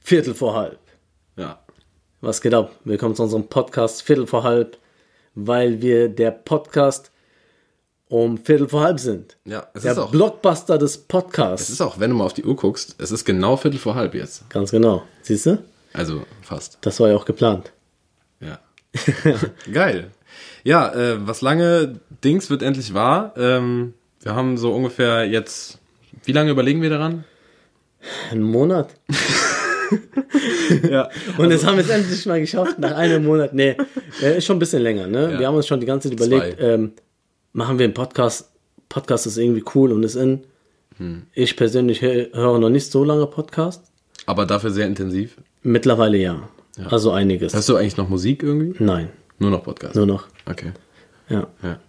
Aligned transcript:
Viertel 0.00 0.34
vor 0.34 0.54
halb. 0.54 0.80
Ja. 1.36 1.64
Was 2.20 2.40
geht 2.40 2.52
ab? 2.52 2.72
Willkommen 2.82 3.14
zu 3.14 3.22
unserem 3.22 3.46
Podcast 3.48 4.02
Viertel 4.02 4.26
vor 4.26 4.42
halb, 4.42 4.76
weil 5.36 5.80
wir 5.80 6.08
der 6.08 6.32
Podcast 6.32 7.12
um 8.08 8.38
Viertel 8.38 8.68
vor 8.68 8.80
halb 8.82 8.98
sind. 9.00 9.36
Ja, 9.44 9.66
es 9.74 9.82
Der 9.82 9.92
ist 9.92 9.98
auch. 9.98 10.10
Blockbuster 10.10 10.78
des 10.78 10.92
Es 10.92 10.98
Podcasts. 10.98 11.70
ist 11.70 11.80
auch, 11.80 11.98
wenn 12.00 12.10
du 12.10 12.16
mal 12.16 12.24
auf 12.24 12.32
die 12.34 12.44
Uhr 12.44 12.56
guckst, 12.56 12.96
es 12.98 13.10
ist 13.10 13.24
genau 13.24 13.56
Viertel 13.56 13.78
vor 13.78 13.94
halb 13.94 14.14
jetzt. 14.14 14.48
Ganz 14.50 14.70
genau. 14.70 15.02
Siehst 15.22 15.46
du? 15.46 15.58
Also 15.92 16.22
fast. 16.42 16.78
Das 16.80 16.98
war 17.00 17.08
ja 17.10 17.16
auch 17.16 17.24
geplant. 17.24 17.72
Ja. 18.40 18.58
Geil. 19.72 20.10
Ja, 20.64 20.92
äh, 20.94 21.26
was 21.26 21.40
lange 21.40 22.00
Dings 22.24 22.50
wird 22.50 22.62
endlich 22.62 22.94
wahr. 22.94 23.34
Ähm, 23.36 23.94
wir 24.22 24.34
haben 24.34 24.56
so 24.58 24.72
ungefähr 24.72 25.24
jetzt. 25.26 25.78
Wie 26.24 26.32
lange 26.32 26.50
überlegen 26.50 26.82
wir 26.82 26.90
daran? 26.90 27.24
Ein 28.30 28.42
Monat. 28.42 28.94
Ja. 30.90 31.08
Und 31.38 31.50
das 31.50 31.64
haben 31.64 31.76
wir 31.78 31.84
es 31.84 31.88
endlich 31.88 32.26
mal 32.26 32.38
geschafft, 32.40 32.78
nach 32.78 32.92
einem 32.94 33.24
Monat. 33.24 33.54
Nee, 33.54 33.74
äh, 34.22 34.36
ist 34.36 34.44
schon 34.44 34.56
ein 34.56 34.58
bisschen 34.58 34.82
länger, 34.82 35.06
ne? 35.06 35.32
Ja. 35.32 35.38
Wir 35.38 35.46
haben 35.46 35.54
uns 35.54 35.66
schon 35.66 35.80
die 35.80 35.86
ganze 35.86 36.10
Zeit 36.10 36.20
überlegt, 36.20 36.58
ähm, 36.60 36.92
machen 37.58 37.78
wir 37.78 37.84
einen 37.84 37.94
Podcast. 37.94 38.50
Podcast 38.88 39.26
ist 39.26 39.36
irgendwie 39.36 39.64
cool 39.74 39.92
und 39.92 40.02
ist 40.04 40.14
in. 40.14 40.44
Hm. 40.96 41.26
Ich 41.34 41.56
persönlich 41.56 42.00
hö- 42.02 42.32
höre 42.34 42.58
noch 42.58 42.70
nicht 42.70 42.90
so 42.90 43.04
lange 43.04 43.26
Podcast. 43.26 43.84
Aber 44.26 44.46
dafür 44.46 44.70
sehr 44.70 44.86
intensiv. 44.86 45.36
Mittlerweile 45.62 46.16
ja. 46.18 46.48
Also 46.88 47.10
einiges. 47.10 47.54
Hast 47.54 47.68
du 47.68 47.76
eigentlich 47.76 47.96
noch 47.96 48.08
Musik 48.08 48.42
irgendwie? 48.44 48.72
Nein, 48.82 49.10
Nur 49.40 49.50
noch 49.50 49.64
Podcast. 49.64 49.96
nur 49.96 50.06
noch. 50.06 50.28
Okay. 50.46 50.72
Ja. 51.28 51.48
Ja. 51.62 51.80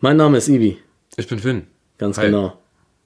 Mein 0.00 0.16
Name 0.16 0.38
ist 0.38 0.48
Ibi, 0.48 0.78
Ich 1.16 1.28
bin 1.28 1.38
Finn. 1.38 1.66
ganz 1.98 2.16
Hi. 2.16 2.26
genau. 2.26 2.56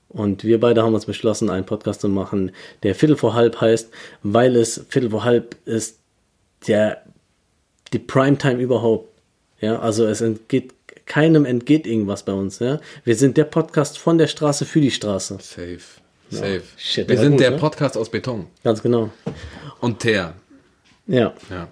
Und 0.09 0.45
wir 0.45 0.61
beide 0.61 0.83
haben 0.83 0.95
uns 0.95 1.07
beschlossen, 1.07 1.51
einen 1.51 1.67
Podcast 1.67 2.03
zu 2.03 2.09
machen, 2.09 2.53
der 2.85 2.95
Viertel 2.95 3.17
vor 3.17 3.35
halb 3.35 3.61
heißt, 3.61 3.91
weil 4.23 4.55
es 4.57 4.85
Viertel 4.91 5.11
vor 5.11 5.25
halb 5.25 5.57
ist 5.65 5.99
der 6.69 7.03
die 7.93 7.99
Primetime 7.99 8.61
überhaupt. 8.63 9.09
Ja, 9.61 9.79
also 9.81 10.07
es 10.07 10.21
entgeht 10.21 10.73
keinem 11.07 11.45
entgeht 11.45 11.87
irgendwas 11.87 12.23
bei 12.25 12.33
uns. 12.33 12.59
Ja, 12.59 12.81
wir 13.05 13.15
sind 13.17 13.37
der 13.37 13.45
Podcast 13.45 13.99
von 13.99 14.19
der 14.19 14.27
Straße 14.27 14.65
für 14.65 14.81
die 14.81 14.91
Straße. 14.91 15.39
Safe. 15.41 15.79
Safe. 16.31 16.63
Shit, 16.77 17.09
wir 17.09 17.19
sind 17.19 17.33
gut, 17.33 17.41
der 17.41 17.51
ne? 17.53 17.57
Podcast 17.59 17.97
aus 17.97 18.09
Beton. 18.09 18.47
Ganz 18.65 18.83
genau. 18.83 19.11
Und 19.81 19.99
Teer. 20.01 20.35
Ja. 21.07 21.35
Ja. 21.51 21.69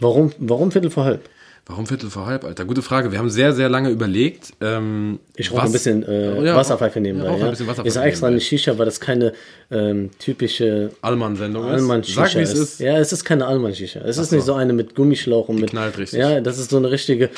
Warum, 0.00 0.32
warum 0.38 0.72
Viertel 0.72 0.90
vor 0.90 1.04
halb? 1.04 1.28
Warum 1.66 1.86
Viertel 1.86 2.10
vor 2.10 2.26
halb, 2.26 2.42
Alter? 2.44 2.64
Gute 2.64 2.82
Frage. 2.82 3.12
Wir 3.12 3.20
haben 3.20 3.30
sehr, 3.30 3.52
sehr 3.52 3.68
lange 3.68 3.90
überlegt. 3.90 4.54
Ähm, 4.60 5.20
Ich 5.36 5.52
rauche 5.52 5.62
ein 5.62 5.70
bisschen 5.72 6.02
äh, 6.02 6.42
Ja, 6.44 6.56
Wasserpfeife 6.56 6.98
nebenbei. 6.98 7.28
rauch 7.28 7.38
Ja, 7.38 7.44
ein 7.44 7.50
bisschen 7.50 7.66
Wasserpfeife 7.68 7.86
ich 7.88 7.94
sage 7.94 8.08
extra 8.08 8.26
eine 8.26 8.40
Shisha, 8.40 8.76
weil 8.78 8.86
das 8.86 8.98
keine 8.98 9.34
ähm, 9.70 10.10
typische 10.18 10.90
Allmann-Sendung 11.02 11.66
ist. 11.66 11.70
Allmann 11.70 12.02
Sag, 12.02 12.28
Shisha 12.30 12.40
es 12.40 12.52
ist. 12.54 12.58
ist. 12.58 12.80
Ja, 12.80 12.98
es 12.98 13.12
ist 13.12 13.24
keine 13.24 13.46
Allmann 13.46 13.72
Shisha. 13.74 14.00
Es 14.00 14.18
ist 14.18 14.32
nicht 14.32 14.44
so 14.44 14.54
eine 14.54 14.72
mit 14.72 14.96
Gummischlauch 14.96 15.48
und 15.48 15.60
mit. 15.60 15.70
knallt 15.70 15.96
richtig. 15.98 16.18
Ja, 16.18 16.40
das 16.40 16.58
ist 16.58 16.70
so 16.70 16.78
eine 16.78 16.90
richtige, 16.90 17.30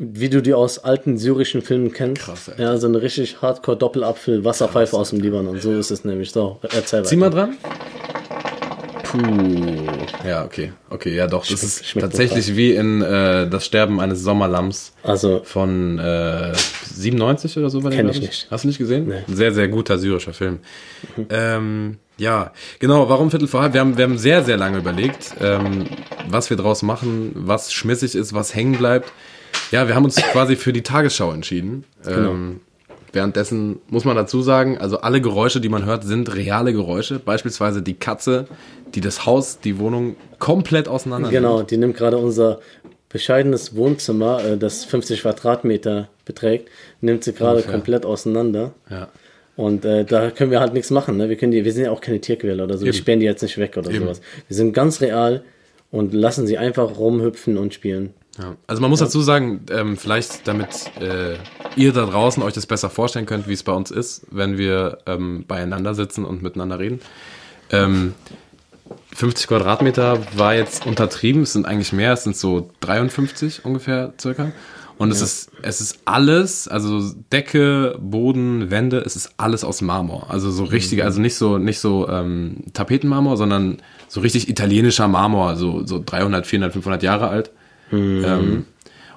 wie 0.00 0.28
du 0.28 0.40
die 0.40 0.54
aus 0.54 0.78
alten 0.78 1.18
syrischen 1.18 1.60
Filmen 1.60 1.92
kennst. 1.92 2.22
Krass, 2.22 2.48
Alter. 2.48 2.62
Ja, 2.62 2.76
so 2.78 2.86
eine 2.86 3.02
richtig 3.02 3.42
Hardcore 3.42 3.76
Doppelapfel 3.76 4.44
Wasserpfeife 4.44 4.96
aus 4.96 5.10
dem 5.10 5.20
Libanon. 5.20 5.60
So 5.60 5.72
ist 5.76 5.90
es 5.90 6.04
nämlich. 6.04 6.30
So, 6.30 6.60
erzähl 6.62 7.04
Zieh 7.04 7.20
weiter. 7.20 7.30
mal 7.30 7.30
dran. 7.30 7.56
Puh. 9.02 9.18
Ja, 10.26 10.44
okay. 10.44 10.72
Okay, 10.90 11.16
ja 11.16 11.26
doch. 11.26 11.44
Das 11.46 11.62
ist 11.64 11.94
tatsächlich 11.98 12.54
wie 12.56 12.72
in 12.72 13.02
äh, 13.02 13.48
Das 13.48 13.64
Sterben 13.66 13.98
eines 14.00 14.22
Sommerlamms 14.22 14.92
Also, 15.02 15.40
von 15.44 15.98
äh, 15.98 16.52
97 16.94 17.56
oder 17.58 17.70
so. 17.70 17.82
War 17.82 17.90
der, 17.90 18.00
Kenn 18.00 18.08
ich 18.08 18.20
nicht. 18.20 18.46
Hast 18.50 18.64
du 18.64 18.68
nicht 18.68 18.78
gesehen? 18.78 19.08
Nee. 19.08 19.22
Ein 19.26 19.36
sehr, 19.36 19.52
sehr 19.52 19.66
guter 19.66 19.98
syrischer 19.98 20.32
Film. 20.32 20.60
Ähm, 21.30 21.96
ja, 22.18 22.52
genau. 22.78 23.08
Warum 23.08 23.30
Viertel 23.30 23.48
vor 23.48 23.62
halb? 23.62 23.72
Wir 23.72 23.80
haben, 23.80 23.96
wir 23.96 24.04
haben 24.04 24.18
sehr, 24.18 24.44
sehr 24.44 24.58
lange 24.58 24.78
überlegt, 24.78 25.34
ähm, 25.40 25.86
was 26.28 26.50
wir 26.50 26.56
draus 26.56 26.82
machen, 26.82 27.32
was 27.34 27.72
schmissig 27.72 28.14
ist, 28.14 28.32
was 28.34 28.54
hängen 28.54 28.76
bleibt. 28.78 29.10
Ja, 29.70 29.88
wir 29.88 29.94
haben 29.94 30.04
uns 30.04 30.16
quasi 30.16 30.56
für 30.56 30.72
die 30.72 30.82
Tagesschau 30.82 31.32
entschieden. 31.32 31.84
Ähm, 32.06 32.60
währenddessen 33.12 33.80
muss 33.88 34.04
man 34.04 34.16
dazu 34.16 34.42
sagen, 34.42 34.78
also 34.78 35.00
alle 35.00 35.20
Geräusche, 35.20 35.60
die 35.60 35.68
man 35.68 35.84
hört, 35.84 36.04
sind 36.04 36.34
reale 36.34 36.72
Geräusche. 36.72 37.18
Beispielsweise 37.18 37.82
die 37.82 37.94
Katze, 37.94 38.46
die 38.94 39.00
das 39.00 39.26
Haus, 39.26 39.60
die 39.60 39.78
Wohnung 39.78 40.16
komplett 40.38 40.88
auseinander 40.88 41.30
genau, 41.30 41.62
die 41.62 41.76
nimmt 41.76 41.96
gerade 41.96 42.18
unser 42.18 42.60
bescheidenes 43.08 43.74
Wohnzimmer, 43.74 44.44
äh, 44.44 44.58
das 44.58 44.84
50 44.84 45.22
Quadratmeter 45.22 46.08
beträgt, 46.24 46.68
nimmt 47.00 47.24
sie 47.24 47.32
gerade 47.32 47.56
Ungefähr. 47.56 47.72
komplett 47.72 48.06
auseinander. 48.06 48.72
Ja. 48.90 49.08
Und 49.56 49.84
äh, 49.84 50.04
da 50.04 50.30
können 50.30 50.50
wir 50.50 50.60
halt 50.60 50.72
nichts 50.72 50.90
machen. 50.90 51.16
Ne? 51.16 51.28
Wir, 51.28 51.36
können 51.36 51.50
die, 51.50 51.64
wir 51.64 51.72
sind 51.72 51.84
ja 51.84 51.90
auch 51.90 52.00
keine 52.00 52.20
Tierquäler 52.20 52.64
oder 52.64 52.78
so. 52.78 52.84
Wir 52.84 52.92
Eben. 52.92 52.98
sperren 52.98 53.20
die 53.20 53.26
jetzt 53.26 53.42
nicht 53.42 53.58
weg 53.58 53.76
oder 53.76 53.90
Eben. 53.90 54.04
sowas. 54.04 54.20
Wir 54.46 54.56
sind 54.56 54.72
ganz 54.72 55.00
real 55.00 55.42
und 55.90 56.12
lassen 56.12 56.46
sie 56.46 56.58
einfach 56.58 56.98
rumhüpfen 56.98 57.56
und 57.58 57.74
spielen. 57.74 58.14
Ja. 58.38 58.56
Also 58.66 58.80
man 58.80 58.90
muss 58.90 59.00
dazu 59.00 59.20
sagen, 59.20 59.62
ähm, 59.70 59.96
vielleicht 59.96 60.46
damit 60.46 60.90
äh, 61.00 61.36
ihr 61.76 61.92
da 61.92 62.06
draußen 62.06 62.42
euch 62.42 62.54
das 62.54 62.66
besser 62.66 62.88
vorstellen 62.90 63.26
könnt, 63.26 63.48
wie 63.48 63.52
es 63.52 63.62
bei 63.62 63.72
uns 63.72 63.90
ist, 63.90 64.26
wenn 64.30 64.58
wir 64.58 64.98
ähm, 65.06 65.44
beieinander 65.48 65.94
sitzen 65.94 66.24
und 66.24 66.42
miteinander 66.42 66.78
reden. 66.78 67.00
Ähm, 67.70 68.14
50 69.14 69.48
Quadratmeter 69.48 70.20
war 70.36 70.54
jetzt 70.54 70.86
untertrieben, 70.86 71.42
es 71.42 71.52
sind 71.52 71.66
eigentlich 71.66 71.92
mehr, 71.92 72.12
es 72.12 72.24
sind 72.24 72.36
so 72.36 72.70
53 72.80 73.64
ungefähr 73.64 74.12
circa. 74.20 74.52
Und 74.98 75.12
es 75.12 75.20
ist, 75.20 75.50
es 75.62 75.80
ist 75.80 76.00
alles, 76.06 76.66
also 76.66 77.12
Decke, 77.32 77.96
Boden, 78.00 78.72
Wände, 78.72 78.98
es 78.98 79.14
ist 79.14 79.32
alles 79.36 79.62
aus 79.62 79.80
Marmor. 79.80 80.28
Also 80.28 80.50
so 80.50 80.64
richtig, 80.64 81.04
also 81.04 81.20
nicht 81.20 81.36
so, 81.36 81.58
nicht 81.58 81.78
so 81.78 82.08
ähm, 82.08 82.64
Tapetenmarmor, 82.72 83.36
sondern 83.36 83.80
so 84.08 84.20
richtig 84.20 84.48
italienischer 84.48 85.08
Marmor, 85.08 85.56
so, 85.56 85.86
so 85.86 86.02
300, 86.04 86.46
400, 86.46 86.72
500 86.72 87.02
Jahre 87.02 87.28
alt. 87.28 87.50
Ähm, 87.92 88.66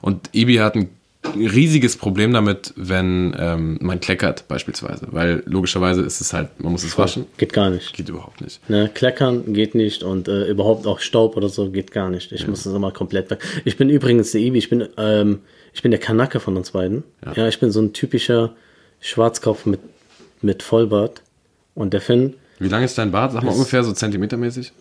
und 0.01 0.29
Ibi 0.33 0.55
hat 0.55 0.75
ein 0.75 0.89
riesiges 1.35 1.97
Problem 1.97 2.33
damit, 2.33 2.73
wenn 2.75 3.35
ähm, 3.37 3.77
man 3.81 3.99
kleckert 3.99 4.47
beispielsweise, 4.47 5.07
weil 5.11 5.43
logischerweise 5.45 6.01
ist 6.01 6.19
es 6.19 6.33
halt, 6.33 6.59
man 6.59 6.71
muss 6.71 6.83
es 6.83 6.97
waschen. 6.97 7.25
Geht 7.37 7.53
gar 7.53 7.69
nicht. 7.69 7.93
Geht 7.93 8.09
überhaupt 8.09 8.41
nicht. 8.41 8.67
Ne? 8.69 8.89
Kleckern 8.93 9.53
geht 9.53 9.75
nicht 9.75 10.03
und 10.03 10.27
äh, 10.27 10.45
überhaupt 10.45 10.87
auch 10.87 10.99
Staub 10.99 11.37
oder 11.37 11.49
so 11.49 11.69
geht 11.69 11.91
gar 11.91 12.09
nicht. 12.09 12.31
Ich 12.31 12.47
muss 12.47 12.63
das 12.63 12.73
immer 12.73 12.91
komplett 12.91 13.29
weg. 13.29 13.39
Ich 13.65 13.77
bin 13.77 13.89
übrigens 13.89 14.31
der 14.31 14.41
Ibi, 14.41 14.57
ich 14.57 14.69
bin, 14.69 14.87
ähm, 14.97 15.39
ich 15.73 15.81
bin 15.81 15.91
der 15.91 15.99
Kanake 15.99 16.39
von 16.39 16.57
uns 16.57 16.71
beiden. 16.71 17.03
Ja. 17.35 17.47
ich 17.47 17.59
bin 17.59 17.71
so 17.71 17.81
ein 17.81 17.93
typischer 17.93 18.55
Schwarzkopf 18.99 19.65
mit, 19.65 19.79
mit 20.41 20.63
Vollbart. 20.63 21.21
Und 21.73 21.93
der 21.93 22.01
Finn, 22.01 22.33
Wie 22.61 22.67
lang 22.69 22.83
ist 22.83 22.97
dein 22.97 23.11
Bart? 23.11 23.31
Sag 23.31 23.43
mal 23.43 23.51
ungefähr 23.53 23.83
so 23.83 23.91
zentimetermäßig. 23.91 24.71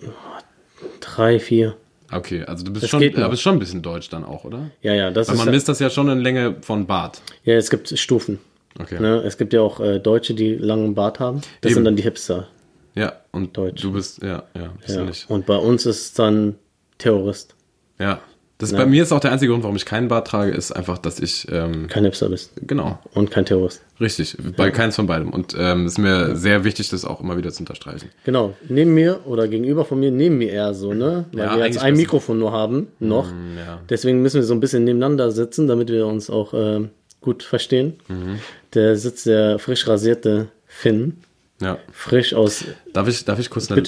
drei, 1.00 1.40
vier. 1.40 1.76
Okay, 2.12 2.44
also 2.44 2.64
du 2.64 2.72
bist 2.72 2.82
Das 2.82 2.90
schon, 2.90 3.02
aber 3.16 3.28
bist 3.30 3.42
schon 3.42 3.54
ein 3.56 3.58
bisschen 3.58 3.82
deutsch 3.82 4.08
dann 4.10 4.24
auch, 4.24 4.44
oder? 4.44 4.70
Ja, 4.82 4.94
ja, 4.94 5.10
das 5.10 5.28
Weil 5.28 5.36
ist. 5.36 5.44
man 5.44 5.54
misst 5.54 5.68
das 5.68 5.78
ja 5.78 5.90
schon 5.90 6.08
in 6.08 6.18
Länge 6.18 6.56
von 6.60 6.86
Bart. 6.86 7.22
Ja, 7.44 7.54
es 7.54 7.70
gibt 7.70 7.96
Stufen. 7.98 8.38
Okay. 8.78 9.00
Ne? 9.00 9.22
Es 9.24 9.38
gibt 9.38 9.52
ja 9.52 9.60
auch 9.60 9.80
äh, 9.80 9.98
Deutsche, 9.98 10.34
die 10.34 10.54
langen 10.54 10.94
Bart 10.94 11.20
haben. 11.20 11.40
Das 11.60 11.70
Eben. 11.70 11.76
sind 11.76 11.84
dann 11.84 11.96
die 11.96 12.02
Hipster. 12.02 12.48
Ja, 12.94 13.12
und 13.30 13.56
Deutsch. 13.56 13.80
du 13.82 13.92
bist, 13.92 14.22
ja, 14.22 14.42
ja, 14.54 14.72
bist 14.84 14.96
Ja. 14.96 15.04
nicht. 15.04 15.30
Und 15.30 15.46
bei 15.46 15.56
uns 15.56 15.86
ist 15.86 16.00
es 16.00 16.12
dann 16.12 16.56
Terrorist. 16.98 17.54
Ja. 17.98 18.20
Das 18.60 18.70
ist 18.70 18.76
bei 18.76 18.86
mir 18.86 19.02
ist 19.02 19.10
auch 19.10 19.20
der 19.20 19.32
einzige 19.32 19.50
Grund, 19.50 19.64
warum 19.64 19.74
ich 19.76 19.84
keinen 19.86 20.08
Bart 20.08 20.28
trage, 20.28 20.52
ist 20.52 20.70
einfach, 20.70 20.98
dass 20.98 21.18
ich, 21.18 21.46
ähm, 21.50 21.88
Kein 21.88 22.04
Hipster 22.04 22.28
bist. 22.28 22.52
genau, 22.66 22.98
Und 23.14 23.30
kein 23.30 23.44
Terrorist. 23.46 23.80
richtig, 24.00 24.36
bei 24.56 24.70
keins 24.70 24.96
von 24.96 25.06
beidem. 25.06 25.30
Und 25.30 25.56
ähm, 25.58 25.86
ist 25.86 25.98
mir 25.98 26.36
sehr 26.36 26.62
wichtig, 26.62 26.88
das 26.90 27.04
auch 27.04 27.20
immer 27.20 27.36
wieder 27.36 27.50
zu 27.50 27.60
unterstreichen. 27.60 28.10
Genau. 28.24 28.54
Neben 28.68 28.94
mir 28.94 29.20
oder 29.26 29.48
gegenüber 29.48 29.84
von 29.84 29.98
mir, 29.98 30.10
neben 30.10 30.38
mir 30.38 30.50
eher 30.50 30.74
so, 30.74 30.92
ne? 30.94 31.24
Weil 31.32 31.44
Ja, 31.46 31.56
wir 31.56 31.66
jetzt 31.66 31.78
ein. 31.78 31.96
Mikrofon 31.96 32.38
nur 32.38 32.52
haben, 32.52 32.88
noch. 33.00 33.28
ja. 33.28 33.80
Deswegen 33.88 34.22
müssen 34.22 34.36
wir 34.36 34.44
so 34.44 34.54
ein 34.54 34.60
bisschen 34.60 34.84
nebeneinander 34.84 35.30
sitzen, 35.32 35.66
damit 35.66 35.88
wir 35.88 36.06
uns 36.06 36.30
auch 36.30 36.52
ähm, 36.54 36.90
gut 37.20 37.42
verstehen. 37.42 37.94
Mhm. 38.08 38.38
Der 38.74 38.96
sitzt 38.96 39.26
der 39.26 39.58
frisch 39.58 39.86
rasierte 39.88 40.48
Finn. 40.66 41.18
Ja. 41.62 41.76
Frisch 41.92 42.32
aus. 42.32 42.64
Darf 42.94 43.06
ich, 43.08 43.24
darf 43.26 43.38
ich 43.38 43.50
kurz 43.50 43.70
eine, 43.70 43.82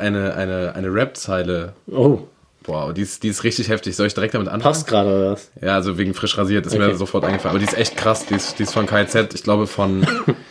eine, 0.00 0.34
eine, 0.34 0.74
eine 0.74 0.92
Rap-Zeile? 0.94 1.72
Oh, 1.90 2.18
Boah, 2.64 2.92
die 2.94 3.02
ist, 3.02 3.22
die 3.22 3.28
ist 3.28 3.44
richtig 3.44 3.68
heftig. 3.68 3.94
Soll 3.94 4.06
ich 4.06 4.14
direkt 4.14 4.34
damit 4.34 4.48
anfangen? 4.48 4.62
passt 4.62 4.86
gerade 4.86 5.08
oder 5.10 5.32
was? 5.32 5.50
Ja, 5.60 5.74
also 5.74 5.98
wegen 5.98 6.14
frisch 6.14 6.36
rasiert 6.38 6.64
ist 6.66 6.76
mir 6.76 6.86
Okay. 6.86 6.96
sofort 6.96 7.24
eingefallen. 7.24 7.50
Aber 7.50 7.58
die 7.58 7.66
ist 7.70 7.76
echt 7.78 7.96
krass. 7.96 8.24
Die 8.26 8.34
ist, 8.34 8.58
die 8.58 8.62
ist 8.64 8.72
von 8.72 8.86
KZ, 8.86 9.34
ich 9.34 9.42
glaube 9.42 9.66
von, 9.66 10.06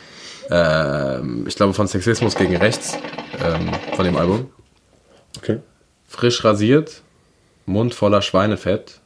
ähm, 0.52 1.46
ich 1.48 1.56
glaube 1.56 1.74
von 1.74 1.88
Sexismus 1.88 2.36
gegen 2.36 2.56
Rechts, 2.56 2.98
ähm, 3.44 3.72
von 3.96 4.06
dem 4.06 4.16
Album. 4.16 4.52
Okay. 5.38 5.60
Frisch 6.08 6.44
rasiert, 6.46 7.02
Mund 7.66 7.96
voller 7.96 8.22
Schweinefett. 8.22 9.00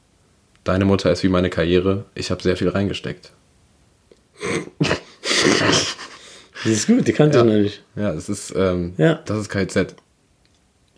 Deine 0.66 0.84
Mutter 0.84 1.10
ist 1.12 1.24
wie 1.24 1.30
meine 1.30 1.50
Karriere. 1.50 2.04
Ich 2.14 2.30
habe 2.30 2.44
sehr 2.44 2.58
viel 2.58 2.68
reingesteckt. 2.70 3.32
Die 6.66 6.72
ist 6.74 6.88
gut, 6.88 7.08
die 7.08 7.14
kannte 7.14 7.38
ich 7.38 7.44
noch 7.44 7.54
nicht. 7.54 7.84
Ja, 7.96 8.12
es 8.14 8.28
ist, 8.30 8.54
ähm, 8.56 8.94
Ja. 8.98 9.20
das 9.26 9.38
ist 9.40 9.50
KZ. 9.50 9.96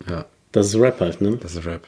Ja, 0.10 0.26
Das 0.52 0.68
ist 0.68 0.76
Rap 0.76 1.00
halt, 1.00 1.22
ne? 1.22 1.38
das 1.38 1.54
ist 1.56 1.66
Rap. 1.66 1.86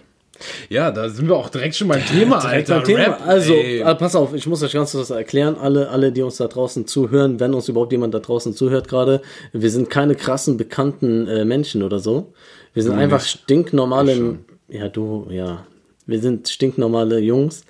Ja, 0.69 0.91
da 0.91 1.09
sind 1.09 1.27
wir 1.27 1.35
auch 1.35 1.49
direkt 1.49 1.75
schon 1.75 1.87
beim 1.87 2.05
Thema, 2.05 2.37
Alter. 2.45 2.75
beim 2.77 2.83
Thema. 2.85 2.99
Rap, 3.03 3.21
also, 3.27 3.53
ey. 3.53 3.79
äh, 3.81 3.95
pass 3.95 4.15
auf, 4.15 4.33
ich 4.33 4.47
muss 4.47 4.61
euch 4.63 4.73
ganz 4.73 4.91
kurz 4.91 5.09
erklären, 5.09 5.55
alle, 5.59 5.89
alle, 5.89 6.11
die 6.11 6.21
uns 6.21 6.37
da 6.37 6.47
draußen 6.47 6.87
zuhören, 6.87 7.39
wenn 7.39 7.53
uns 7.53 7.67
überhaupt 7.69 7.91
jemand 7.91 8.13
da 8.13 8.19
draußen 8.19 8.53
zuhört 8.53 8.87
gerade, 8.87 9.21
wir 9.53 9.69
sind 9.69 9.89
keine 9.89 10.15
krassen, 10.15 10.57
bekannten 10.57 11.27
äh, 11.27 11.45
Menschen 11.45 11.83
oder 11.83 11.99
so. 11.99 12.33
Wir 12.73 12.83
sind 12.83 12.93
einfach 12.93 13.19
nicht. 13.21 13.41
stinknormale, 13.43 14.39
ja, 14.69 14.87
du, 14.87 15.27
ja. 15.29 15.65
Wir 16.07 16.19
sind 16.19 16.49
stinknormale 16.49 17.19
Jungs, 17.19 17.63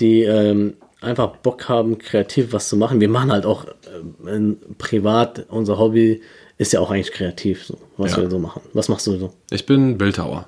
die 0.00 0.22
ähm, 0.22 0.74
einfach 1.00 1.36
Bock 1.36 1.68
haben, 1.68 1.98
kreativ 1.98 2.52
was 2.52 2.68
zu 2.68 2.76
machen. 2.76 3.00
Wir 3.00 3.08
machen 3.08 3.30
halt 3.30 3.46
auch 3.46 3.64
äh, 3.66 4.38
privat, 4.78 5.46
unser 5.48 5.78
Hobby 5.78 6.20
ist 6.58 6.72
ja 6.72 6.80
auch 6.80 6.90
eigentlich 6.90 7.12
kreativ, 7.12 7.64
so, 7.64 7.78
was 7.96 8.12
Ja. 8.16 8.22
wir 8.22 8.30
so 8.30 8.38
machen. 8.40 8.62
Was 8.72 8.88
machst 8.88 9.06
du 9.06 9.16
so? 9.16 9.32
Ich 9.50 9.64
bin 9.64 9.96
Bildhauer. 9.96 10.46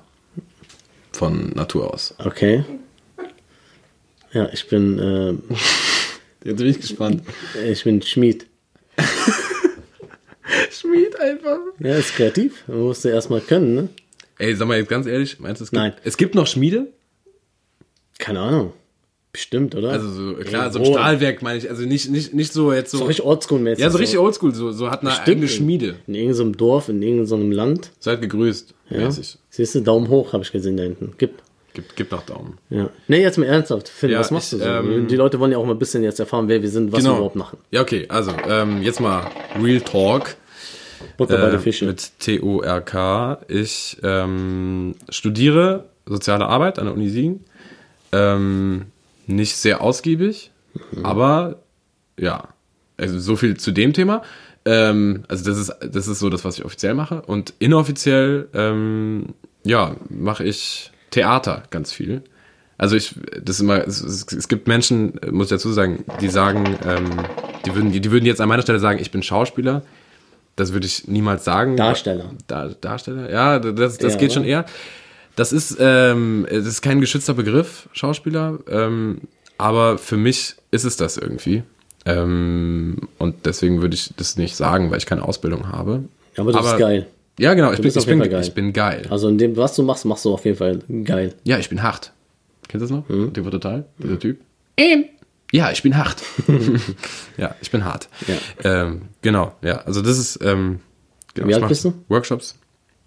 Von 1.11 1.49
Natur 1.51 1.93
aus. 1.93 2.15
Okay. 2.19 2.63
Ja, 4.31 4.49
ich 4.53 4.67
bin, 4.67 4.97
äh, 4.99 5.33
Jetzt 6.43 6.57
bin 6.57 6.67
ich 6.67 6.79
gespannt. 6.79 7.23
ich 7.63 7.83
bin 7.83 8.01
Schmied. 8.01 8.47
Schmied 10.71 11.19
einfach. 11.19 11.59
Ja, 11.79 11.95
ist 11.95 12.15
kreativ. 12.15 12.63
Man 12.67 12.79
musste 12.81 13.09
erstmal 13.09 13.41
können, 13.41 13.75
ne? 13.75 13.89
Ey, 14.37 14.55
sag 14.55 14.67
mal 14.67 14.77
jetzt 14.77 14.89
ganz 14.89 15.05
ehrlich, 15.05 15.39
meinst 15.39 15.61
du, 15.61 15.65
es 15.65 15.69
gibt, 15.71 15.79
Nein. 15.79 15.93
es 16.03 16.17
gibt 16.17 16.33
noch 16.33 16.47
Schmiede? 16.47 16.87
Keine 18.17 18.39
Ahnung. 18.39 18.73
Bestimmt, 19.33 19.75
oder? 19.75 19.91
Also 19.91 20.09
so, 20.09 20.33
klar, 20.35 20.71
so 20.71 20.79
ein 20.79 20.83
Irgendwo. 20.83 20.99
Stahlwerk 20.99 21.41
meine 21.41 21.57
ich, 21.57 21.69
also 21.69 21.83
nicht, 21.83 22.09
nicht, 22.11 22.33
nicht 22.33 22.51
so 22.51 22.73
jetzt 22.73 22.91
so. 22.91 22.97
So 22.97 23.05
richtig 23.05 23.25
oldschool-mäßig. 23.25 23.79
ja, 23.81 23.89
so 23.89 23.97
richtig 23.97 24.19
oldschool, 24.19 24.53
so, 24.53 24.71
so 24.73 24.91
hat 24.91 25.01
eine 25.01 25.11
Stimmt. 25.11 25.27
eigene 25.29 25.47
Schmiede. 25.47 25.95
In 26.07 26.15
irgendeinem 26.15 26.57
Dorf, 26.57 26.89
in 26.89 27.01
irgendeinem 27.01 27.51
Land. 27.51 27.91
Seid 27.99 28.21
gegrüßt. 28.21 28.73
Ja. 28.89 28.97
Mäßig. 29.05 29.37
Siehst 29.49 29.75
du, 29.75 29.79
Daumen 29.81 30.09
hoch, 30.09 30.33
habe 30.33 30.43
ich 30.43 30.51
gesehen 30.51 30.75
da 30.75 30.83
hinten. 30.83 31.13
Gibt. 31.17 31.41
Gibt, 31.73 31.95
gibt 31.95 32.11
noch 32.11 32.23
Daumen. 32.25 32.57
Ja. 32.69 32.89
Nee, 33.07 33.21
jetzt 33.21 33.37
mal 33.37 33.45
ernsthaft. 33.45 33.87
Finn, 33.87 34.09
Ja, 34.11 34.19
was 34.19 34.29
machst 34.31 34.51
ich, 34.51 34.59
du 34.59 34.65
so? 34.65 34.69
ähm, 34.69 35.07
Die 35.07 35.15
Leute 35.15 35.39
wollen 35.39 35.53
ja 35.53 35.57
auch 35.57 35.65
mal 35.65 35.71
ein 35.71 35.79
bisschen 35.79 36.03
jetzt 36.03 36.19
erfahren, 36.19 36.49
wer 36.49 36.61
wir 36.61 36.67
sind, 36.69 36.91
was 36.91 37.01
wir 37.05 37.11
überhaupt 37.11 37.37
machen. 37.37 37.57
Ja, 37.71 37.79
okay, 37.81 38.05
also 38.09 38.33
ähm, 38.49 38.81
jetzt 38.81 38.99
mal 38.99 39.31
Real 39.63 39.79
Talk. 39.79 40.35
Butter 41.15 41.37
bei 41.37 41.47
Äh, 41.47 41.51
der 41.51 41.59
Fische. 41.61 41.85
mit 41.85 42.19
T-O-R-K. 42.19 43.39
Ich 43.47 43.97
ähm, 44.03 44.95
studiere 45.09 45.85
soziale 46.05 46.45
Arbeit 46.47 46.77
an 46.77 46.85
der 46.87 46.93
Uni 46.93 47.07
Siegen. 47.07 47.45
Ähm, 48.11 48.87
nicht 49.31 49.55
sehr 49.55 49.81
ausgiebig, 49.81 50.51
Mhm. 50.91 51.05
aber 51.05 51.59
ja, 52.17 52.49
also 52.97 53.19
so 53.19 53.35
viel 53.35 53.57
zu 53.57 53.71
dem 53.71 53.93
Thema. 53.93 54.21
Ähm, 54.63 55.23
also 55.27 55.43
das 55.49 55.57
ist, 55.57 55.73
das 55.91 56.07
ist 56.07 56.19
so 56.19 56.29
das, 56.29 56.45
was 56.45 56.57
ich 56.59 56.65
offiziell 56.65 56.93
mache. 56.93 57.21
Und 57.23 57.53
inoffiziell, 57.59 58.47
ähm, 58.53 59.33
ja, 59.63 59.95
mache 60.09 60.43
ich 60.43 60.91
Theater 61.09 61.63
ganz 61.71 61.91
viel. 61.91 62.21
Also 62.77 62.95
ich, 62.95 63.15
das 63.43 63.57
ist 63.57 63.61
immer, 63.61 63.85
es, 63.85 64.01
es, 64.01 64.47
gibt 64.47 64.67
Menschen, 64.67 65.19
muss 65.29 65.47
ich 65.47 65.51
dazu 65.51 65.71
sagen, 65.71 66.03
die 66.19 66.29
sagen, 66.29 66.77
ähm, 66.85 67.09
die 67.65 67.75
würden, 67.75 67.91
die 67.91 68.11
würden 68.11 68.25
jetzt 68.25 68.41
an 68.41 68.49
meiner 68.49 68.61
Stelle 68.63 68.79
sagen, 68.79 68.99
ich 68.99 69.11
bin 69.11 69.21
Schauspieler. 69.23 69.83
Das 70.55 70.73
würde 70.73 70.85
ich 70.87 71.07
niemals 71.07 71.43
sagen. 71.43 71.75
Darsteller. 71.77 72.31
Da, 72.47 72.69
Darsteller? 72.69 73.29
Ja, 73.31 73.59
das, 73.59 73.97
das 73.97 74.13
Ja, 74.13 74.19
geht 74.19 74.29
oder? 74.29 74.33
schon 74.33 74.43
eher. 74.45 74.65
Das 75.35 75.53
ist, 75.53 75.77
ähm, 75.79 76.45
das 76.49 76.65
ist 76.65 76.81
kein 76.81 77.01
geschützter 77.01 77.33
Begriff, 77.33 77.89
Schauspieler. 77.93 78.59
Ähm, 78.69 79.21
aber 79.57 79.97
für 79.97 80.17
mich 80.17 80.55
ist 80.71 80.85
es 80.85 80.97
das 80.97 81.17
irgendwie. 81.17 81.63
Ähm, 82.05 83.07
und 83.17 83.45
deswegen 83.45 83.81
würde 83.81 83.95
ich 83.95 84.13
das 84.17 84.37
nicht 84.37 84.55
sagen, 84.55 84.91
weil 84.91 84.97
ich 84.97 85.05
keine 85.05 85.23
Ausbildung 85.23 85.71
habe. 85.71 86.03
Aber 86.37 86.51
das 86.51 86.65
ist 86.65 86.77
geil. 86.77 87.07
Ja, 87.39 87.53
genau. 87.53 87.71
Ich 87.71 87.81
bin, 87.81 87.91
ich, 87.95 88.05
bin, 88.05 88.21
ich 88.21 88.53
bin 88.53 88.73
geil. 88.73 89.07
Also 89.09 89.27
in 89.27 89.37
dem, 89.37 89.57
was 89.57 89.75
du 89.75 89.83
machst, 89.83 90.05
machst 90.05 90.25
du 90.25 90.33
auf 90.33 90.45
jeden 90.45 90.57
Fall 90.57 90.79
geil. 91.03 91.33
Ja, 91.43 91.57
ich 91.59 91.69
bin 91.69 91.81
hart. 91.81 92.11
Kennst 92.67 92.89
du 92.89 92.93
das 92.93 92.97
noch? 92.97 93.09
Mhm. 93.09 93.33
TV 93.33 93.49
Total? 93.49 93.85
Dieser 93.97 94.19
Typ? 94.19 94.39
Ja, 95.51 95.71
ich 95.71 95.83
bin 95.83 95.97
hart. 95.97 96.21
ja, 97.37 97.55
ich 97.61 97.71
bin 97.71 97.83
hart. 97.83 98.07
Ja. 98.27 98.35
Ähm, 98.63 99.01
genau, 99.21 99.53
ja. 99.61 99.77
Also 99.81 100.01
das 100.01 100.17
ist. 100.17 100.39
Ähm, 100.43 100.79
genau, 101.33 101.47
Wie 101.47 101.55
alt 101.55 101.67
bist 101.67 101.83
du? 101.83 101.93
Workshops. 102.07 102.55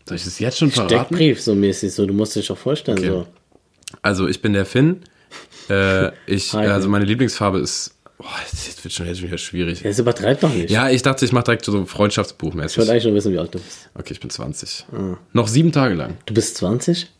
Soll 0.07 0.17
ich 0.17 0.25
das 0.25 0.39
jetzt 0.39 0.59
schon 0.59 0.71
verraten? 0.71 0.95
Steckbrief 0.95 1.41
so 1.41 1.55
mäßig, 1.55 1.93
so 1.93 2.07
du 2.07 2.13
musst 2.13 2.37
dich 2.37 2.51
auch 2.51 2.59
vorstellen. 2.59 2.99
Okay. 2.99 3.09
So. 3.09 3.27
Also 4.03 4.29
ich 4.29 4.43
bin 4.43 4.53
der 4.53 4.67
Finn. 4.67 5.03
Äh, 5.69 6.11
ich, 6.27 6.53
also 6.55 6.89
meine 6.89 7.05
Lieblingsfarbe 7.05 7.59
ist. 7.59 7.95
Boah, 8.19 8.29
jetzt 8.53 8.85
wird 8.85 8.95
schon 8.95 9.07
jetzt 9.07 9.19
schon 9.19 9.29
wieder 9.29 9.39
schwierig. 9.39 9.83
Das 9.83 9.99
übertreibt 9.99 10.43
doch 10.43 10.53
nicht. 10.53 10.71
Ja, 10.71 10.89
ich 10.89 11.03
dachte, 11.03 11.25
ich 11.25 11.33
mache 11.33 11.45
direkt 11.45 11.65
so 11.65 11.83
Ich 11.83 11.99
wollte 11.99 12.93
eigentlich 12.93 13.05
nur 13.05 13.15
wissen, 13.15 13.33
wie 13.33 13.39
alt 13.39 13.55
du 13.55 13.59
bist. 13.59 13.91
Okay, 13.95 14.13
ich 14.13 14.21
bin 14.21 14.31
20. 14.31 14.87
Ah. 14.93 15.17
Noch 15.33 15.49
sieben 15.49 15.73
Tage 15.73 15.95
lang. 15.95 16.17
Du 16.27 16.35
bist 16.35 16.57
20? 16.59 17.11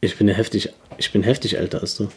Ich 0.00 0.16
bin 0.16 0.28
ja 0.28 0.34
heftig, 0.34 0.70
ich 0.96 1.12
bin 1.12 1.22
heftig 1.22 1.58
älter 1.58 1.82
als 1.82 1.96
du. 1.96 2.08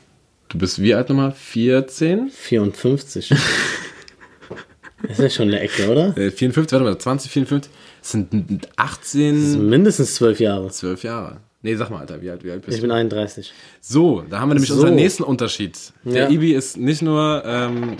Du 0.48 0.58
bist 0.58 0.82
wie 0.82 0.94
alt 0.94 1.10
nochmal? 1.10 1.34
14? 1.34 2.30
54. 2.30 3.30
das 5.02 5.12
ist 5.12 5.20
ja 5.20 5.30
schon 5.30 5.50
eine 5.50 5.60
Ecke, 5.60 5.90
oder? 5.90 6.18
Äh, 6.18 6.32
54, 6.32 6.72
warte 6.72 6.86
mal, 6.86 6.98
20, 6.98 7.32
54. 7.32 7.72
Das 8.04 8.12
sind 8.12 8.68
18, 8.76 9.70
Mindestens 9.70 10.16
zwölf 10.16 10.42
Jahre. 10.42 10.68
12 10.70 11.04
Jahre. 11.04 11.38
Nee, 11.62 11.76
sag 11.76 11.90
mal, 11.90 12.00
Alter, 12.00 12.22
wie 12.22 12.30
alt, 12.30 12.44
wie 12.44 12.52
alt 12.52 12.62
bist 12.66 12.76
Ich 12.76 12.82
du? 12.82 12.88
bin 12.88 12.92
31. 12.92 13.54
So, 13.80 14.26
da 14.30 14.42
haben 14.42 14.50
wir 14.50 14.56
nämlich 14.56 14.68
So. 14.70 14.76
unseren 14.76 14.96
nächsten 14.96 15.24
Unterschied. 15.24 15.78
Der 16.04 16.24
Ja. 16.26 16.30
Ibi 16.30 16.52
ist 16.54 16.76
nicht 16.76 17.02
nur, 17.02 17.42
ähm, 17.46 17.96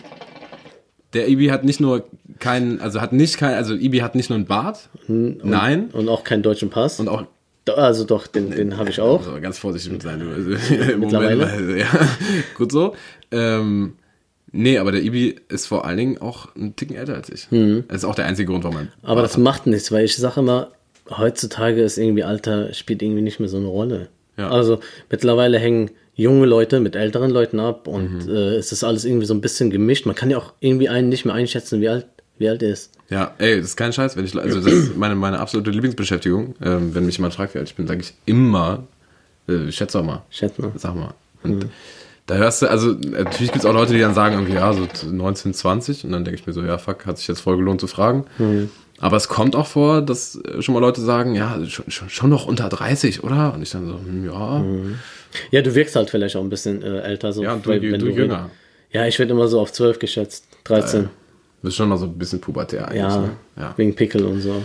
der 1.14 1.30
Ibi 1.30 1.48
hat 1.48 1.64
nicht 1.64 1.80
nur 1.80 2.04
keinen, 2.40 2.82
also 2.82 3.00
hat 3.00 3.14
nicht 3.14 3.38
kein, 3.38 3.54
also 3.56 3.76
Ibi 3.76 4.00
hat 4.00 4.16
nicht 4.16 4.30
nur 4.30 4.36
einen 4.36 4.46
Bart, 4.46 4.90
nein, 5.08 5.90
Und 5.94 6.10
auch 6.10 6.26
keinen 6.26 6.44
deutschen 6.44 6.70
Pass. 6.70 7.00
und 7.00 7.08
auch, 7.08 7.24
also 7.78 8.04
doch, 8.04 8.28
den, 8.28 8.52
den 8.52 8.76
habe 8.76 8.90
ich 8.90 9.00
auch. 9.00 9.26
also 9.26 9.40
ganz 9.40 9.58
vorsichtig 9.58 9.94
mit 9.94 10.02
sein, 10.02 10.20
du, 10.20 10.30
also, 10.32 10.50
im 10.92 11.00
Mittlerweile? 11.00 11.46
Moment, 11.46 11.52
also, 11.62 11.72
ja, 11.76 11.88
gut 12.58 12.74
so. 12.74 12.94
Ähm, 13.32 13.94
nee, 14.54 14.78
aber 14.78 14.92
der 14.94 15.02
Ibi 15.04 15.36
ist 15.50 15.68
vor 15.68 15.84
allen 15.86 15.98
Dingen 15.98 16.18
auch 16.20 16.56
einen 16.56 16.76
Ticken 16.78 16.96
älter 16.96 17.16
als 17.16 17.30
ich. 17.30 17.48
Das 17.50 17.98
ist 17.98 18.06
auch 18.06 18.16
der 18.16 18.26
einzige 18.26 18.50
Grund, 18.50 18.64
warum 18.64 18.76
man. 18.78 18.86
Mhm. 18.86 18.92
Aber 19.04 19.22
das 19.22 19.38
macht 19.38 19.68
nichts, 19.68 19.92
weil 19.92 20.06
ich 20.06 20.16
sage 20.16 20.40
immer, 20.40 20.70
heutzutage 21.10 21.82
ist 21.82 21.98
irgendwie 21.98 22.24
Alter, 22.24 22.74
spielt 22.74 23.02
irgendwie 23.02 23.22
nicht 23.22 23.40
mehr 23.42 23.50
so 23.50 23.58
eine 23.58 23.68
Rolle. 23.68 24.08
Ja. 24.38 24.50
Also 24.50 24.80
mittlerweile 25.12 25.60
hängen 25.60 25.92
junge 26.16 26.46
Leute 26.46 26.80
mit 26.80 26.96
älteren 26.96 27.30
Leuten 27.32 27.60
ab 27.60 27.88
Mhm. 27.88 27.94
und 27.94 28.30
äh, 28.30 28.56
es 28.56 28.72
ist 28.72 28.84
alles 28.84 29.04
irgendwie 29.04 29.26
so 29.26 29.34
ein 29.34 29.42
bisschen 29.42 29.70
gemischt. 29.70 30.06
Man 30.06 30.16
kann 30.16 30.30
ja 30.30 30.38
auch 30.38 30.54
irgendwie 30.60 30.88
einen 30.90 31.10
nicht 31.10 31.26
mehr 31.26 31.34
einschätzen, 31.34 31.82
wie 31.82 31.90
alt, 31.90 32.06
wie 32.38 32.48
alt 32.50 32.64
er 32.64 32.70
ist. 32.70 32.92
Ja, 33.10 33.34
ey, 33.38 33.58
das 33.58 33.70
ist 33.70 33.76
kein 33.76 33.94
Scheiß, 33.94 34.16
wenn 34.18 34.26
ich, 34.26 34.36
also 34.38 34.60
das 34.62 34.72
ist 34.72 34.98
meine, 34.98 35.16
meine 35.16 35.40
absolute 35.40 35.70
Lieblingsbeschäftigung. 35.72 36.56
Ähm, 36.64 36.96
wenn 36.96 37.06
mich 37.06 37.18
jemand 37.18 37.34
fragt, 37.34 37.54
wie 37.54 37.60
alt 37.60 37.70
ich 37.70 37.76
bin, 37.76 37.86
sage 37.88 38.02
ich 38.02 38.14
immer, 38.26 38.84
äh, 39.48 39.72
schätze 39.72 39.98
doch 40.00 40.06
mal. 40.06 40.24
Schätze 40.30 40.62
mal. 40.62 40.72
Sag 40.78 40.96
mal. 40.96 41.14
Und 41.44 41.66
da 42.26 42.36
hörst 42.36 42.62
du, 42.62 42.68
also 42.70 42.92
natürlich 42.94 43.52
gibt 43.52 43.58
es 43.58 43.66
auch 43.66 43.74
Leute, 43.74 43.94
die 43.94 44.00
dann 44.00 44.14
sagen, 44.14 44.36
irgendwie, 44.36 44.54
ja, 44.54 44.72
so 44.74 44.88
19, 45.10 45.54
20. 45.54 46.06
Und 46.06 46.12
dann 46.14 46.24
denke 46.24 46.40
ich 46.40 46.48
mir 46.48 46.54
so, 46.54 46.62
ja, 46.64 46.78
fuck, 46.78 47.06
hat 47.06 47.18
sich 47.18 47.28
jetzt 47.28 47.42
voll 47.42 47.58
gelohnt 47.58 47.82
zu 47.82 47.88
fragen. 47.88 48.26
Aber 49.00 49.18
es 49.18 49.28
kommt 49.28 49.56
auch 49.56 49.68
vor, 49.68 50.02
dass 50.02 50.36
äh, 50.36 50.62
schon 50.62 50.74
mal 50.74 50.80
Leute 50.80 51.02
sagen, 51.02 51.36
ja, 51.36 51.60
schon, 51.68 51.90
schon, 51.92 52.10
schon 52.10 52.30
noch 52.30 52.46
unter 52.46 52.70
30, 52.70 53.24
oder? 53.24 53.54
Und 53.54 53.62
ich 53.62 53.72
dann 53.72 53.86
so, 53.88 53.96
hm, 54.00 54.26
ja. 54.26 54.64
Ja, 55.52 55.62
du 55.62 55.76
wirkst 55.76 55.96
halt 55.98 56.10
vielleicht 56.10 56.36
auch 56.38 56.42
ein 56.44 56.50
bisschen 56.50 56.82
äh, 56.84 57.00
älter. 57.02 57.34
So, 57.34 57.44
Ja, 57.44 57.56
du, 57.58 57.70
weil- 57.70 57.80
du, 57.82 57.92
wenn 57.92 58.02
jünger. 58.16 58.50
Ja, 58.92 59.06
ich 59.08 59.18
werde 59.20 59.34
immer 59.34 59.48
so 59.48 59.60
auf 59.60 59.74
12 59.74 60.00
geschätzt. 60.00 60.46
13. 60.66 61.04
Du 61.04 61.10
bist 61.64 61.76
schon 61.76 61.90
noch 61.90 61.98
so 61.98 62.06
ein 62.06 62.18
bisschen 62.18 62.40
pubertär 62.40 62.86
eigentlich. 62.88 63.02
ja, 63.02 63.18
Ne? 63.18 63.30
ja. 63.58 63.74
wegen 63.76 63.96
Pickel 63.96 64.24
und 64.26 64.40
so. 64.42 64.64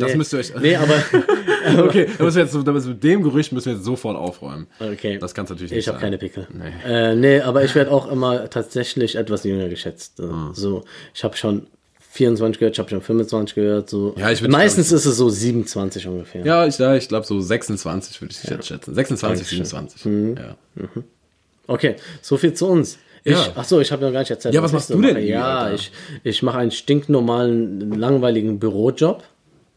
Das 0.00 0.10
Nee. 0.12 0.16
müsst 0.18 0.32
ihr 0.32 0.38
euch. 0.40 0.52
Nee, 0.60 0.76
aber 0.76 0.94
okay, 1.84 2.08
da 2.18 2.24
müssen 2.24 2.36
wir 2.36 2.42
jetzt, 2.42 2.52
so- 2.52 2.62
da 2.62 2.72
müssen 2.72 2.86
wir 2.88 2.94
mit 2.94 3.04
dem 3.04 3.22
Gerücht 3.22 3.52
müssen 3.52 3.66
wir 3.66 3.72
jetzt 3.74 3.84
sofort 3.84 4.16
aufräumen. 4.16 4.66
okay. 4.80 5.18
Das 5.18 5.34
kannst 5.34 5.50
du 5.50 5.54
natürlich 5.54 5.70
nicht 5.70 5.80
Ich 5.80 5.88
habe 5.88 5.96
sagen. 5.96 6.04
keine 6.06 6.18
Pickel. 6.18 6.46
Nee. 6.52 6.72
Äh, 6.92 7.14
nee, 7.14 7.40
aber 7.40 7.62
ich 7.64 7.74
werde 7.74 7.90
auch 7.92 8.10
immer 8.10 8.50
tatsächlich 8.50 9.16
etwas 9.16 9.44
jünger 9.44 9.68
geschätzt. 9.68 10.20
Ah. 10.20 10.50
So, 10.52 10.84
ich 11.14 11.22
habe 11.22 11.36
schon 11.36 11.66
24 12.12 12.58
gehört, 12.58 12.74
ich 12.74 12.78
habe 12.80 12.90
schon 12.90 13.02
25 13.02 13.54
gehört. 13.54 13.88
So. 13.90 14.14
Ja, 14.18 14.30
ich 14.32 14.46
Meistens 14.48 14.90
ist 14.90 15.06
es 15.06 15.16
so 15.16 15.28
27 15.28 16.06
ungefähr. 16.08 16.44
Ja, 16.44 16.66
ich, 16.66 16.76
ja, 16.78 16.96
ich 16.96 17.06
glaube 17.08 17.24
so 17.26 17.40
26 17.40 18.20
würde 18.20 18.34
ich 18.36 18.50
jetzt 18.50 18.66
schätzen. 18.66 18.94
26, 18.94 19.38
Dankeschön. 19.60 19.64
27. 19.64 20.04
Mhm. 20.06 20.36
Ja. 20.36 21.02
Okay, 21.66 21.94
so 22.20 22.36
viel 22.36 22.52
zu 22.52 22.66
uns. 22.66 22.98
Ich, 23.22 23.32
Ja. 23.32 23.52
Ach 23.54 23.64
so, 23.64 23.80
ich 23.80 23.92
habe 23.92 24.04
noch 24.04 24.12
gar 24.12 24.20
nicht 24.20 24.30
erzählt. 24.30 24.54
Ja, 24.54 24.62
was 24.62 24.70
ich 24.70 24.74
machst 24.74 24.90
du 24.90 24.94
denn, 25.00 25.12
mache. 25.14 25.20
Ja, 25.20 25.58
Alter? 25.58 25.74
ich, 25.74 25.92
ich 26.24 26.42
mache 26.42 26.58
einen 26.58 26.70
stinknormalen, 26.70 27.92
langweiligen 27.92 28.58
Bürojob, 28.58 29.22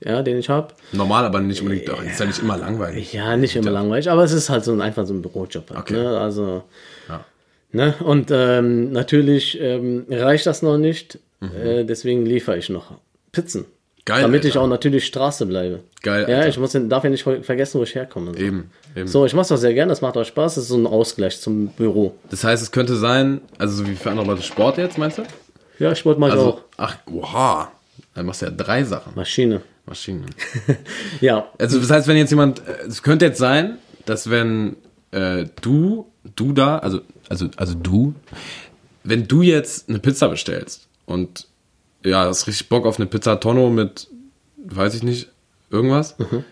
ja, 0.06 0.22
den 0.22 0.38
ich 0.38 0.50
habe. 0.50 0.74
Normal, 0.92 1.26
aber 1.26 1.40
nicht 1.40 1.62
unbedingt. 1.62 1.88
Doch, 1.90 2.04
ist 2.04 2.20
ja 2.20 2.26
nicht 2.26 2.40
immer 2.42 2.58
langweilig. 2.58 3.14
Ja, 3.14 3.36
nicht 3.38 3.56
immer 3.56 3.72
langweilig, 3.72 4.10
aber 4.10 4.24
es 4.24 4.32
ist 4.34 4.50
halt 4.50 4.64
so 4.64 4.72
ein, 4.74 4.82
einfach 4.82 5.06
so 5.06 5.14
ein 5.14 5.22
Bürojob. 5.22 5.70
Halt, 5.70 5.80
Okay. 5.80 5.94
ne? 5.94 6.18
Also, 6.20 6.64
Ja. 7.10 7.24
ne? 7.72 7.96
Und 8.04 8.30
ähm, 8.32 8.92
natürlich 8.92 9.60
ähm, 9.62 10.06
reicht 10.10 10.46
das 10.46 10.62
noch 10.62 10.78
nicht, 10.78 11.20
Mhm. 11.40 11.50
äh, 11.62 11.84
deswegen 11.84 12.26
liefere 12.26 12.58
ich 12.58 12.70
noch 12.70 12.92
Pizzen. 13.32 13.66
Geil, 14.06 14.22
Damit 14.24 14.44
ich 14.44 14.52
Alter. 14.52 14.62
auch 14.62 14.68
natürlich 14.68 15.06
Straße 15.06 15.46
bleibe. 15.46 15.80
Geil, 16.02 16.26
Ja, 16.30 16.36
Alter. 16.38 16.50
ich 16.50 16.58
muss, 16.60 16.72
darf 16.74 17.04
ja 17.06 17.10
nicht 17.10 17.24
ver- 17.24 17.42
vergessen, 17.42 17.80
wo 17.80 17.84
ich 17.84 17.96
herkomme. 17.96 18.34
So, 18.34 18.40
Eben, 18.40 18.70
eben. 18.98 19.08
so 19.08 19.26
ich 19.26 19.34
mache 19.34 19.48
das 19.48 19.62
sehr 19.62 19.74
gerne, 19.74 19.90
das 19.92 20.02
macht 20.02 20.18
auch 20.18 20.26
Spaß, 20.26 20.56
das 20.56 20.64
ist 20.66 20.70
so 20.70 20.78
ein 20.78 20.86
Ausgleich 20.88 21.40
zum 21.40 21.68
Büro. 21.68 22.14
Das 22.30 22.44
heißt, 22.44 22.62
es 22.62 22.72
könnte 22.72 22.96
sein, 22.98 23.40
also 23.58 23.76
so 23.76 23.88
wie 23.88 23.96
für 23.96 24.10
andere 24.12 24.28
Leute 24.28 24.42
Sport 24.42 24.78
jetzt, 24.78 24.98
meinst 24.98 25.20
du? 25.20 25.24
Ja, 25.80 25.96
Sport 25.96 26.20
mache 26.20 26.32
ich 26.32 26.38
Also, 26.38 26.50
auch. 26.50 26.62
ach, 26.78 26.98
oha. 27.12 27.72
Dann 28.14 28.26
machst 28.26 28.42
du 28.42 28.46
ja 28.48 28.52
drei 28.52 28.84
Sachen. 28.84 29.14
Maschine. 29.16 29.62
Maschinen. 29.86 30.26
Ja, 31.22 31.50
Also 31.60 31.80
das 31.80 31.90
heißt, 31.90 32.08
wenn 32.08 32.18
jetzt 32.18 32.30
jemand, 32.30 32.60
äh, 32.68 32.86
es 32.88 33.04
könnte 33.04 33.26
jetzt 33.26 33.38
sein, 33.40 33.78
dass 34.06 34.30
wenn 34.30 34.76
äh, 35.12 35.46
du, 35.62 36.08
du 36.36 36.54
da, 36.54 36.78
also, 36.80 37.02
also, 37.30 37.48
also 37.58 37.74
du, 37.76 38.14
wenn 39.04 39.28
du 39.28 39.42
jetzt 39.42 39.90
eine 39.90 40.00
Pizza 40.00 40.30
bestellst 40.30 40.88
und 41.06 41.48
ja, 42.04 42.26
hast 42.26 42.48
richtig 42.48 42.70
Bock 42.70 42.86
auf 42.86 42.98
eine 43.00 43.06
Pizza 43.08 43.40
Tonno 43.40 43.70
mit, 43.70 44.08
weiß 44.66 44.96
ich 44.96 45.04
nicht, 45.04 45.30
irgendwas, 45.70 46.18
Mhm. 46.20 46.44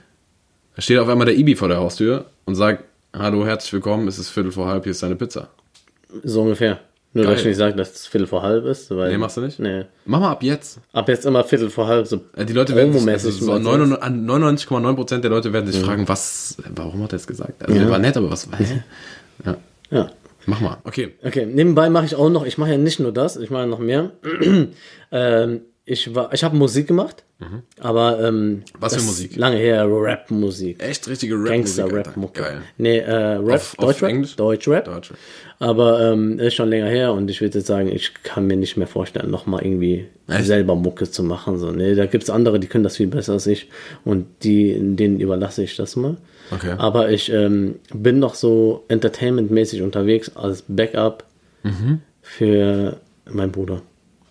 da 0.76 0.82
steht 0.82 1.00
auf 1.00 1.08
einmal 1.10 1.26
der 1.26 1.36
Ibi 1.38 1.56
vor 1.56 1.68
der 1.68 1.78
Haustür 1.78 2.26
und 2.46 2.56
sagt, 2.56 2.84
hallo, 3.14 3.46
herzlich 3.46 3.74
willkommen, 3.74 4.08
es 4.08 4.18
ist 4.20 4.30
Viertel 4.30 4.52
vor 4.52 4.68
halb, 4.68 4.84
hier 4.84 4.92
ist 4.92 5.04
deine 5.04 5.16
Pizza. 5.16 5.50
so 6.24 6.42
ungefähr. 6.42 6.80
Nur, 7.14 7.26
Geil. 7.26 7.34
dass 7.34 7.42
ich 7.42 7.48
nicht 7.48 7.58
sage, 7.58 7.76
dass 7.76 7.92
es 7.94 8.08
Viertel 8.08 8.26
vor 8.28 8.42
halb 8.42 8.64
ist. 8.66 8.90
Weil, 8.90 9.12
Nee, 9.12 9.18
machst 9.18 9.36
du 9.36 9.42
nicht? 9.42 9.60
Nee. 9.60 9.84
Mach 10.06 10.22
mal 10.22 10.32
ab 10.32 10.44
jetzt. 10.44 10.80
Ab 10.94 11.10
jetzt 11.10 11.26
immer 11.26 11.44
Viertel 11.44 11.70
vor 11.70 11.86
halb. 11.88 12.08
So 12.08 12.22
Äh, 12.38 12.46
Die 12.46 12.54
Leute 12.54 12.74
werden 12.76 12.94
sich, 12.94 13.06
also 13.08 13.30
so 13.32 13.46
mal 13.48 13.60
99 13.60 14.02
an 14.04 14.26
99,9% 14.30 15.18
der 15.20 15.30
Leute 15.30 15.52
werden 15.52 15.70
sich 15.70 15.82
fragen, 15.84 16.08
was, 16.08 16.56
warum 16.74 17.04
hat 17.04 17.12
er 17.14 17.18
es 17.18 17.28
gesagt? 17.28 17.62
Also 17.64 17.74
Ja. 17.76 17.82
der 17.82 17.92
war 17.92 18.00
nett, 18.00 18.16
aber 18.16 18.32
was, 18.32 18.48
hä? 18.58 18.82
Ja, 19.46 19.58
Ja. 19.90 20.10
mach 20.46 20.62
mal. 20.62 20.78
Okay. 20.86 21.16
Okay, 21.22 21.46
nebenbei 21.46 21.90
mache 21.90 22.06
ich 22.06 22.16
auch 22.16 22.30
noch, 22.30 22.46
ich 22.46 22.58
mache 22.58 22.72
ja 22.72 22.78
nicht 22.78 23.02
nur 23.02 23.12
das, 23.12 23.36
ich 23.36 23.50
mache 23.50 23.68
noch 23.68 23.80
mehr. 23.80 24.12
ähm, 25.12 25.62
ich 25.92 26.16
war, 26.16 26.34
ich 26.34 26.44
habe 26.44 26.56
Musik 26.56 26.88
gemacht, 26.88 27.24
aber 27.80 28.20
ähm, 28.24 28.50
Mhm. 28.52 28.64
Was 28.80 28.96
für 28.96 29.02
Musik? 29.02 29.36
Lange 29.36 29.58
her 29.58 29.86
Rap-Musik. 29.90 30.82
Echt 30.82 31.08
richtige 31.08 31.36
Rap 31.36 31.48
Gangster-Rap-Mucke. 31.48 32.42
Geil. 32.42 32.62
Nee, 32.78 33.00
äh, 33.00 33.12
Rap, 33.14 33.56
Auf- 33.56 33.80
auf 33.80 33.86
Deutschrap, 33.88 34.10
Englisch? 34.12 34.36
Deutschrap. 34.36 34.86
Deutsch. 34.86 35.12
Aber 35.60 36.02
ähm, 36.12 36.40
ist 36.40 36.54
schon 36.56 36.70
länger 36.70 36.88
her 36.88 37.14
und 37.14 37.30
ich 37.30 37.42
würde 37.42 37.58
jetzt 37.60 37.68
sagen, 37.68 37.90
ich 37.92 38.14
kann 38.24 38.48
mir 38.48 38.58
nicht 38.58 38.78
mehr 38.78 38.88
vorstellen, 38.88 39.30
nochmal 39.32 39.64
irgendwie 39.66 40.06
Echt? 40.28 40.46
selber 40.46 40.76
Mucke 40.76 41.10
zu 41.10 41.24
machen. 41.24 41.58
So. 41.58 41.72
Nee, 41.72 41.96
da 41.96 42.06
gibt 42.06 42.24
es 42.24 42.30
andere, 42.30 42.60
die 42.60 42.68
können 42.68 42.84
das 42.84 42.98
viel 42.98 43.08
besser 43.08 43.34
als 43.34 43.48
ich 43.48 43.70
und 44.06 44.26
die, 44.44 44.74
denen 44.96 45.20
überlasse 45.20 45.64
ich 45.64 45.76
das 45.76 45.96
mal. 45.96 46.18
Okay. 46.52 46.76
Aber 46.78 47.10
ich 47.12 47.32
ähm, 47.32 47.76
bin 47.94 48.20
noch 48.20 48.36
so 48.36 48.84
entertainmentmäßig 48.88 49.82
unterwegs 49.82 50.36
als 50.36 50.64
Backup 50.68 51.26
Mhm. 51.64 52.02
für 52.22 52.98
meinen 53.30 53.52
Bruder. 53.52 53.82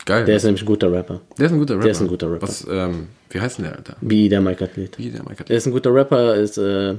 Geil. 0.07 0.25
Der 0.25 0.37
ist 0.37 0.45
nämlich 0.45 0.63
ein 0.63 0.67
guter 0.67 0.93
Rapper. 0.93 1.21
Der 1.39 1.47
ist 1.47 1.53
ein 1.53 1.59
guter 1.59 1.75
Rapper. 1.75 1.85
Der 1.85 1.93
ist 1.93 2.01
ein 2.01 2.09
guter 2.09 2.33
Rapper. 2.33 2.43
Was, 2.43 2.67
ähm, 2.71 3.09
wie 3.29 3.41
heißt 3.41 3.59
denn 3.59 3.67
der, 3.67 3.77
Alter? 3.77 3.97
Wie 4.01 4.29
der 4.29 4.41
Mike 4.41 4.65
Athlet. 4.65 4.99
Wie 4.99 5.11
der 5.11 5.23
Mike 5.23 5.45
Der 5.45 5.57
ist 5.57 5.67
ein 5.67 5.73
guter 5.73 5.95
Rapper, 5.95 6.35
ist, 6.35 6.59
äh, 6.59 6.93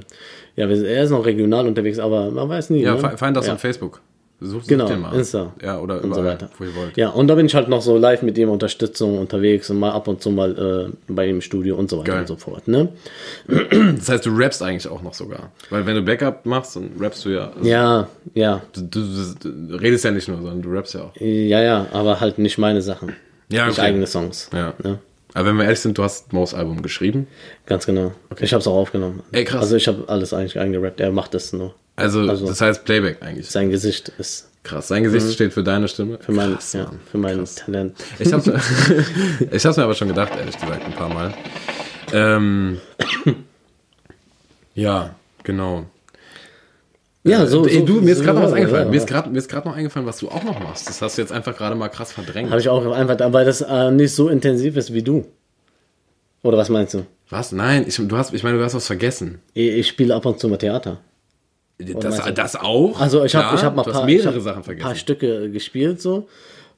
ja, 0.56 0.68
er 0.68 1.02
ist 1.02 1.10
noch 1.10 1.24
regional 1.24 1.66
unterwegs, 1.66 1.98
aber 1.98 2.30
man 2.30 2.48
weiß 2.48 2.70
nie. 2.70 2.82
Ja, 2.82 2.94
ne? 2.94 3.16
find 3.16 3.36
das 3.36 3.46
ja. 3.46 3.54
auf 3.54 3.60
Facebook. 3.60 4.00
Such, 4.42 4.60
such 4.62 4.66
Genau, 4.68 4.86
den 4.86 5.00
mal. 5.00 5.14
Insta. 5.14 5.52
Ja, 5.62 5.78
oder 5.78 5.96
und 5.96 6.14
so 6.14 6.20
überall, 6.20 6.34
weiter. 6.34 6.48
wo 6.58 6.64
ihr 6.64 6.74
wollt. 6.74 6.96
Ja, 6.96 7.10
und 7.10 7.28
da 7.28 7.34
bin 7.34 7.46
ich 7.46 7.54
halt 7.54 7.68
noch 7.68 7.82
so 7.82 7.96
live 7.96 8.22
mit 8.22 8.36
ihm 8.38 8.48
Unterstützung 8.50 9.18
unterwegs 9.18 9.70
und 9.70 9.78
mal 9.78 9.90
ab 9.92 10.08
und 10.08 10.22
zu 10.22 10.30
mal 10.30 10.90
äh, 10.90 11.12
bei 11.12 11.26
ihm 11.28 11.36
im 11.36 11.40
Studio 11.40 11.76
und 11.76 11.88
so 11.90 11.98
weiter 11.98 12.12
Geil. 12.12 12.20
und 12.22 12.26
so 12.28 12.36
fort. 12.36 12.68
Ne? 12.68 12.88
Das 13.96 14.08
heißt, 14.08 14.26
du 14.26 14.30
rappst 14.36 14.62
eigentlich 14.62 14.88
auch 14.90 15.02
noch 15.02 15.14
sogar. 15.14 15.50
Weil 15.70 15.86
wenn 15.86 15.94
du 15.96 16.02
Backup 16.02 16.44
machst, 16.46 16.76
dann 16.76 16.90
rappst 16.98 17.24
du 17.24 17.30
ja. 17.30 17.50
Also 17.56 17.68
Ja, 17.68 18.08
ja, 18.34 18.62
Du, 18.72 18.82
du, 18.82 19.00
du, 19.40 19.74
redest 19.76 20.04
ja 20.04 20.10
nicht 20.10 20.28
nur, 20.28 20.38
sondern 20.38 20.62
du 20.62 20.70
rappst 20.70 20.94
ja 20.94 21.02
auch. 21.02 21.16
ja, 21.20 21.60
ja, 21.62 21.86
aber 21.92 22.20
halt 22.20 22.38
nicht 22.38 22.58
meine 22.58 22.82
Sachen. 22.82 23.14
Ja, 23.48 23.66
Nicht 23.66 23.78
okay. 23.78 23.88
eigene 23.88 24.06
Songs. 24.06 24.48
Ja. 24.52 24.72
Ne? 24.82 24.98
Aber 25.34 25.48
wenn 25.48 25.56
wir 25.56 25.64
ehrlich 25.64 25.80
sind, 25.80 25.96
du 25.98 26.02
hast 26.02 26.32
Mo's 26.32 26.54
Album 26.54 26.82
geschrieben. 26.82 27.26
Ganz 27.66 27.86
genau. 27.86 28.12
Ich 28.40 28.52
habe 28.52 28.60
es 28.60 28.66
auch 28.66 28.76
aufgenommen. 28.76 29.22
Ey, 29.32 29.44
krass. 29.44 29.62
Also 29.62 29.76
ich 29.76 29.88
habe 29.88 30.04
alles 30.08 30.32
eigentlich 30.34 30.58
eingerappt. 30.58 31.00
Er 31.00 31.10
macht 31.12 31.34
das 31.34 31.52
nur. 31.52 31.74
Also, 32.02 32.20
Also- 32.20 32.46
das 32.46 32.60
heißt 32.60 32.84
Playback 32.84 33.22
eigentlich. 33.22 33.48
Sein 33.50 33.70
Gesicht 33.70 34.10
ist 34.18 34.48
Krass. 34.64 34.86
Sein 34.86 35.02
Gesicht 35.02 35.32
steht 35.32 35.52
für 35.52 35.64
deine 35.64 35.88
Stimme. 35.88 36.18
für 36.20 36.30
mein, 36.30 36.52
Krass, 36.54 36.72
ja, 36.74 36.88
für 37.10 37.18
mein 37.18 37.44
Talent. 37.44 37.96
Ich 38.20 38.32
hab's, 38.32 38.46
ich 39.50 39.66
hab's 39.66 39.76
mir 39.76 39.82
aber 39.82 39.94
schon 39.94 40.06
gedacht, 40.08 40.30
ehrlich 40.38 40.56
gesagt, 40.56 40.84
ein 40.84 40.92
paar 40.92 41.08
Mal. 41.08 41.34
Ähm, 42.12 42.78
ja, 44.74 45.14
genau. 45.42 45.86
Ja, 47.24 47.46
so. 47.46 47.66
Ey, 47.66 47.80
so 47.80 47.86
du, 47.86 48.00
mir 48.00 48.12
ist 48.12 48.22
gerade 48.22 48.36
noch 48.38 48.44
was 48.44 48.50
so, 48.50 48.56
eingefallen. 48.56 48.86
ja. 48.86 48.90
Mir 48.90 48.96
ist 48.96 49.06
gerade 49.06 49.30
mir 49.30 49.38
ist 49.38 49.48
gerade 49.48 49.68
noch 49.68 49.76
eingefallen, 49.76 50.06
was 50.06 50.18
du 50.18 50.28
auch 50.28 50.42
noch 50.42 50.60
machst. 50.60 50.88
Das 50.88 51.00
hast 51.02 51.18
du 51.18 51.22
jetzt 51.22 51.32
einfach 51.32 51.56
gerade 51.56 51.74
mal 51.76 51.88
krass 51.88 52.12
verdrängt. 52.12 52.50
Habe 52.50 52.60
ich 52.60 52.68
auch 52.68 52.84
einfach, 52.92 53.16
weil 53.32 53.44
das 53.44 53.60
äh, 53.60 53.90
nicht 53.90 54.14
so 54.14 54.28
intensiv 54.28 54.76
ist 54.76 54.92
wie 54.92 55.02
du. 55.02 55.26
Oder 56.42 56.58
was 56.58 56.68
meinst 56.68 56.94
du? 56.94 57.06
Was? 57.30 57.52
Nein, 57.52 57.84
ich, 57.86 57.96
du 57.96 58.16
hast, 58.16 58.34
ich 58.34 58.42
meine, 58.42 58.58
du 58.58 58.64
hast 58.64 58.74
was 58.74 58.86
vergessen. 58.86 59.40
Ich, 59.54 59.68
ich 59.70 59.88
spiele 59.88 60.14
ab 60.14 60.26
und 60.26 60.40
zu 60.40 60.48
mal 60.48 60.56
Theater. 60.56 60.98
Das, 61.78 62.20
das 62.34 62.56
auch? 62.56 63.00
Also 63.00 63.24
ich 63.24 63.34
habe 63.34 63.56
ich 63.56 63.62
hab 63.64 63.74
mal 63.74 63.82
paar, 63.82 64.04
mehrere 64.04 64.34
hab 64.34 64.40
Sachen 64.42 64.58
ein 64.58 64.64
vergessen. 64.64 64.86
paar 64.86 64.94
Stücke 64.94 65.50
gespielt 65.50 66.00
so. 66.00 66.28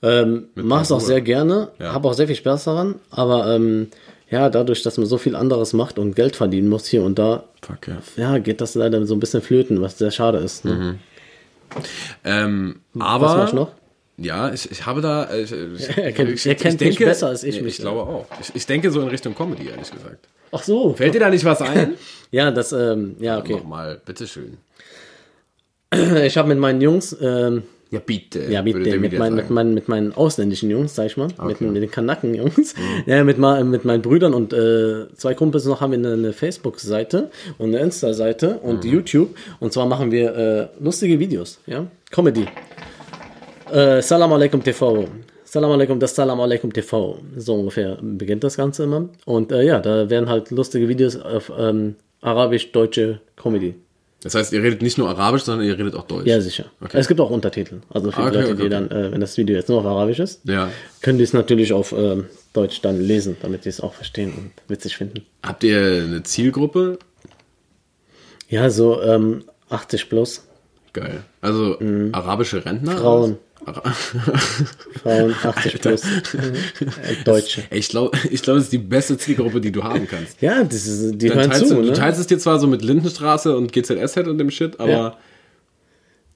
Ähm, 0.03 0.49
Mach 0.55 0.83
es 0.83 0.93
auch 0.93 1.01
sehr 1.01 1.21
gerne, 1.21 1.69
Ja. 1.79 1.93
habe 1.93 2.09
auch 2.09 2.15
sehr 2.15 2.27
viel 2.27 2.37
Spaß 2.37 2.65
daran, 2.65 2.97
aber 3.11 3.55
ähm, 3.55 3.89
ja, 4.31 4.51
dadurch, 4.51 4.83
dass 4.83 4.97
man 4.99 5.07
so 5.07 5.17
viel 5.19 5.35
anderes 5.37 5.73
macht 5.73 5.99
und 5.99 6.15
Geld 6.17 6.37
verdienen 6.37 6.69
muss 6.69 6.87
hier 6.87 7.03
und 7.03 7.19
da, 7.19 7.45
Fuck, 7.63 7.89
ja. 7.89 7.99
ja, 8.17 8.39
geht 8.39 8.61
das 8.61 8.75
leider 8.75 9.05
so 9.07 9.15
ein 9.15 9.21
bisschen 9.21 9.41
flöten, 9.43 9.81
was 9.81 9.97
sehr 9.99 10.11
schade 10.11 10.39
ist. 10.39 10.65
Ne? 10.65 10.99
Ähm, 12.25 12.81
aber. 12.99 13.27
Was 13.27 13.37
machst 13.37 13.53
du 13.53 13.57
noch? 13.57 13.71
Ja, 14.17 14.53
ich, 14.53 14.71
ich 14.71 14.87
habe 14.87 15.01
da. 15.01 15.25
äh, 15.25 15.43
Ich, 15.43 15.53
ich, 15.53 15.97
Er 15.99 16.13
kennt- 16.13 16.31
ich, 16.31 16.47
er 16.47 16.55
kennt 16.55 16.81
mich 16.81 16.99
besser 16.99 17.29
als 17.29 17.43
ich 17.43 17.61
mich, 17.63 17.75
Ich 17.75 17.81
glaube 17.81 18.03
auch. 18.03 18.27
Ich, 18.41 18.55
ich 18.55 18.67
denke 18.67 18.91
so 18.91 19.01
in 19.01 19.09
Richtung 19.09 19.35
Comedy, 19.35 19.69
ehrlich 19.69 19.91
gesagt. 19.91 20.29
Ach 20.53 20.63
so. 20.63 20.95
Fällt 20.95 21.15
dir 21.15 21.21
da 21.21 21.31
nicht 21.31 21.45
was 21.45 21.61
ein? 21.63 21.95
Ja, 22.31 22.51
das, 22.51 22.73
ähm, 22.73 23.15
ja, 23.21 23.39
okay. 23.39 23.53
Nochmal, 23.53 24.01
bitteschön. 24.05 24.57
Ich 26.25 26.37
habe 26.37 26.49
mit 26.49 26.59
meinen 26.59 26.81
Jungs, 26.81 27.17
ähm, 27.21 27.63
Ja, 27.91 28.01
bitte. 28.05 28.51
Ja, 28.51 28.63
mit, 28.63 28.85
den, 28.85 29.01
mit, 29.01 29.17
meinen, 29.17 29.37
mit, 29.37 29.51
meinen, 29.51 29.75
mit 29.75 29.89
meinen 29.89 30.13
ausländischen 30.13 30.69
Jungs, 30.69 30.95
sag 30.97 31.07
ich 31.07 31.17
mal, 31.17 31.29
mit, 31.47 31.61
mit 31.61 31.83
den 31.83 31.91
Kanaken-Jungs, 31.91 32.75
ja, 33.07 33.23
mit, 33.23 33.39
mit 33.39 33.85
meinen 33.85 34.03
Brüdern 34.03 34.35
und 34.35 34.53
äh, 34.53 35.07
zwei 35.17 35.35
Kumpels 35.35 35.65
noch 35.67 35.81
haben 35.81 35.93
wir 35.93 35.99
eine, 35.99 36.15
eine 36.15 36.33
Facebook-Seite 36.33 37.31
und 37.59 37.69
eine 37.69 37.79
Insta-Seite 37.79 38.59
und 38.63 38.85
YouTube. 38.85 39.37
Und 39.61 39.73
zwar 39.73 39.87
machen 39.87 40.11
wir 40.11 40.35
äh, 40.35 40.69
lustige 40.83 41.19
Videos, 41.21 41.61
ja, 41.67 41.87
Comedy. 42.11 42.47
Äh, 43.71 44.03
Salam 44.03 44.33
alaikum 44.33 44.63
TV. 44.63 45.07
Salam 45.45 45.71
alaikum, 45.71 46.01
das 46.01 46.17
Salam 46.17 46.41
alaikum 46.41 46.73
TV. 46.73 47.21
So 47.37 47.55
ungefähr 47.55 47.97
beginnt 48.03 48.43
das 48.43 48.57
Ganze 48.57 48.85
immer. 48.85 49.09
Und 49.25 49.53
äh, 49.53 49.63
ja, 49.63 49.79
da 49.79 50.11
werden 50.11 50.29
halt 50.29 50.51
lustige 50.51 50.89
Videos 50.89 51.17
auf 51.17 51.53
ähm, 51.57 51.95
arabisch-deutsche 52.23 53.21
Comedy. 53.37 53.77
Das 54.25 54.35
heißt, 54.35 54.53
ihr 54.53 54.63
redet 54.63 54.83
nicht 54.83 54.99
nur 54.99 55.09
Arabisch, 55.09 55.43
sondern 55.43 55.67
ihr 55.67 55.79
redet 55.79 55.95
auch 55.95 56.07
Deutsch. 56.07 56.27
Ja, 56.27 56.41
sicher. 56.41 56.65
Okay. 56.81 56.99
Es 56.99 57.07
gibt 57.09 57.21
auch 57.21 57.31
Untertitel. 57.31 57.83
Also 57.91 58.11
für 58.11 58.19
Ah, 58.19 58.31
die 58.31 58.39
okay, 58.39 58.47
Leute, 58.49 58.57
die 58.57 58.63
okay, 58.63 58.69
dann, 58.71 58.91
äh, 58.91 59.13
wenn 59.13 59.21
das 59.21 59.37
Video 59.37 59.55
jetzt 59.55 59.69
nur 59.69 59.79
auf 59.81 59.87
Arabisch 59.87 60.19
ist, 60.19 60.41
Ja. 60.45 60.71
können 61.03 61.19
die 61.19 61.25
es 61.25 61.33
natürlich 61.35 61.73
auf 61.73 61.93
ähm, 61.93 62.25
Deutsch 62.55 62.81
dann 62.81 63.01
lesen, 63.01 63.37
damit 63.43 63.65
die 63.67 63.69
es 63.69 63.81
auch 63.81 63.95
verstehen 63.95 64.33
und 64.37 64.51
witzig 64.67 64.97
finden. 64.97 65.25
Habt 65.43 65.63
ihr 65.63 65.79
eine 65.79 66.23
Zielgruppe? 66.23 66.99
Ja, 68.49 68.71
so 68.71 69.01
ähm, 69.03 69.45
80 69.69 70.09
plus. 70.09 70.47
Geil. 70.93 71.23
Also 71.41 71.79
arabische 72.13 72.65
Rentner? 72.65 72.93
Mhm. 72.93 72.99
Frauen. 72.99 73.37
Frauen 75.03 75.35
80 75.43 75.81
plus. 75.81 76.03
äh, 76.05 77.25
Deutsche. 77.25 77.63
Ey, 77.71 77.79
ich 77.79 77.89
glaube, 77.89 78.17
ich 78.31 78.43
glaub, 78.43 78.57
das 78.57 78.65
ist 78.65 78.73
die 78.73 78.79
beste 78.79 79.17
Zielgruppe, 79.19 79.61
die 79.61 79.73
du 79.73 79.83
haben 79.83 80.07
kannst. 80.09 80.41
Ja, 80.43 80.63
das 80.65 80.87
ist, 80.87 81.19
die 81.21 81.29
Dann 81.29 81.39
hören 81.39 81.51
teilst 81.51 81.69
zu, 81.69 81.75
du, 81.77 81.83
du 81.83 81.89
ne? 81.89 81.93
teilst 81.95 82.21
es 82.21 82.27
dir 82.27 82.39
zwar 82.39 82.59
so 82.59 82.67
mit 82.67 82.83
Lindenstraße 82.83 83.57
und 83.57 83.73
GZS-Head 83.73 84.29
und 84.29 84.39
dem 84.39 84.51
Shit, 84.51 84.79
aber 84.81 84.91
ja. 84.91 85.17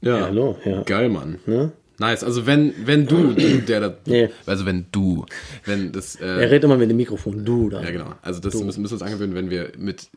Ja, 0.01 0.21
hallo, 0.27 0.57
ja. 0.65 0.83
Geil, 0.83 1.09
Mann. 1.09 1.39
Ne? 1.47 1.73
Nice. 1.99 2.23
Also 2.23 2.47
wenn, 2.47 2.73
wenn 2.85 3.07
du, 3.09 3.33
du 3.35 3.59
der 3.59 3.81
da, 3.81 3.95
Nee. 4.07 4.31
also 4.47 4.65
wenn 4.67 4.87
du, 4.93 5.27
wenn 5.65 5.91
das, 5.91 6.15
äh, 6.17 6.25
Er 6.25 6.51
redet 6.51 6.65
immer 6.65 6.77
mit 6.77 6.89
dem 6.89 6.97
Mikrofon. 6.97 7.45
Du 7.45 7.69
da. 7.69 7.83
ja 7.83 7.91
genau. 7.91 8.15
Also 8.23 8.41
das 8.41 8.55
müssen, 8.55 8.83
müssen 8.83 8.93
wir 8.93 8.93
uns 8.93 9.03
angewöhnen, 9.03 9.35
wenn 9.35 9.51
wir 9.51 9.73
mit 9.77 10.09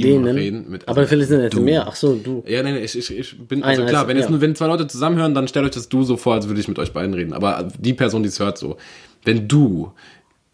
ihm 0.00 0.24
Denen. 0.24 0.36
reden. 0.36 0.64
Mit, 0.70 0.88
aber 0.88 1.06
vielleicht 1.06 1.28
sind 1.28 1.42
jetzt 1.42 1.54
du. 1.54 1.60
mehr. 1.62 1.86
Ach 1.88 1.94
so, 1.96 2.14
du. 2.14 2.42
Ja, 2.46 2.62
nein, 2.62 2.74
nee, 2.74 2.80
ich, 2.84 2.96
ich, 2.98 3.16
ich 3.18 3.38
bin, 3.48 3.62
also 3.62 3.82
Einer 3.82 3.90
klar, 3.90 4.02
ist- 4.02 4.08
wenn 4.08 4.16
jetzt 4.16 4.26
ja. 4.26 4.30
nur, 4.30 4.40
wenn 4.40 4.54
zwei 4.56 4.66
Leute 4.66 4.86
zusammenhören, 4.86 5.34
dann 5.34 5.48
stellt 5.48 5.64
euch 5.64 5.72
das 5.72 5.88
du 5.88 6.02
so 6.04 6.16
vor, 6.16 6.34
als 6.34 6.48
würde 6.48 6.60
ich 6.60 6.68
mit 6.68 6.78
euch 6.78 6.92
beiden 6.92 7.14
reden. 7.14 7.32
Aber 7.32 7.68
die 7.78 7.94
Person, 7.94 8.22
die 8.22 8.28
es 8.28 8.38
hört, 8.40 8.58
so, 8.58 8.76
wenn 9.24 9.48
du 9.48 9.92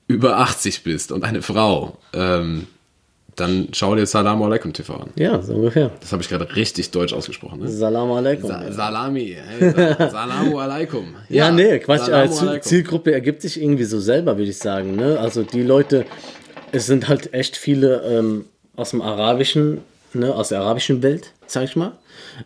über 0.07 0.39
80 0.39 0.83
bist 0.83 1.13
und 1.13 1.25
eine 1.25 1.41
Frau, 1.43 1.97
ähm, 2.13 2.67
dann 3.37 3.69
schau 3.73 3.95
dir 3.95 4.05
Salam 4.07 4.43
Alaikum 4.43 4.73
TV 4.73 4.95
an. 4.97 5.11
Ja, 5.17 5.41
so 5.41 5.55
ungefähr. 5.55 5.93
Das 6.01 6.13
habe 6.13 6.21
ich 6.23 6.29
gerade 6.29 6.57
richtig 6.57 6.91
deutsch 6.91 7.13
ausgesprochen, 7.15 7.61
ne? 7.61 7.69
Salam 7.69 8.11
alaikum. 8.11 8.49
Sa 8.51 8.71
Salami, 8.73 9.37
hey, 9.59 9.71
Sa 9.71 10.11
Salamu 10.11 10.59
Alaikum. 10.59 11.15
Ja, 11.29 11.51
nee, 11.51 11.79
Quatsch. 11.79 12.03
Äh, 12.03 12.07
Salamu 12.07 12.33
Ziel- 12.35 12.49
Alaikum. 12.49 12.63
Zielgruppe 12.69 13.13
ergibt 13.13 13.41
sich 13.43 13.63
irgendwie 13.63 13.85
so 13.85 13.99
selber, 14.01 14.37
würde 14.37 14.51
ich 14.51 14.59
sagen. 14.59 14.97
Ne? 14.97 15.19
Also 15.19 15.43
die 15.45 15.63
Leute, 15.63 16.05
es 16.73 16.87
sind 16.87 17.09
halt 17.09 17.33
echt 17.33 17.57
viele 17.57 18.03
ähm, 18.03 18.45
aus 18.77 18.91
dem 18.91 19.03
arabischen, 19.03 19.79
ne, 20.15 20.35
aus 20.35 20.49
der 20.51 20.61
arabischen 20.61 21.03
Welt, 21.03 21.33
sag 21.47 21.65
ich 21.65 21.77
mal, 21.77 21.93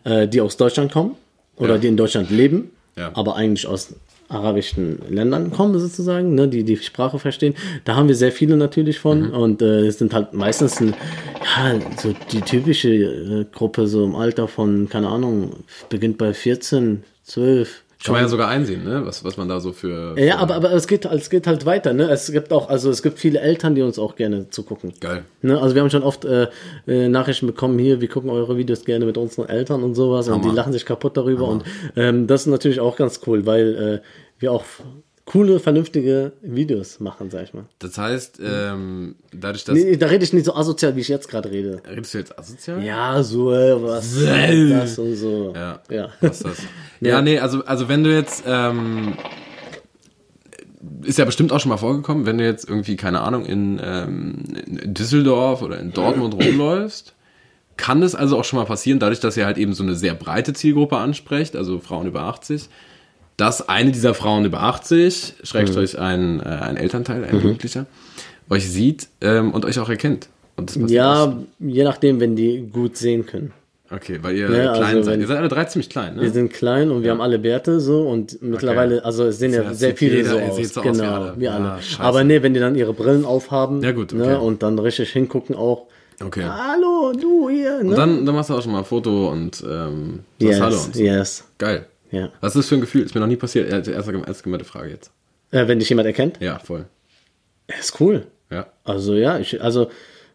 äh, 0.03 0.27
die 0.27 0.41
aus 0.41 0.57
Deutschland 0.57 0.91
kommen 0.91 1.15
oder 1.57 1.75
Ja. 1.75 1.77
die 1.79 1.87
in 1.87 1.97
Deutschland 1.97 2.29
leben, 2.29 2.71
Ja. 2.97 3.11
aber 3.13 3.35
eigentlich 3.35 3.67
aus 3.67 3.93
arabischen 4.27 4.99
Ländern 5.09 5.51
kommen 5.51 5.77
sozusagen, 5.79 6.33
ne, 6.33 6.47
die 6.47 6.63
die 6.63 6.77
Sprache 6.77 7.19
verstehen. 7.19 7.53
Da 7.83 7.95
haben 7.95 8.07
wir 8.07 8.15
sehr 8.15 8.31
viele 8.31 8.57
natürlich 8.57 8.97
von 8.99 9.27
Mhm. 9.27 9.33
und 9.33 9.61
äh, 9.61 9.85
es 9.85 9.99
sind 9.99 10.13
halt 10.15 10.33
meistens 10.33 10.81
ein, 10.81 10.95
ja, 11.55 11.79
so 12.01 12.13
die 12.31 12.41
typische 12.41 12.89
äh, 12.89 13.45
Gruppe 13.53 13.85
so 13.87 14.03
im 14.03 14.15
Alter 14.15 14.47
von, 14.47 14.89
keine 14.89 15.09
Ahnung, 15.09 15.51
beginnt 15.89 16.17
bei 16.17 16.33
14, 16.33 17.03
12, 17.23 17.83
Kann 18.05 18.13
man 18.13 18.21
ja 18.21 18.27
sogar 18.27 18.49
einsehen, 18.49 18.83
ne? 18.83 19.05
was, 19.05 19.23
was 19.23 19.35
man 19.37 19.47
da 19.47 19.59
so 19.59 19.71
für. 19.71 20.17
Ja, 20.19 20.35
für 20.35 20.39
aber, 20.39 20.55
aber 20.55 20.71
es, 20.73 20.87
geht, 20.87 21.05
es 21.05 21.29
geht 21.29 21.47
halt 21.47 21.65
weiter. 21.65 21.93
Ne? 21.93 22.09
Es 22.09 22.31
gibt 22.31 22.53
auch, 22.53 22.69
also 22.69 22.89
es 22.89 23.01
gibt 23.01 23.19
viele 23.19 23.39
Eltern, 23.39 23.75
die 23.75 23.81
uns 23.81 23.97
auch 23.97 24.15
gerne 24.15 24.49
zugucken. 24.49 24.93
Geil. 24.99 25.25
Ne? 25.41 25.59
Also 25.59 25.75
wir 25.75 25.81
haben 25.81 25.89
schon 25.89 26.03
oft 26.03 26.23
äh, 26.25 26.47
äh, 26.87 27.07
Nachrichten 27.07 27.47
bekommen, 27.47 27.79
hier, 27.79 28.01
wir 28.01 28.07
gucken 28.07 28.29
eure 28.29 28.57
Videos 28.57 28.85
gerne 28.85 29.05
mit 29.05 29.17
unseren 29.17 29.49
Eltern 29.49 29.83
und 29.83 29.95
sowas 29.95 30.27
und 30.27 30.35
Hammer. 30.35 30.49
die 30.49 30.55
lachen 30.55 30.73
sich 30.73 30.85
kaputt 30.85 31.17
darüber. 31.17 31.47
Und 31.47 31.63
ähm, 31.95 32.27
das 32.27 32.41
ist 32.41 32.47
natürlich 32.47 32.79
auch 32.79 32.95
ganz 32.95 33.21
cool, 33.25 33.45
weil 33.45 34.01
äh, 34.03 34.07
wir 34.39 34.51
auch 34.51 34.63
coole, 35.25 35.59
vernünftige 35.59 36.33
Videos 36.41 36.99
machen, 36.99 37.29
sag 37.31 37.43
ich 37.43 37.53
mal. 37.53 37.65
Das 37.79 37.97
heißt, 37.97 38.39
ähm, 38.43 39.15
dadurch, 39.33 39.63
dass. 39.63 39.75
Nee, 39.75 39.97
da 39.97 40.07
rede 40.07 40.23
ich 40.23 40.33
nicht 40.33 40.45
so 40.45 40.55
asozial, 40.55 40.95
wie 40.95 41.01
ich 41.01 41.07
jetzt 41.07 41.27
gerade 41.27 41.51
rede. 41.51 41.81
Redest 41.89 42.13
du 42.13 42.17
jetzt 42.19 42.37
asozial? 42.37 42.83
Ja, 42.83 43.21
so, 43.23 43.51
äh, 43.51 43.81
was 43.81 44.13
ist 44.13 44.71
das 44.71 44.99
und 44.99 45.15
so. 45.15 45.53
Ja. 45.55 45.81
Ja. 45.89 46.09
Was 46.21 46.39
das? 46.39 46.57
ja, 47.01 47.21
nee, 47.21 47.39
also, 47.39 47.65
also 47.65 47.89
wenn 47.89 48.03
du 48.03 48.13
jetzt, 48.13 48.43
ähm, 48.45 49.15
ist 51.01 51.17
ja 51.17 51.25
bestimmt 51.25 51.51
auch 51.51 51.59
schon 51.59 51.69
mal 51.69 51.77
vorgekommen, 51.77 52.27
wenn 52.27 52.37
du 52.37 52.45
jetzt 52.45 52.69
irgendwie, 52.69 52.95
keine 52.95 53.21
Ahnung, 53.21 53.45
in, 53.45 53.81
ähm, 53.83 54.43
in 54.65 54.93
Düsseldorf 54.93 55.63
oder 55.63 55.79
in 55.79 55.91
Dortmund 55.91 56.35
rumläufst, 56.45 57.15
kann 57.77 58.03
es 58.03 58.15
also 58.15 58.37
auch 58.37 58.45
schon 58.45 58.59
mal 58.59 58.65
passieren, 58.65 58.99
dadurch, 58.99 59.19
dass 59.19 59.35
ihr 59.35 59.45
halt 59.45 59.57
eben 59.57 59.73
so 59.73 59.83
eine 59.83 59.95
sehr 59.95 60.13
breite 60.13 60.53
Zielgruppe 60.53 60.97
ansprecht, 60.97 61.55
also 61.55 61.79
Frauen 61.79 62.07
über 62.07 62.21
80, 62.21 62.69
dass 63.37 63.67
eine 63.67 63.91
dieser 63.91 64.13
Frauen 64.13 64.45
über 64.45 64.61
80, 64.63 65.35
schrägstrich 65.43 65.99
ein, 65.99 66.39
äh, 66.39 66.43
ein 66.43 66.77
Elternteil, 66.77 67.23
ein 67.25 67.35
Jugendlicher, 67.41 67.85
euch 68.49 68.69
sieht 68.69 69.07
ähm, 69.21 69.51
und 69.53 69.65
euch 69.65 69.79
auch 69.79 69.89
erkennt. 69.89 70.29
Ja, 70.87 71.35
je 71.59 71.83
nachdem, 71.83 72.19
wenn 72.21 72.35
die 72.35 72.69
gut 72.71 72.95
sehen 72.95 73.25
können. 73.25 73.51
Okay, 73.91 74.19
weil 74.21 74.35
ihr 74.35 74.49
Ja, 74.49 74.73
klein 74.73 74.95
also 74.97 75.03
seid. 75.03 75.19
Ihr 75.19 75.27
seid 75.27 75.37
alle 75.37 75.47
drei 75.49 75.65
ziemlich 75.65 75.89
klein, 75.89 76.15
ne? 76.15 76.21
Wir 76.23 76.31
sind 76.31 76.51
klein 76.51 76.89
und 76.91 77.03
wir 77.03 77.11
haben 77.11 77.21
alle 77.21 77.37
Bärte 77.37 77.79
so 77.79 78.01
und 78.07 78.41
mittlerweile, 78.41 79.03
also 79.05 79.25
es 79.25 79.37
sehen 79.37 79.53
ja 79.53 79.61
Ja, 79.63 79.73
sehr 79.73 79.95
viele 79.95 80.17
jeder- 80.17 80.29
so 80.31 80.39
aus. 80.39 80.55
so 80.73 80.79
aus 80.81 80.85
wie 80.85 80.89
genau, 80.91 81.13
alle. 81.13 81.33
wir 81.37 81.53
alle. 81.53 81.65
Ah. 81.65 81.79
Aber 81.99 82.23
nee, 82.23 82.41
wenn 82.41 82.53
die 82.55 82.59
dann 82.59 82.73
ihre 82.75 82.93
Brillen 82.93 83.25
aufhaben 83.25 83.83
Ja, 83.83 83.91
gut, 83.91 84.11
okay. 84.13 84.25
ne, 84.25 84.39
und 84.39 84.63
dann 84.63 84.79
richtig 84.79 85.11
hingucken 85.11 85.55
auch, 85.55 85.85
Okay. 86.23 86.45
hallo, 86.45 87.11
du 87.19 87.49
hier. 87.49 87.83
Ne? 87.83 87.89
Und 87.89 87.97
dann, 87.97 88.25
dann 88.25 88.33
machst 88.33 88.49
du 88.49 88.55
auch 88.55 88.61
schon 88.61 88.71
mal 88.71 88.79
ein 88.79 88.85
Foto 88.85 89.29
und 89.29 89.61
ähm, 89.69 90.19
sagst 90.39 90.61
Hallo 90.61 90.75
yes, 90.75 90.85
und 90.85 90.95
so. 90.95 91.01
yes. 91.03 91.43
Geil. 91.57 91.85
Ja. 92.11 92.29
Was 92.41 92.55
ist 92.55 92.59
das 92.63 92.67
für 92.69 92.75
ein 92.75 92.81
Gefühl? 92.81 93.03
Ist 93.03 93.15
mir 93.15 93.21
noch 93.21 93.27
nie 93.27 93.35
passiert. 93.35 93.69
Erste, 93.69 93.91
erste, 93.91 94.13
erste 94.25 94.43
gemeinte 94.43 94.65
Frage 94.65 94.89
jetzt. 94.89 95.11
Äh, 95.51 95.67
wenn 95.67 95.79
dich 95.79 95.89
jemand 95.89 96.07
erkennt, 96.07 96.39
Ja, 96.41 96.59
voll. 96.59 96.85
ist 97.79 97.99
cool. 97.99 98.27
Ja. 98.51 98.67
Also 98.83 99.15
ja, 99.15 99.39
ich, 99.39 99.61
also 99.61 99.89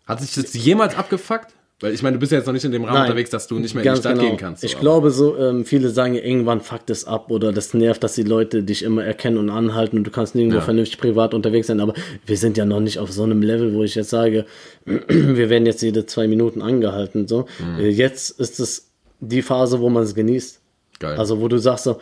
Hat 0.07 0.21
sich 0.21 0.35
das 0.35 0.53
jemals 0.55 0.97
abgefuckt? 0.97 1.49
Weil 1.83 1.95
ich 1.95 2.03
meine, 2.03 2.17
du 2.17 2.21
bist 2.21 2.31
ja 2.31 2.37
jetzt 2.37 2.47
noch 2.47 2.53
nicht 2.53 2.65
in 2.67 2.73
dem 2.73 2.85
Rahmen 2.85 2.95
Nein. 2.95 3.05
unterwegs, 3.07 3.31
dass 3.31 3.47
du 3.47 3.59
nicht 3.59 3.75
mehr 3.75 3.83
in 3.83 3.95
die 3.95 3.99
Stadt 4.01 4.13
genau. 4.19 4.29
gehen 4.29 4.37
kannst. 4.37 4.61
so, 4.61 4.67
ich 4.67 4.75
aber- 4.75 4.81
glaube 4.83 5.11
so, 5.13 5.39
ähm, 5.39 5.65
viele 5.65 5.89
sagen 5.89 6.13
ja, 6.15 6.21
irgendwann 6.23 6.61
fuckt 6.61 6.91
es 6.91 7.07
ab 7.07 7.31
oder 7.31 7.53
das 7.53 7.73
nervt, 7.73 8.03
dass 8.05 8.15
die 8.17 8.23
Leute 8.23 8.63
dich 8.63 8.83
immer 8.83 9.03
erkennen 9.03 9.39
und 9.39 9.49
anhalten 9.49 9.97
und 9.97 10.05
du 10.05 10.11
kannst 10.11 10.35
nirgendwo 10.35 10.59
Ja. 10.59 10.65
vernünftig 10.65 10.99
privat 10.99 11.33
unterwegs 11.33 11.69
sein. 11.69 11.81
Aber 11.81 11.95
wir 12.27 12.37
sind 12.37 12.59
ja 12.59 12.67
noch 12.67 12.81
nicht 12.81 12.99
auf 12.99 13.11
so 13.11 13.23
einem 13.23 13.41
Level, 13.41 13.73
wo 13.73 13.83
ich 13.83 13.95
jetzt 13.95 14.11
sage, 14.11 14.45
wir 14.85 15.49
werden 15.49 15.65
jetzt 15.65 15.81
jede 15.81 16.05
zwei 16.05 16.29
Minuten 16.29 16.61
angehalten. 16.61 17.27
So. 17.27 17.47
Mhm. 17.59 17.81
Äh, 17.81 17.89
Jetzt 17.89 18.39
ist 18.39 18.61
es 18.61 18.91
die 19.21 19.41
Phase, 19.41 19.81
wo 19.81 19.89
man 19.89 20.03
es 20.03 20.15
genießt. 20.15 20.60
Geil. 21.01 21.17
Also 21.19 21.41
wo 21.41 21.49
du 21.49 21.59
sagst 21.59 21.85
so, 21.85 21.99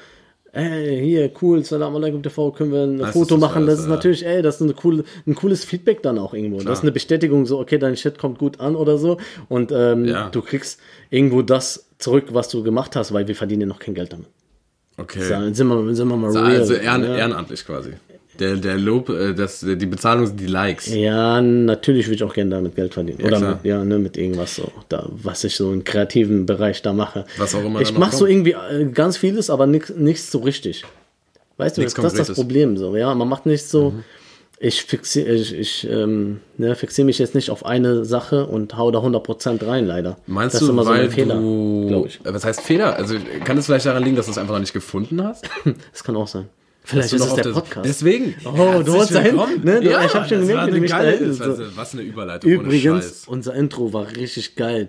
ey, 0.52 1.00
hier, 1.02 1.31
cool, 1.40 1.64
Salam 1.64 1.95
alaikum 1.97 2.23
TV, 2.23 2.50
können 2.52 2.73
wir 2.73 2.83
ein 2.83 2.99
Das 2.99 3.12
Foto 3.12 3.37
ist 3.37 3.40
machen. 3.40 3.64
das, 3.67 3.76
Das 3.76 3.81
ist 3.85 3.87
äh, 3.87 3.90
natürlich, 3.90 4.26
ey, 4.26 4.43
das 4.43 4.57
ist 4.57 4.62
eine 4.62 4.75
coole, 4.75 5.05
ein 5.26 5.35
cooles 5.35 5.64
Feedback 5.64 6.02
dann 6.02 6.19
auch 6.19 6.35
irgendwo. 6.35 6.61
Das 6.61 6.78
ist 6.78 6.83
eine 6.83 6.93
Bestätigung 6.93 7.47
so, 7.47 7.59
okay, 7.61 7.78
dein 7.78 7.97
Shit 7.97 8.19
kommt 8.19 8.38
gut 8.38 8.61
an 8.61 8.76
oder 8.76 8.99
so. 8.99 9.17
Und 9.49 9.73
ähm, 9.73 10.05
Ja. 10.05 10.28
du 10.31 10.43
kriegst 10.43 10.81
irgendwo 11.11 11.43
das 11.43 11.87
zurück, 11.99 12.26
was 12.33 12.49
du 12.49 12.62
gemacht 12.62 12.95
hast, 12.97 13.12
weil 13.12 13.26
wir 13.28 13.35
verdienen 13.37 13.62
ja 13.62 13.67
noch 13.69 13.78
kein 13.78 13.95
Geld 13.95 14.12
damit. 14.12 14.26
Okay. 14.97 15.21
Sind 15.52 15.69
wir, 15.69 15.95
sind 15.95 16.09
wir 16.09 16.17
mal 16.17 16.31
real. 16.31 16.45
also 16.61 16.75
ehren, 16.75 17.05
ja. 17.05 17.17
ehrenamtlich 17.17 17.64
quasi. 17.64 17.93
Der, 18.38 18.57
der 18.57 18.76
Lob, 18.78 19.09
äh, 19.09 19.35
das, 19.35 19.61
die 19.61 19.87
Bezahlung 19.87 20.26
sind 20.26 20.38
die 20.38 20.47
Likes. 20.47 20.87
Ja, 20.95 21.40
natürlich 21.40 22.07
würde 22.07 22.14
ich 22.16 22.23
auch 22.23 22.35
gerne 22.35 22.50
damit 22.50 22.76
Geld 22.76 22.95
verdienen. 22.95 23.21
Oder 23.21 23.38
klar. 23.38 23.54
mit, 23.57 23.64
ja, 23.64 23.85
ne, 23.85 23.99
mit 23.99 24.16
irgendwas 24.16 24.54
so, 24.54 24.71
da, 24.88 25.09
was 25.11 25.42
ich 25.45 25.57
so 25.57 25.73
im 25.73 25.83
kreativen 25.83 26.47
Bereich 26.47 26.83
da 26.83 26.92
mache. 26.92 27.25
Was 27.37 27.54
auch 27.54 27.64
immer 27.64 27.80
Ich 27.80 27.97
mache 27.97 28.14
so 28.14 28.26
irgendwie 28.26 28.52
äh, 28.52 28.84
ganz 28.93 29.17
vieles, 29.17 29.50
aber 29.50 29.67
nichts 29.67 30.30
so 30.30 30.39
richtig. 30.39 30.84
Weißt 31.56 31.76
du, 31.76 31.82
das, 31.82 31.95
das 31.95 32.15
ist 32.15 32.28
das. 32.30 32.36
Problem 32.36 32.76
so. 32.76 32.97
Ja, 32.97 33.15
man 33.15 33.28
macht 33.28 33.45
nicht 33.45 33.67
so. 33.67 33.93
Ich 34.60 34.82
fixiere 34.82 35.32
ich, 35.34 35.54
ich, 35.54 35.89
ähm, 35.89 36.41
ne, 36.56 36.75
fixier 36.75 37.04
mich 37.04 37.19
jetzt 37.19 37.34
nicht 37.34 37.50
auf 37.50 37.65
eine 37.65 38.04
Sache 38.04 38.47
und 38.47 38.76
hau 38.76 38.91
da 38.91 38.99
100% 38.99 39.65
rein, 39.67 39.86
leider. 39.86 40.17
Meinst 40.26 40.54
das 40.54 40.60
du, 40.60 40.67
ist 40.67 40.71
immer 40.71 40.84
so 40.84 40.91
ein 40.91 41.10
Fehler, 41.10 41.36
du... 41.36 41.86
glaube 41.89 42.08
ich. 42.08 42.21
Was 42.25 42.45
heißt 42.45 42.60
Fehler? 42.60 42.97
Also 42.97 43.17
kann 43.45 43.56
es 43.56 43.67
vielleicht 43.67 43.86
daran 43.86 44.02
liegen, 44.02 44.17
dass 44.17 44.26
du 44.26 44.32
es 44.32 44.39
einfach 44.39 44.54
noch 44.54 44.60
nicht 44.60 44.73
gefunden 44.73 45.23
hast? 45.23 45.49
Das 45.93 46.02
kann 46.02 46.17
auch 46.17 46.26
sein. 46.26 46.49
Vielleicht 46.89 47.13
ist 47.13 47.23
es 47.25 47.35
der 47.35 47.51
Podcast. 47.51 47.87
Deswegen. 47.87 48.35
Oh, 48.47 48.83
du 48.83 48.93
wolltest 48.93 49.15
da 49.15 49.21
hin? 49.21 49.33
willkommen. 49.33 49.61
Ne, 49.63 49.85
ja, 49.85 50.05
ich 50.07 50.15
hab 50.15 50.27
schon 50.29 50.41
gemerkt, 50.47 50.69
wie 50.69 50.75
du 50.77 50.81
mich 50.81 50.91
da 50.91 50.99
geile, 50.99 51.19
hin- 51.19 51.29
das 51.29 51.41
war 51.41 51.55
so. 51.55 51.65
so- 51.65 51.77
Was 51.77 51.93
eine 51.93 52.03
Überleitung 52.03 52.51
Übrigens, 52.51 53.25
unser 53.27 53.55
Intro 53.55 53.93
war 53.93 54.07
richtig 54.17 54.57
geil. 54.57 54.89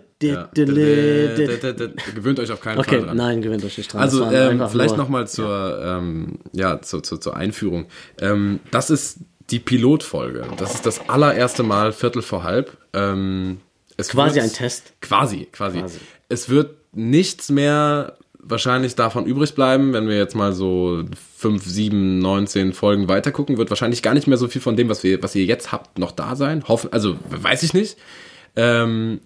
Gewöhnt 2.15 2.39
euch 2.39 2.51
auf 2.51 2.61
keinen 2.61 2.79
Okay, 2.79 2.97
Fall 2.99 3.05
dran. 3.07 3.17
nein, 3.17 3.41
gewinnt 3.41 3.63
euch 3.65 3.77
nicht 3.77 3.91
dran. 3.91 4.01
Also 4.01 4.23
ähm, 4.25 4.63
vielleicht 4.69 4.97
nochmal 4.97 5.27
zur, 5.27 5.79
ähm, 5.83 6.39
ja, 6.53 6.81
zur, 6.81 7.03
zur, 7.03 7.19
zur 7.21 7.35
Einführung. 7.35 7.85
Ähm, 8.19 8.59
das 8.71 8.89
ist 8.89 9.17
die 9.49 9.59
Pilotfolge. 9.59 10.45
Das 10.57 10.75
ist 10.75 10.85
das 10.85 11.09
allererste 11.09 11.63
Mal 11.63 11.91
Viertel 11.91 12.21
vor 12.21 12.43
halb. 12.43 12.77
Ähm, 12.93 13.59
es 13.97 14.09
Quasi 14.09 14.39
ein 14.39 14.53
Test. 14.53 14.93
Quasi, 15.01 15.47
Quasi. 15.51 15.83
Es 16.29 16.49
wird 16.49 16.75
nichts 16.93 17.49
mehr 17.49 18.17
wahrscheinlich 18.41 18.95
davon 18.95 19.25
übrig 19.25 19.53
bleiben, 19.53 19.93
wenn 19.93 20.07
wir 20.07 20.17
jetzt 20.17 20.35
mal 20.35 20.53
so 20.53 21.03
fünf, 21.37 21.65
sieben, 21.65 22.19
19 22.19 22.73
Folgen 22.73 23.07
weitergucken, 23.07 23.57
wird 23.57 23.69
wahrscheinlich 23.69 24.01
gar 24.01 24.13
nicht 24.13 24.27
mehr 24.27 24.37
so 24.37 24.47
viel 24.47 24.61
von 24.61 24.75
dem, 24.75 24.89
was 24.89 25.03
wir, 25.03 25.21
was 25.21 25.35
ihr 25.35 25.45
jetzt 25.45 25.71
habt, 25.71 25.99
noch 25.99 26.11
da 26.11 26.35
sein. 26.35 26.63
Hoffen, 26.67 26.91
also 26.93 27.15
weiß 27.29 27.63
ich 27.63 27.73
nicht. 27.73 27.97
Ähm, 28.55 29.19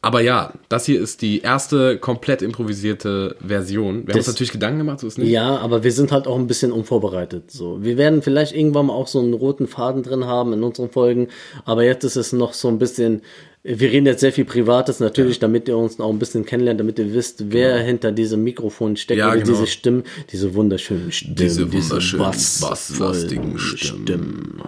aber 0.00 0.20
ja, 0.20 0.52
das 0.68 0.86
hier 0.86 1.00
ist 1.00 1.22
die 1.22 1.40
erste 1.40 1.98
komplett 1.98 2.40
improvisierte 2.40 3.34
Version. 3.44 4.06
Wir 4.06 4.12
haben 4.12 4.18
uns 4.18 4.26
Das- 4.26 4.34
natürlich 4.34 4.52
Gedanken 4.52 4.78
gemacht, 4.78 5.00
so 5.00 5.08
ist 5.08 5.18
nicht. 5.18 5.28
Ja, 5.30 5.56
aber 5.58 5.82
wir 5.82 5.90
sind 5.90 6.12
halt 6.12 6.28
auch 6.28 6.38
ein 6.38 6.46
bisschen 6.46 6.70
unvorbereitet. 6.70 7.50
So, 7.50 7.82
wir 7.82 7.96
werden 7.96 8.22
vielleicht 8.22 8.54
irgendwann 8.54 8.86
mal 8.86 8.92
auch 8.92 9.08
so 9.08 9.18
einen 9.18 9.34
roten 9.34 9.66
Faden 9.66 10.04
drin 10.04 10.24
haben 10.24 10.52
in 10.52 10.62
unseren 10.62 10.90
Folgen, 10.90 11.28
aber 11.64 11.82
jetzt 11.82 12.04
ist 12.04 12.14
es 12.16 12.32
noch 12.32 12.52
so 12.52 12.68
ein 12.68 12.78
bisschen. 12.78 13.22
Wir 13.62 13.90
reden 13.90 14.06
jetzt 14.06 14.20
sehr 14.20 14.32
viel 14.32 14.44
Privates, 14.44 15.00
natürlich, 15.00 15.40
damit 15.40 15.68
ihr 15.68 15.76
uns 15.76 15.98
auch 16.00 16.10
ein 16.10 16.18
bisschen 16.18 16.44
kennenlernt, 16.44 16.80
damit 16.80 16.98
ihr 16.98 17.12
wisst, 17.12 17.50
wer 17.52 17.78
hinter 17.78 18.12
diesem 18.12 18.44
Mikrofon 18.44 18.96
steckt 18.96 19.18
Ja, 19.18 19.34
genau. 19.34 19.46
diese 19.46 19.66
Stimmen, 19.66 20.04
diese 20.30 20.54
wunderschönen 20.54 21.10
Stimmen, 21.10 21.34
Diese 21.34 21.72
wunderschönen, 21.72 22.22
bassvollen 22.22 22.70
basslastigen 22.70 23.58
Stimmen. 23.58 24.62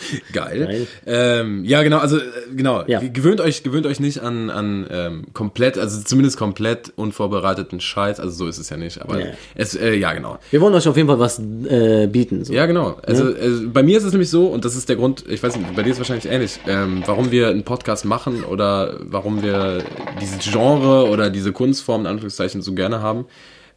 Geil. 0.32 0.66
Geil. 0.66 0.86
Ähm, 1.06 1.64
ja, 1.64 1.82
genau, 1.82 1.98
also 1.98 2.18
äh, 2.18 2.22
genau. 2.54 2.84
Ja. 2.86 3.00
Gewöhnt 3.00 3.40
euch, 3.40 3.62
gewöhnt 3.62 3.86
euch 3.86 4.00
nicht 4.00 4.20
an, 4.20 4.50
an 4.50 4.86
ähm, 4.90 5.24
komplett, 5.32 5.76
also 5.78 6.00
zumindest 6.02 6.36
komplett 6.36 6.92
unvorbereiteten 6.96 7.80
Scheiß. 7.80 8.20
Also 8.20 8.34
so 8.34 8.46
ist 8.46 8.58
es 8.58 8.70
ja 8.70 8.76
nicht, 8.76 9.02
aber 9.02 9.20
Ja. 9.20 9.26
es, 9.54 9.74
äh, 9.74 9.94
ja 9.94 10.12
genau. 10.12 10.38
Wir 10.50 10.60
wollen 10.60 10.74
euch 10.74 10.86
auf 10.88 10.96
jeden 10.96 11.08
Fall 11.08 11.18
was 11.18 11.38
äh, 11.38 12.06
bieten. 12.06 12.44
So. 12.44 12.52
Ja, 12.52 12.66
genau. 12.66 12.98
Also, 13.04 13.24
also 13.24 13.68
bei 13.70 13.82
mir 13.82 13.98
ist 13.98 14.04
es 14.04 14.12
nämlich 14.12 14.30
so, 14.30 14.46
und 14.46 14.64
das 14.64 14.76
ist 14.76 14.88
der 14.88 14.96
Grund, 14.96 15.24
ich 15.28 15.42
weiß 15.42 15.56
nicht, 15.56 15.74
bei 15.74 15.82
dir 15.82 15.90
ist 15.90 15.96
es 15.96 16.00
wahrscheinlich 16.00 16.26
ähnlich, 16.32 16.60
ähm, 16.66 17.02
warum 17.06 17.30
wir 17.30 17.48
einen 17.48 17.64
Podcast 17.64 18.04
machen 18.04 18.44
oder 18.44 18.98
warum 19.00 19.42
wir 19.42 19.82
dieses 20.20 20.38
Genre 20.50 21.08
oder 21.08 21.30
diese 21.30 21.52
Kunstform 21.52 22.02
in 22.02 22.06
Anführungszeichen 22.06 22.62
so 22.62 22.72
gerne 22.74 23.02
haben. 23.02 23.26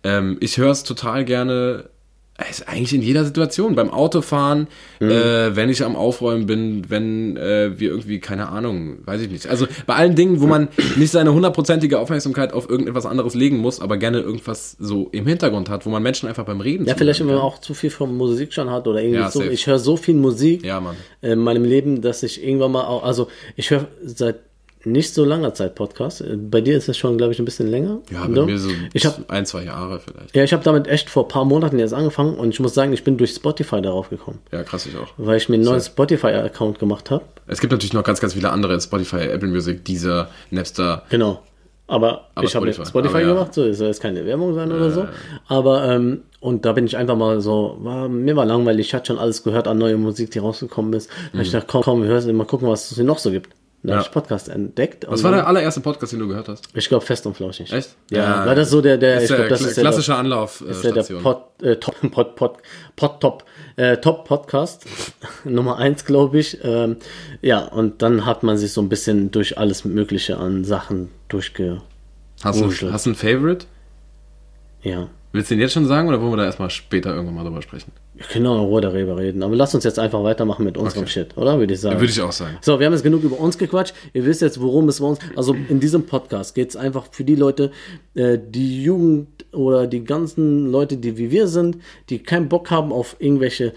Ähm, 0.03 0.37
ich 0.39 0.57
höre 0.57 0.71
es 0.71 0.83
total 0.83 1.25
gerne, 1.25 1.85
also 2.47 2.63
eigentlich 2.67 2.93
in 2.93 3.01
jeder 3.01 3.25
Situation, 3.25 3.75
beim 3.75 3.89
Autofahren, 3.89 4.67
äh, 4.99 5.05
wenn 5.07 5.69
ich 5.69 5.83
am 5.83 5.95
Aufräumen 5.95 6.45
bin, 6.45 6.89
wenn 6.89 7.37
äh, 7.37 7.79
wir 7.79 7.89
irgendwie, 7.89 8.19
keine 8.19 8.49
Ahnung, 8.49 8.97
weiß 9.05 9.21
ich 9.21 9.29
nicht. 9.29 9.47
Also 9.47 9.67
bei 9.85 9.95
allen 9.95 10.15
Dingen, 10.15 10.41
wo 10.41 10.47
man 10.47 10.69
nicht 10.95 11.11
seine 11.11 11.33
hundertprozentige 11.33 11.99
Aufmerksamkeit 11.99 12.53
auf 12.53 12.69
irgendetwas 12.69 13.05
anderes 13.05 13.33
legen 13.33 13.57
muss, 13.57 13.79
aber 13.79 13.97
gerne 13.97 14.19
irgendwas 14.19 14.75
so 14.79 15.09
im 15.11 15.27
Hintergrund 15.27 15.69
hat, 15.69 15.85
wo 15.85 15.89
man 15.89 16.03
Menschen 16.03 16.27
einfach 16.27 16.45
beim 16.45 16.61
Reden 16.61 16.85
Ja, 16.85 16.95
vielleicht, 16.95 17.19
wenn 17.19 17.27
man 17.27 17.37
auch 17.37 17.59
zu 17.59 17.73
viel 17.73 17.89
von 17.89 18.15
Musik 18.15 18.53
schon 18.53 18.69
hat 18.69 18.87
oder 18.87 19.01
irgendwie 19.01 19.19
Ja, 19.19 19.31
so. 19.31 19.43
Ich 19.43 19.67
höre 19.67 19.79
so 19.79 19.97
viel 19.97 20.15
Musik 20.15 20.63
Ja, 20.65 20.81
in 21.21 21.39
meinem 21.39 21.63
Leben, 21.63 22.01
dass 22.01 22.23
ich 22.23 22.43
irgendwann 22.43 22.71
mal 22.71 22.85
auch, 22.85 23.03
also 23.03 23.27
ich 23.55 23.69
höre 23.69 23.87
seit 24.03 24.39
nicht 24.85 25.13
so 25.13 25.23
langer 25.25 25.53
Zeit 25.53 25.75
Podcast. 25.75 26.23
Bei 26.49 26.61
dir 26.61 26.77
ist 26.77 26.89
es 26.89 26.97
schon, 26.97 27.17
glaube 27.17 27.33
ich, 27.33 27.39
ein 27.39 27.45
bisschen 27.45 27.67
länger. 27.67 27.99
Ja, 28.11 28.27
bei 28.27 28.41
mir 28.45 28.57
so 28.57 28.69
Ich 28.93 29.05
habe 29.05 29.17
ein, 29.27 29.45
zwei 29.45 29.63
Jahre 29.63 29.99
vielleicht. 29.99 30.35
ja, 30.35 30.43
ich 30.43 30.53
habe 30.53 30.63
damit 30.63 30.87
echt 30.87 31.09
vor 31.09 31.25
ein 31.25 31.27
paar 31.27 31.45
Monaten 31.45 31.77
jetzt 31.79 31.93
angefangen 31.93 32.35
und 32.35 32.49
ich 32.49 32.59
muss 32.59 32.73
sagen, 32.73 32.93
ich 32.93 33.03
bin 33.03 33.17
durch 33.17 33.31
Spotify 33.31 33.81
darauf 33.81 34.09
gekommen, 34.09 34.39
Ja, 34.51 34.63
krass, 34.63 34.85
ich 34.85 34.95
auch. 34.97 35.07
weil 35.17 35.37
ich 35.37 35.49
mir 35.49 35.55
einen 35.55 35.65
neuen 35.65 35.81
Spotify-Account 35.81 36.79
gemacht 36.79 37.11
habe. 37.11 37.23
Es 37.47 37.59
gibt 37.59 37.71
natürlich 37.71 37.93
noch 37.93 38.03
ganz, 38.03 38.19
ganz 38.21 38.33
viele 38.33 38.49
andere 38.51 38.79
Spotify, 38.81 39.17
Apple 39.27 39.49
Music, 39.49 39.83
Deezer, 39.85 40.29
Napster. 40.51 41.03
Genau. 41.09 41.41
Aber, 41.87 42.29
Aber 42.35 42.45
ich 42.45 42.55
habe 42.55 42.65
Spotify. 42.67 42.79
jetzt 42.81 42.89
Spotify 42.89 43.15
Aber 43.17 43.21
ja. 43.21 43.33
gemacht, 43.33 43.53
so, 43.53 43.63
es 43.65 43.77
soll 43.77 43.87
jetzt 43.87 44.01
keine 44.01 44.25
Werbung 44.25 44.53
sein 44.55 44.71
oder 44.71 44.91
so. 44.91 45.07
Aber, 45.49 45.83
ähm, 45.91 46.21
und 46.39 46.63
da 46.65 46.71
bin 46.71 46.85
ich 46.85 46.95
einfach 46.95 47.17
mal 47.17 47.41
so, 47.41 47.77
war, 47.81 48.07
mir 48.07 48.35
war 48.37 48.45
langweilig, 48.45 48.87
ich 48.87 48.93
hatte 48.93 49.07
schon 49.07 49.19
alles 49.19 49.43
gehört 49.43 49.67
an 49.67 49.77
neue 49.77 49.97
Musik, 49.97 50.31
die 50.31 50.39
rausgekommen 50.39 50.93
ist. 50.93 51.09
Da 51.09 51.15
hab 51.25 51.33
Mhm. 51.33 51.41
ich 51.41 51.51
dachte, 51.51 51.67
komm, 51.69 51.81
komm, 51.83 52.01
wir 52.03 52.09
hören 52.09 52.33
mal 52.35 52.45
gucken, 52.45 52.69
was 52.69 52.89
es 52.91 52.95
hier 52.95 53.03
noch 53.03 53.17
so 53.17 53.29
gibt. 53.31 53.49
Da 53.83 53.89
Ja. 53.89 53.95
habe 53.95 54.05
ich 54.05 54.11
Podcast 54.11 54.47
entdeckt. 54.47 55.07
Was 55.09 55.23
war 55.23 55.31
der 55.31 55.47
allererste 55.47 55.81
Podcast, 55.81 56.13
den 56.13 56.19
du 56.19 56.27
gehört 56.27 56.47
hast? 56.47 56.65
Ich 56.75 56.87
glaube 56.87 57.03
fest 57.03 57.25
und 57.25 57.35
flauschig. 57.35 57.73
Echt? 57.73 57.95
Ja, 58.11 58.45
weil 58.45 58.55
das 58.55 58.69
so 58.69 58.79
der, 58.79 58.97
der, 58.99 59.17
ist 59.17 59.31
ich 59.31 59.35
der 59.35 59.49
das 59.49 59.61
ist 59.61 59.75
der, 59.75 59.81
klassische 59.83 60.13
ist 60.61 60.83
der, 60.83 60.91
der. 60.91 61.03
Pod, 61.15 61.43
äh, 61.63 61.75
Top, 61.77 61.95
Pod, 62.11 62.35
Pod, 62.35 62.57
Pod, 62.95 63.19
Top, 63.19 63.43
äh, 63.77 63.97
Top 63.97 64.25
Podcast 64.27 64.85
Nummer 65.45 65.77
eins, 65.77 66.05
glaube 66.05 66.37
ich. 66.37 66.59
Ähm, 66.63 66.97
ja, 67.41 67.59
und 67.65 68.03
dann 68.03 68.25
hat 68.27 68.43
man 68.43 68.55
sich 68.57 68.71
so 68.71 68.81
ein 68.81 68.89
bisschen 68.89 69.31
durch 69.31 69.57
alles 69.57 69.83
Mögliche 69.83 70.37
an 70.37 70.63
Sachen 70.63 71.09
durchge, 71.27 71.81
Hast 72.43 72.59
du, 72.61 72.65
Wurscht. 72.65 72.83
hast 72.83 73.05
du 73.07 73.11
ein 73.11 73.15
Favorite? 73.15 73.65
ja. 74.83 75.07
Willst 75.33 75.49
du 75.49 75.55
den 75.55 75.61
jetzt 75.61 75.73
schon 75.73 75.85
sagen 75.85 76.09
oder 76.09 76.19
wollen 76.19 76.33
wir 76.33 76.37
da 76.37 76.45
erstmal 76.45 76.69
später 76.69 77.13
irgendwann 77.13 77.35
mal 77.35 77.43
drüber 77.43 77.61
sprechen? 77.61 77.91
Wir 78.15 78.25
können 78.25 78.45
auch 78.47 78.55
in 78.55 78.65
Ruhe 78.65 78.81
darüber 78.81 79.17
reden, 79.17 79.43
aber 79.43 79.55
lass 79.55 79.73
uns 79.73 79.85
jetzt 79.85 79.97
einfach 79.97 80.23
weitermachen 80.23 80.65
mit 80.65 80.77
unserem 80.77 81.03
Okay. 81.03 81.11
Shit, 81.11 81.37
oder? 81.37 81.57
Würde 81.57 81.73
ich 81.73 81.79
sagen. 81.79 81.99
Würde 81.99 82.11
ich 82.11 82.21
auch 82.21 82.33
sagen. 82.33 82.57
So, 82.61 82.79
wir 82.79 82.85
haben 82.85 82.93
jetzt 82.93 83.03
genug 83.03 83.23
über 83.23 83.39
uns 83.39 83.57
gequatscht. 83.57 83.93
Ihr 84.13 84.25
wisst 84.25 84.41
jetzt, 84.41 84.59
worum 84.59 84.89
es 84.89 84.99
bei 84.99 85.07
uns. 85.07 85.19
Also 85.35 85.55
in 85.69 85.79
diesem 85.79 86.05
Podcast 86.05 86.53
geht 86.53 86.69
es 86.71 86.75
einfach 86.75 87.07
für 87.11 87.23
die 87.23 87.35
Leute, 87.35 87.71
äh, 88.13 88.37
die 88.37 88.83
Jugend 88.83 89.45
oder 89.53 89.87
die 89.87 90.03
ganzen 90.03 90.69
Leute, 90.69 90.97
die 90.97 91.17
wie 91.17 91.31
wir 91.31 91.47
sind, 91.47 91.77
die 92.09 92.19
keinen 92.19 92.49
Bock 92.49 92.69
haben 92.69 92.91
auf 92.91 93.15
irgendwelche 93.19 93.73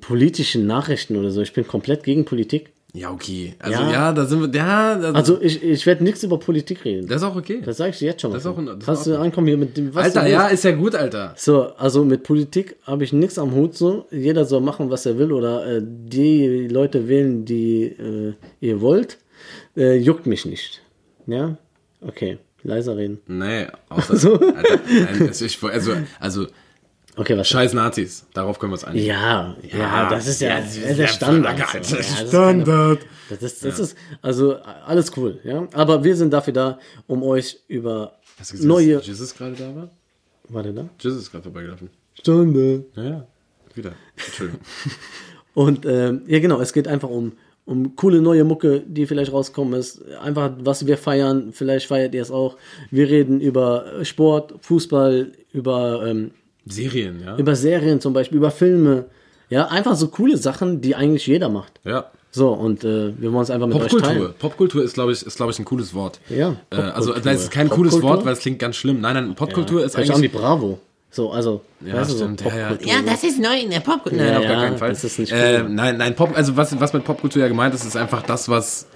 politischen 0.00 0.66
Nachrichten 0.66 1.16
oder 1.16 1.30
so. 1.30 1.40
Ich 1.42 1.52
bin 1.52 1.66
komplett 1.66 2.02
gegen 2.02 2.24
Politik. 2.24 2.72
Ja, 2.92 3.10
okay. 3.12 3.54
Also 3.60 3.80
Ja. 3.80 3.92
ja, 3.92 4.12
da 4.12 4.24
sind 4.24 4.40
wir. 4.40 4.58
Ja, 4.58 4.96
das, 4.96 5.14
Also 5.14 5.40
ich, 5.40 5.62
ich 5.62 5.86
werde 5.86 6.02
nichts 6.02 6.22
über 6.22 6.38
Politik 6.38 6.84
reden. 6.84 7.06
das 7.06 7.18
ist 7.22 7.28
auch 7.28 7.36
okay. 7.36 7.62
Das 7.64 7.76
sage 7.76 7.90
ich 7.90 7.98
dir 7.98 8.06
jetzt 8.06 8.20
schon. 8.22 8.32
Das 8.32 8.44
ist 8.44 8.56
mal. 8.56 8.68
auch 8.68 8.76
das 8.76 8.84
Kannst 8.86 9.02
auch 9.02 9.12
du 9.12 9.18
ankommen 9.20 9.46
hier 9.46 9.56
mit 9.56 9.76
dem 9.76 9.94
was 9.94 10.16
Alter, 10.16 10.26
ja, 10.28 10.48
ist 10.48 10.64
ja 10.64 10.72
gut, 10.72 10.94
Alter. 10.94 11.34
So, 11.36 11.72
also 11.76 12.04
mit 12.04 12.24
Politik 12.24 12.76
habe 12.84 13.04
ich 13.04 13.12
nichts 13.12 13.38
am 13.38 13.54
Hut 13.54 13.76
so. 13.76 14.06
Jeder 14.10 14.44
soll 14.44 14.60
machen, 14.60 14.90
was 14.90 15.06
er 15.06 15.18
will 15.18 15.32
oder 15.32 15.66
äh, 15.66 15.82
die 15.84 16.66
Leute 16.68 17.06
wählen, 17.08 17.44
die 17.44 17.84
äh, 17.84 18.34
ihr 18.60 18.80
wollt. 18.80 19.18
Äh, 19.76 19.96
juckt 19.96 20.26
mich 20.26 20.44
nicht. 20.44 20.82
Ja? 21.26 21.56
Okay, 22.00 22.38
leiser 22.64 22.96
reden. 22.96 23.20
Nee, 23.28 23.66
außer. 23.88 24.32
Alter, 24.32 24.80
nein, 24.88 25.28
also, 25.28 25.44
ich, 25.44 25.62
also, 25.62 25.92
also, 26.18 26.46
Okay, 27.16 27.36
was? 27.36 27.48
scheiß 27.48 27.74
Nazis. 27.74 28.24
Darauf 28.34 28.58
können 28.58 28.70
wir 28.72 28.74
uns 28.74 28.84
einigen. 28.84 29.06
Ja, 29.06 29.54
ja, 29.62 30.08
das 30.08 30.26
ist 30.26 30.40
ja, 30.40 30.50
ja, 30.50 30.60
das 30.60 30.76
ist 30.76 30.98
der 30.98 31.06
Standard. 31.08 31.58
so. 31.58 31.96
Das 31.96 32.08
ist 32.08 32.10
Ja, 32.18 32.20
das 32.22 32.28
Standard. 32.28 32.98
Ist 33.00 33.08
keine, 33.28 33.40
das 33.40 33.42
ist, 33.52 33.64
das 33.64 33.78
ist, 33.78 33.96
also 34.22 34.56
alles 34.86 35.16
cool, 35.16 35.38
ja. 35.44 35.66
Aber 35.72 36.02
wir 36.02 36.16
sind 36.16 36.32
dafür 36.32 36.52
da, 36.52 36.78
um 37.06 37.22
euch 37.22 37.58
über 37.68 38.14
Hast 38.38 38.50
du 38.52 38.56
gesehen, 38.56 38.68
neue. 38.68 38.96
dass 38.96 39.06
Jesus 39.06 39.34
gerade 39.34 39.54
da 39.54 39.74
war? 39.74 39.90
Warte 40.48 40.72
da? 40.72 40.88
Jesus 40.98 41.22
ist 41.22 41.30
gerade 41.30 41.44
vorbeigelaufen. 41.44 41.90
Standard. 42.14 42.84
Ja, 42.96 43.02
ja. 43.04 43.26
Wieder. 43.74 43.92
Entschuldigung. 44.16 44.60
Und 45.54 45.86
ähm, 45.86 46.22
ja, 46.26 46.38
genau, 46.38 46.60
es 46.60 46.72
geht 46.72 46.88
einfach 46.88 47.08
um, 47.08 47.32
um 47.64 47.94
coole 47.96 48.20
neue 48.20 48.44
Mucke, 48.44 48.80
die 48.86 49.06
vielleicht 49.06 49.32
rauskommen 49.32 49.78
ist. 49.78 50.02
Einfach, 50.22 50.52
was 50.60 50.86
wir 50.86 50.96
feiern, 50.96 51.52
vielleicht 51.52 51.86
feiert 51.86 52.14
ihr 52.14 52.22
es 52.22 52.30
auch. 52.30 52.56
Wir 52.90 53.08
reden 53.08 53.40
über 53.40 54.04
Sport, 54.04 54.54
Fußball, 54.60 55.32
über, 55.52 56.04
ähm, 56.06 56.30
Serien, 56.66 57.22
ja. 57.24 57.36
über 57.36 57.56
Serien 57.56 58.00
zum 58.00 58.12
Beispiel, 58.12 58.38
über 58.38 58.50
Filme. 58.50 59.06
Ja, 59.48 59.66
einfach 59.66 59.96
so 59.96 60.08
coole 60.08 60.36
Sachen, 60.36 60.80
die 60.80 60.94
eigentlich 60.94 61.26
jeder 61.26 61.48
macht. 61.48 61.80
Ja. 61.84 62.10
So, 62.30 62.50
und 62.52 62.84
äh, 62.84 63.12
wir 63.20 63.32
wollen 63.32 63.42
es 63.42 63.50
einfach 63.50 63.66
mit 63.66 63.76
euch 63.76 63.90
teilen. 63.90 64.00
Popkultur. 64.02 64.34
Popkultur 64.38 64.84
ist, 64.84 64.94
glaube 64.94 65.10
ich, 65.12 65.22
ist, 65.26 65.36
glaube 65.36 65.50
ich, 65.50 65.58
ein 65.58 65.64
cooles 65.64 65.94
Wort. 65.94 66.20
Ja, 66.28 66.54
Äh, 66.70 66.76
also, 66.76 67.08
Popkultur. 67.12 67.32
das 67.32 67.42
ist 67.42 67.50
kein 67.50 67.68
cooles 67.68 67.92
Popkultur? 67.94 68.16
Wort, 68.18 68.24
weil 68.26 68.34
es 68.34 68.38
klingt 68.38 68.60
ganz 68.60 68.76
schlimm. 68.76 69.00
Nein, 69.00 69.14
nein, 69.14 69.34
Popkultur 69.34 69.84
ist 69.84 69.94
Vielleicht 69.96 70.12
auch 70.12 70.16
die 70.20 70.26
eigentlich. 70.26 70.40
Bravo. 70.40 70.78
So, 71.10 71.32
also, 71.32 71.62
Ja, 71.84 71.94
weißt 71.94 72.10
du, 72.10 72.14
so 72.14 72.24
stimmt. 72.24 72.42
Ja, 72.42 72.56
ja. 72.56 72.68
Popkultur. 72.68 72.92
ja, 72.94 73.02
das 73.04 73.24
ist 73.24 73.40
neu 73.40 73.58
in 73.60 73.70
der 73.70 73.80
Popkultur. 73.80 74.18
Ja, 74.20 74.24
Nein, 74.26 74.36
auf 74.36 74.42
gar 74.44 74.52
ja, 74.52 74.60
keinen 74.60 74.78
Fall. 74.78 74.90
das 74.90 75.02
ist 75.02 75.18
nicht 75.18 75.32
äh, 75.32 75.62
cool. 75.64 75.68
nein, 75.70 75.96
nein, 75.96 76.14
Pop, 76.14 76.36
also 76.36 76.56
was, 76.56 76.78
was 76.78 76.92
mit 76.92 77.02
Popkultur 77.02 77.42
ja 77.42 77.48
gemeint 77.48 77.74
ist, 77.74 77.84
ist 77.84 77.96
einfach 77.96 78.22
das, 78.22 78.48
was. 78.48 78.86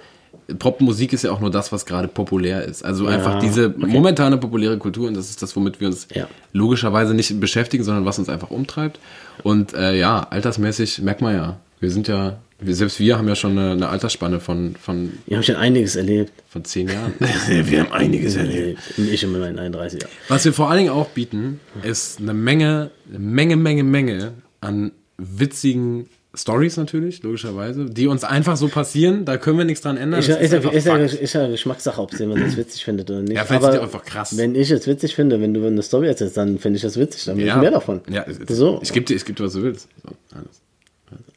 Popmusik 0.59 1.11
ist 1.13 1.23
ja 1.23 1.31
auch 1.31 1.39
nur 1.39 1.49
das, 1.51 1.71
was 1.71 1.85
gerade 1.85 2.07
populär 2.07 2.63
ist. 2.63 2.85
Also 2.85 3.07
einfach 3.07 3.39
diese 3.39 3.69
momentane 3.77 4.37
populäre 4.37 4.77
Kultur 4.77 5.07
und 5.07 5.15
das 5.15 5.29
ist 5.29 5.41
das, 5.41 5.55
womit 5.55 5.79
wir 5.81 5.87
uns 5.87 6.07
Ja. 6.13 6.27
logischerweise 6.53 7.13
nicht 7.13 7.39
beschäftigen, 7.39 7.83
sondern 7.83 8.05
was 8.05 8.19
uns 8.19 8.29
einfach 8.29 8.51
umtreibt. 8.51 8.99
Und 9.43 9.73
äh, 9.73 9.97
ja, 9.97 10.27
altersmäßig 10.29 11.01
merkt 11.01 11.21
man 11.21 11.35
ja, 11.35 11.57
wir 11.79 11.91
sind 11.91 12.07
ja, 12.07 12.37
wir, 12.59 12.73
selbst 12.75 12.99
wir 12.99 13.17
haben 13.17 13.27
ja 13.27 13.35
schon 13.35 13.57
eine, 13.57 13.71
eine 13.71 13.89
Altersspanne 13.89 14.39
von, 14.39 14.75
von, 14.81 15.11
Wir 15.25 15.37
haben 15.37 15.43
schon 15.43 15.55
einiges 15.57 15.95
erlebt. 15.95 16.31
von 16.47 16.63
zehn 16.63 16.87
Jahren. 16.87 17.13
wir 17.49 17.79
haben 17.81 17.91
einiges 17.91 18.35
Ich 18.35 19.23
in 19.23 19.31
meinen 19.31 19.59
31 19.59 20.01
Jahren. 20.01 20.11
Was 20.29 20.45
wir 20.45 20.53
vor 20.53 20.69
allen 20.69 20.79
Dingen 20.79 20.91
auch 20.91 21.09
bieten, 21.09 21.59
ist 21.83 22.19
eine 22.21 22.33
Menge, 22.33 22.91
eine 23.09 23.19
Menge, 23.19 23.55
Menge, 23.57 23.83
Menge 23.83 24.33
an 24.61 24.91
witzigen 25.17 26.07
Stories 26.37 26.77
natürlich, 26.77 27.23
logischerweise, 27.23 27.85
die 27.85 28.07
uns 28.07 28.23
einfach 28.23 28.57
so 28.57 28.67
passieren. 28.67 29.25
Da 29.25 29.37
können 29.37 29.57
wir 29.57 29.65
nichts 29.65 29.81
dran 29.81 29.97
ändern. 29.97 30.21
Ja, 30.21 30.35
ist, 30.35 30.51
ja, 30.51 30.59
ist, 30.59 30.85
ja, 30.85 30.97
ist 30.97 31.33
ja 31.33 31.47
Geschmackssache, 31.47 32.01
ob 32.01 32.17
jemand 32.19 32.41
das 32.41 32.57
witzig 32.57 32.83
findet 32.83 33.09
oder 33.09 33.21
nicht. 33.21 33.33
Ja, 33.33 33.45
vielleicht 33.45 33.73
die 33.73 33.79
einfach 33.79 34.03
krass. 34.03 34.37
Wenn 34.37 34.53
ich 34.55 34.69
es 34.71 34.85
witzig 34.87 35.15
finde, 35.15 35.39
wenn 35.41 35.53
du 35.53 35.65
eine 35.65 35.81
Story 35.81 36.07
erzählst, 36.07 36.35
dann 36.37 36.59
finde 36.59 36.77
ich 36.77 36.81
das 36.81 36.99
witzig. 36.99 37.25
Dann 37.25 37.37
will 37.37 37.45
ja. 37.45 37.55
ich 37.55 37.61
mehr 37.61 37.71
davon. 37.71 38.01
Ja, 38.09 38.25
So. 38.47 38.79
ich 38.83 38.91
gebe 38.91 39.05
dir, 39.05 39.15
ich 39.15 39.25
geb 39.25 39.37
dir, 39.37 39.45
was 39.45 39.53
du 39.53 39.63
willst. 39.63 39.87
So, 40.03 40.37
alles. 40.37 40.61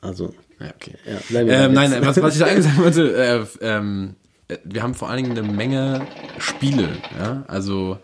Also, 0.01 0.35
Ja, 0.61 0.73
okay. 0.75 0.95
ja, 1.07 1.41
Ähm, 1.41 1.73
nein, 1.73 1.95
was, 2.01 2.21
was 2.21 2.37
ich 2.37 2.45
eigentlich 2.45 2.65
sagen 2.73 2.79
wollte, 2.79 3.15
äh, 3.15 3.45
ähm, 3.61 4.15
äh, 4.49 4.57
wir 4.65 4.83
haben 4.83 4.95
vor 4.95 5.11
allen 5.11 5.25
Dingen 5.25 5.39
eine 5.39 5.47
Menge 5.47 6.07
Spiele, 6.39 6.89
ja, 7.19 7.45
also 7.47 7.99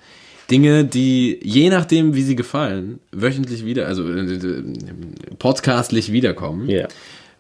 Dinge, 0.51 0.85
die 0.85 1.39
je 1.43 1.71
nachdem, 1.71 2.15
wie 2.15 2.23
sie 2.23 2.37
gefallen, 2.37 3.01
wöchentlich 3.13 3.65
wieder, 3.65 3.87
also 3.87 4.09
äh, 4.09 4.35
äh, 4.35 4.63
podcastlich 5.39 6.13
wiederkommen. 6.13 6.69
Ja. 6.69 6.89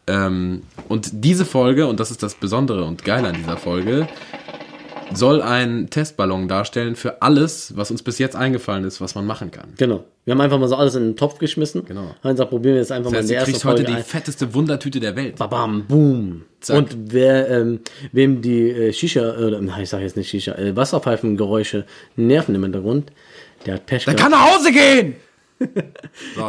Ähm, 0.06 0.62
und 0.88 1.10
diese 1.12 1.44
Folge, 1.44 1.86
und 1.86 2.00
das 2.00 2.10
ist 2.10 2.22
das 2.22 2.34
Besondere 2.34 2.84
und 2.84 3.04
Geile 3.04 3.28
an 3.28 3.36
dieser 3.36 3.56
Folge, 3.56 4.08
soll 5.12 5.42
ein 5.42 5.88
Testballon 5.90 6.48
darstellen 6.48 6.96
für 6.96 7.22
alles, 7.22 7.76
was 7.76 7.90
uns 7.90 8.02
bis 8.02 8.18
jetzt 8.18 8.34
eingefallen 8.36 8.84
ist, 8.84 9.00
was 9.00 9.14
man 9.14 9.26
machen 9.26 9.50
kann. 9.50 9.68
Genau. 9.76 10.04
Wir 10.24 10.32
haben 10.32 10.40
einfach 10.40 10.58
mal 10.58 10.68
so 10.68 10.76
alles 10.76 10.94
in 10.94 11.02
den 11.04 11.16
Topf 11.16 11.38
geschmissen. 11.38 11.84
Genau. 11.84 12.14
Haben 12.22 12.30
gesagt, 12.30 12.50
probieren 12.50 12.74
wir 12.74 12.80
jetzt 12.80 12.90
einfach 12.92 13.10
Das 13.10 13.18
heißt, 13.20 13.22
mal 13.22 13.22
in 13.22 13.28
der 13.28 13.36
ersten 13.38 13.52
kriegst 13.52 13.64
heute 13.64 13.76
Folge 13.84 13.90
die 13.92 13.96
ein. 13.98 14.04
fetteste 14.04 14.54
Wundertüte 14.54 15.00
der 15.00 15.14
Welt. 15.16 15.36
Babam, 15.36 15.84
boom. 15.86 16.42
Zack. 16.60 16.76
Und 16.78 16.96
wer, 17.12 17.48
ähm, 17.50 17.80
wem 18.12 18.40
die 18.40 18.70
äh, 18.70 18.92
Shisha, 18.92 19.34
oder 19.36 19.60
nein, 19.60 19.82
ich 19.82 19.90
sage 19.90 20.04
jetzt 20.04 20.16
nicht 20.16 20.30
Shisha, 20.30 20.52
äh, 20.52 20.74
Wasserpfeifengeräusche 20.74 21.84
nerven 22.16 22.54
im 22.54 22.62
Hintergrund, 22.62 23.12
der 23.66 23.74
hat 23.74 23.86
Pech 23.86 24.04
Der 24.06 24.14
kann 24.16 24.30
nach 24.30 24.54
Hause 24.54 24.72
gehen! 24.72 25.14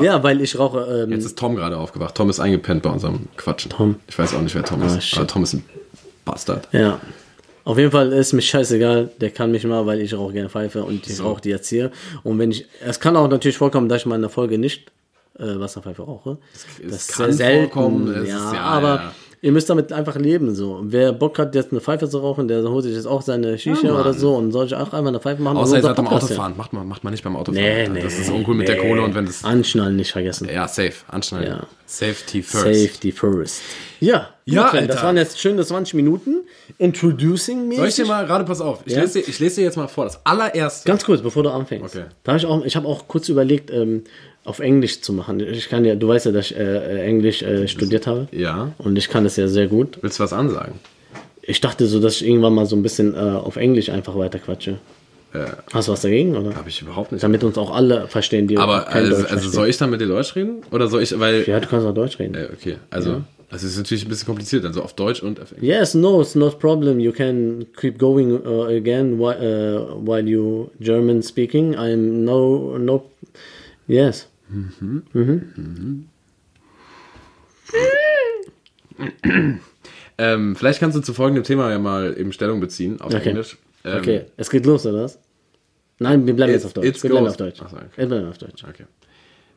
Ja, 0.02 0.24
weil 0.24 0.41
ich 0.41 0.58
rauche, 0.58 0.80
ähm, 1.04 1.12
Jetzt 1.12 1.26
ist 1.26 1.38
Tom 1.38 1.56
gerade 1.56 1.78
aufgewacht. 1.78 2.15
Tom 2.15 2.30
ist 2.30 2.39
eingepennt 2.39 2.82
bei 2.84 2.89
unserem 2.89 3.28
Quatschen. 3.38 3.72
Tom. 3.72 3.96
Ich 4.08 4.18
weiß 4.18 4.34
auch 4.34 4.41
nicht, 4.41 4.56
wer 4.56 4.63
Tom 4.63 4.82
Ah, 4.82 4.88
ist. 4.98 5.06
shit. 5.06 5.20
Aber 5.20 5.28
Tom 5.28 5.44
ist 5.44 5.54
ein 5.54 5.63
Bastard. 6.26 6.68
Ja. 6.72 7.00
Auf 7.65 7.78
jeden 7.78 7.91
Fall 7.91 8.13
ist 8.13 8.32
mir 8.34 8.41
scheißegal, 8.41 9.10
der 9.19 9.32
kann 9.32 9.51
mich 9.51 9.63
mal, 9.65 9.86
weil 9.86 9.99
ich 9.99 10.13
rauche 10.13 10.32
gerne 10.34 10.49
Pfeife 10.49 10.84
und 10.84 11.06
ich 11.10 11.19
rauche 11.21 11.41
die 11.41 11.49
jetzt 11.49 11.67
hier. 11.67 11.91
Und 12.23 12.39
wenn 12.39 12.51
ich, 12.51 12.65
es 12.86 12.99
kann 12.99 13.15
auch 13.17 13.28
natürlich 13.28 13.58
vorkommen, 13.58 13.89
dass 13.89 14.01
ich 14.01 14.06
mal 14.06 14.15
in 14.15 14.21
der 14.21 14.30
Folge 14.30 14.58
nicht 14.58 14.91
äh, 15.39 15.60
Wasserpfeife 15.60 16.04
rauche. 16.04 16.38
es 16.54 16.93
ist 16.95 17.12
kann 17.17 17.34
selten, 17.34 17.71
vorkommen, 17.71 18.13
ja, 18.13 18.21
ist- 18.21 18.30
ja, 18.54 18.60
aber 18.62 18.95
ja. 18.95 19.15
Ihr 19.45 19.51
müsst 19.51 19.69
damit 19.69 19.93
einfach 19.93 20.15
leben 20.15 20.55
so. 20.55 20.79
Wer 20.81 21.13
Bock 21.13 21.38
hat, 21.38 21.53
jetzt 21.53 21.71
eine 21.71 21.79
Pfeife 21.79 22.10
zu 22.10 22.17
rauchen, 22.17 22.47
der 22.47 22.63
holt 22.63 22.84
sich 22.84 22.95
jetzt 22.95 23.05
auch 23.05 23.21
seine 23.21 23.60
Shisha 23.60 23.88
Ja, 23.89 23.99
oder 23.99 24.12
so 24.12 24.36
und 24.36 24.51
soll 24.51 24.65
ich 24.65 24.73
auch 24.73 24.91
einfach 24.91 25.05
eine 25.05 25.19
Pfeife 25.19 25.39
machen. 25.39 25.58
Außer 25.58 25.75
ihr 25.75 25.84
seid 25.84 25.95
beim 25.95 26.05
Podcast 26.05 26.31
Autofahren. 26.31 26.58
Macht 26.58 26.73
man, 26.73 26.88
macht 26.88 27.03
man 27.03 27.12
nicht 27.13 27.23
beim 27.23 27.36
Autofahren. 27.36 27.63
Nee, 27.63 27.88
nee. 27.88 28.01
das 28.01 28.17
ist 28.17 28.31
uncool 28.31 28.55
mit 28.55 28.67
der 28.67 28.77
nee. 28.81 28.89
Kohle 28.89 29.03
und 29.03 29.13
wenn 29.13 29.27
das. 29.27 29.43
Anschnallen 29.43 29.95
nicht 29.95 30.12
vergessen. 30.12 30.49
Ja, 30.51 30.67
safe. 30.67 30.93
Anschneiden. 31.10 31.47
Ja. 31.47 31.67
Safety 31.86 32.41
first. 32.41 32.63
Safety 32.65 33.12
first. 33.12 33.62
Ja, 33.99 34.29
Ja, 34.45 34.63
gut, 34.63 34.71
Sven, 34.71 34.88
das 34.88 34.97
Alter. 34.97 35.08
waren 35.08 35.17
jetzt 35.17 35.39
schöne 35.39 35.63
20 35.63 35.93
Minuten. 35.93 36.41
Introducing 36.79 37.67
me. 37.67 37.75
Soll 37.75 37.88
ich 37.88 37.95
dir 37.95 38.05
mal, 38.08 38.25
gerade 38.25 38.45
pass 38.45 38.62
auf, 38.62 38.79
ich, 38.86 38.93
Ja? 38.93 39.01
lese 39.01 39.19
dir, 39.21 39.29
ich 39.29 39.39
lese 39.39 39.58
dir 39.58 39.65
jetzt 39.65 39.77
mal 39.77 39.88
vor. 39.88 40.05
Das 40.05 40.25
allererste. 40.25 40.88
Ganz 40.88 41.05
kurz, 41.05 41.21
bevor 41.21 41.43
du 41.43 41.51
anfängst. 41.51 41.95
Okay. 41.95 42.05
Da 42.23 42.31
hab 42.31 42.39
ich 42.39 42.47
auch, 42.47 42.65
ich 42.65 42.75
habe 42.75 42.88
auch 42.88 43.08
kurz 43.08 43.29
überlegt, 43.29 43.69
ähm, 43.69 44.03
auf 44.45 44.60
Englisch 44.60 45.01
zu 45.01 45.12
machen. 45.12 45.39
Ich 45.39 45.69
kann 45.69 45.84
ja, 45.84 45.95
du 45.95 46.08
weißt 46.08 46.27
ja, 46.27 46.31
dass 46.31 46.51
ich 46.51 46.58
äh, 46.58 46.62
äh, 46.62 47.05
Englisch 47.05 47.41
äh, 47.41 47.67
studiert 47.67 48.08
habe. 48.08 48.27
Ja. 48.31 48.71
Und 48.77 48.95
ich 48.97 49.10
kann 49.10 49.25
es 49.25 49.36
ja 49.36 49.47
sehr 49.47 49.67
gut. 49.67 49.97
Willst 50.01 50.19
du 50.19 50.23
was 50.23 50.34
ansagen? 50.34 50.75
Ich 51.41 51.62
dachte 51.62 51.86
so, 51.86 51.99
dass 51.99 52.21
ich 52.21 52.27
irgendwann 52.27 52.53
mal 52.53 52.65
so 52.65 52.75
ein 52.75 52.84
bisschen 52.84 53.13
äh, 53.13 53.17
auf 53.17 53.55
Englisch 53.58 53.89
einfach 53.89 54.17
weiterquatsche. 54.17 54.77
Hast 55.73 55.88
du 55.88 55.91
was 55.91 56.01
dagegen, 56.01 56.36
oder? 56.36 56.55
Habe 56.55 56.69
ich 56.69 56.81
überhaupt 56.81 57.12
nicht. 57.12 57.23
Damit 57.23 57.43
uns 57.43 57.58
auch 57.58 57.75
alle 57.75 58.08
verstehen, 58.08 58.47
die 58.47 58.58
Aber 58.58 58.88
also, 58.88 59.25
also 59.27 59.49
soll 59.49 59.67
ich 59.67 59.77
dann 59.77 59.89
mit 59.89 59.99
dir 59.99 60.08
Deutsch 60.08 60.36
reden? 60.36 60.62
Oder 60.71 60.88
soll 60.88 61.03
ich, 61.03 61.19
weil. 61.19 61.43
Ja, 61.45 61.60
du 61.60 61.67
kannst 61.67 61.86
auch 61.86 61.93
Deutsch 61.93 62.19
reden. 62.19 62.36
Äh, 62.36 62.47
okay, 62.53 62.77
also. 62.89 63.21
Das 63.51 63.63
ist 63.63 63.77
natürlich 63.77 64.05
ein 64.05 64.10
bisschen 64.10 64.25
kompliziert, 64.25 64.65
also 64.65 64.81
auf 64.81 64.93
Deutsch 64.93 65.21
und 65.21 65.39
auf 65.39 65.51
Englisch. 65.51 65.69
Yes, 65.69 65.93
no, 65.93 66.19
it's 66.19 66.36
not 66.36 66.60
problem. 66.60 66.99
You 66.99 67.12
can 67.12 67.65
keep 67.79 67.99
going 67.99 68.31
uh, 68.45 68.63
again 68.63 69.19
while, 69.19 69.38
uh, 69.38 69.95
while 69.95 70.27
you 70.27 70.71
German 70.79 71.21
speaking. 71.21 71.75
I'm 71.75 72.25
no, 72.25 72.77
no, 72.77 73.03
yes. 73.88 74.27
Ähm, 80.17 80.55
vielleicht 80.55 80.79
kannst 80.79 80.95
du 80.97 81.01
zu 81.01 81.13
folgendem 81.13 81.43
Thema 81.43 81.69
ja 81.71 81.79
mal 81.79 82.15
eben 82.17 82.31
Stellung 82.31 82.60
beziehen 82.60 83.01
auf 83.01 83.13
Okay. 83.13 83.29
Englisch. 83.29 83.58
Ähm, 83.84 83.97
Okay, 83.99 84.25
es 84.38 84.49
geht 84.49 84.65
los, 84.65 84.86
oder 84.86 85.03
was? 85.03 85.19
Nein, 85.99 86.25
wir 86.25 86.34
bleiben 86.36 86.51
jetzt 86.53 86.65
auf 86.65 86.73
Deutsch. 86.73 87.03
Wir 87.03 87.10
bleiben 87.10 87.27
auf 87.27 87.38
Deutsch. 87.38 87.58
So, 87.60 87.65
okay. 87.65 87.86
Wir 87.95 88.05
bleiben 88.08 88.27
auf 88.29 88.38
Deutsch. 88.38 88.63
Okay. 88.67 88.86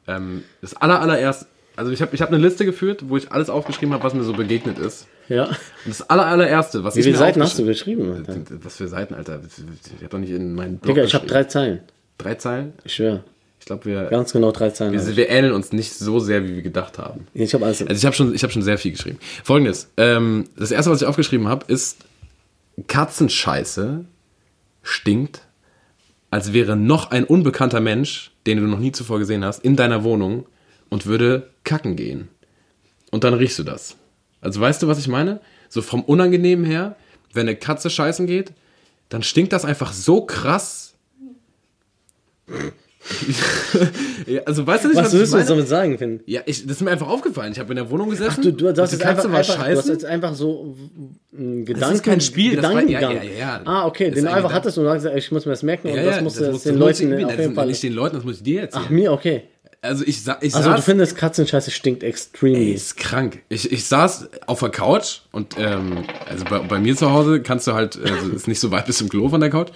Ähm, 0.07 0.43
das 0.61 0.75
aller, 0.75 1.01
allererst, 1.01 1.47
also 1.77 1.91
ich 1.93 2.03
habe 2.03 2.15
ich 2.15 2.23
hab 2.23 2.29
eine 2.33 2.39
Liste 2.39 2.65
geführt, 2.65 3.05
wo 3.09 3.17
ich 3.17 3.31
alles 3.31 3.51
aufgeschrieben 3.51 3.93
habe, 3.95 4.03
was 4.05 4.15
mir 4.15 4.23
so 4.25 4.33
begegnet 4.33 4.79
ist. 4.79 5.07
Ja. 5.29 5.45
Und 5.47 5.57
das 5.87 6.09
aller, 6.09 6.27
allererste, 6.27 6.83
was 6.85 6.97
Wie 6.97 7.01
ich 7.01 7.05
viele 7.05 7.17
mir 7.17 7.21
Seiten 7.21 7.43
hast 7.43 7.59
du 7.59 7.65
geschrieben? 7.65 8.13
Alter? 8.13 8.37
Was 8.63 8.77
für 8.77 8.89
Seiten, 8.89 9.15
Alter? 9.15 9.41
Ich 9.45 9.93
habe 10.03 10.09
doch 10.09 10.19
nicht 10.19 10.31
in 10.31 10.55
meinen 10.55 10.79
Blog 10.79 10.95
Digga, 10.95 11.07
ich 11.07 11.15
habe 11.15 11.27
drei 11.27 11.45
Zeilen. 11.45 11.81
drei 12.17 12.35
Zeilen. 12.35 12.73
Ich 12.85 12.95
schwöre. 12.95 13.23
Ich 13.69 13.81
glaube, 13.81 13.85
wir, 13.85 14.05
Ganz 14.05 14.33
genau 14.33 14.51
drei 14.51 14.71
Zeilen. 14.71 14.95
wir, 14.95 15.01
hab 15.01 15.15
wir 15.15 15.29
ähneln 15.29 15.53
uns 15.53 15.73
nicht 15.73 15.93
so 15.93 16.21
sehr, 16.21 16.43
wie 16.45 16.55
wir 16.55 16.63
gedacht 16.63 16.97
haben. 16.97 17.27
Ich 17.35 17.53
habe 17.53 17.67
alles. 17.67 17.83
Also 17.83 17.93
ich 17.93 18.07
habe 18.07 18.17
schon, 18.17 18.35
ich 18.35 18.43
habe 18.43 18.51
schon 18.51 18.63
sehr 18.63 18.79
viel 18.79 18.93
geschrieben. 18.93 19.19
Folgendes: 19.45 19.91
ähm, 19.99 20.49
Das 20.57 20.71
erste, 20.71 20.91
was 20.91 21.03
ich 21.03 21.07
aufgeschrieben 21.07 21.49
habe, 21.49 21.71
ist 21.71 21.99
Katzenscheiße 22.87 24.07
stinkt, 24.83 25.43
als 26.31 26.55
wäre 26.55 26.77
noch 26.77 27.11
ein 27.11 27.25
unbekannter 27.25 27.81
Mensch, 27.81 28.31
den 28.47 28.57
du 28.57 28.65
noch 28.65 28.79
nie 28.79 28.93
zuvor 28.93 29.19
gesehen 29.19 29.45
hast, 29.45 29.63
in 29.63 29.77
deiner 29.77 30.03
Wohnung 30.03 30.47
und 30.89 31.05
würde 31.05 31.51
kacken 31.65 31.95
gehen. 31.95 32.29
Und 33.11 33.23
dann 33.23 33.35
riechst 33.35 33.59
du 33.59 33.65
das. 33.65 33.97
Also 34.41 34.63
weißt 34.63 34.83
du, 34.83 34.89
was 34.89 34.99
ich 34.99 35.09
meine? 35.09 35.43
So 35.69 35.83
vom 35.83 36.03
Unangenehmen 36.05 36.65
her, 36.65 36.97
wenn 37.35 37.47
eine 37.47 37.57
Katze 37.57 37.91
scheißen 37.91 38.27
geht, 38.27 38.53
dann 39.11 39.23
stinkt 39.23 39.53
das 39.53 39.67
einfach 39.67 39.93
so 39.93 40.25
krass. 40.25 40.95
also 44.47 44.67
weißt 44.67 44.85
du 44.85 44.89
nicht, 44.89 44.97
was 44.99 45.07
was, 45.07 45.13
willst 45.15 45.35
ich 45.35 45.41
du 45.43 45.47
damit 45.49 45.69
sagen, 45.69 45.99
Finn? 45.99 46.21
Ja, 46.27 46.43
ich, 46.47 46.63
das 46.67 46.77
ist 46.77 46.83
mir 46.83 46.91
einfach 46.91 47.09
aufgefallen. 47.09 47.53
Ich 47.53 47.59
habe 47.59 47.71
in 47.71 47.77
der 47.77 47.91
Wohnung 47.91 48.11
gesessen. 48.11 48.37
Ach, 48.39 48.43
du, 48.43 48.53
du, 48.53 48.73
du, 48.73 48.83
hast 48.83 48.93
und 48.93 48.99
jetzt 48.99 49.07
einfach, 49.07 49.25
war 49.31 49.39
einfach, 49.39 49.55
du 49.57 49.77
hast 49.77 49.89
jetzt 49.89 50.05
einfach 50.05 50.35
so 50.35 50.77
einen 51.37 51.65
Gedanken. 51.65 51.95
ist 51.95 52.03
kein 52.05 52.21
Spiel, 52.21 52.57
das 52.57 52.65
war- 52.65 52.83
Gedankengang. 52.83 53.17
ja, 53.17 53.23
ja, 53.23 53.39
ja. 53.39 53.61
Ah, 53.65 53.87
okay, 53.87 54.07
Das 54.07 54.17
den 54.17 54.25
du 54.25 54.33
einfach 54.33 54.53
hattest 54.53 54.79
und 54.79 54.85
du 54.85 54.91
hast 54.91 54.97
gesagt, 55.03 55.17
ich 55.17 55.31
muss 55.33 55.47
mir 55.47 55.53
das 55.53 55.63
merken 55.63 55.89
und 55.89 55.97
das 55.97 56.17
ja, 56.17 56.23
muss 56.23 56.35
das 56.35 56.43
das 56.45 56.53
muss- 56.53 56.63
den 56.63 56.73
das 56.75 56.81
Leuten 56.81 57.25
auf 57.25 57.31
das 57.31 57.41
jeden 57.41 57.55
Fall. 57.55 57.67
Nicht 57.67 57.83
den 57.83 57.93
Leuten, 57.95 58.17
das 58.17 58.25
muss 58.25 58.37
ich 58.37 58.43
dir 58.43 58.61
erzählen. 58.63 58.85
Ach, 58.87 58.91
mir, 58.91 59.13
okay. 59.13 59.43
also 59.81 60.05
ich, 60.07 60.23
sa 60.23 60.39
ich 60.41 60.55
Also 60.55 60.71
du 60.71 60.77
saß, 60.77 60.85
findest 60.85 61.17
Katzenscheiße 61.17 61.71
stinkt 61.71 62.03
extrem. 62.03 62.55
Ey, 62.55 62.73
ist 62.73 62.97
krank. 62.97 63.43
Ich, 63.49 63.71
ich 63.71 63.85
saß 63.87 64.29
auf 64.47 64.61
der 64.61 64.71
Couch 64.71 65.21
und 65.33 65.57
ähm, 65.59 66.05
also 66.29 66.45
bei, 66.45 66.59
bei 66.61 66.79
mir 66.79 66.97
zu 66.97 67.11
Hause 67.13 67.41
kannst 67.43 67.67
du 67.67 67.73
halt, 67.75 67.99
also 68.03 68.31
ist 68.35 68.49
nicht 68.49 68.61
so 68.61 68.71
weit 68.71 68.87
bis 68.87 68.99
zum 68.99 69.09
Klo 69.09 69.29
von 69.29 69.41
der 69.41 69.51
Couch. 69.51 69.69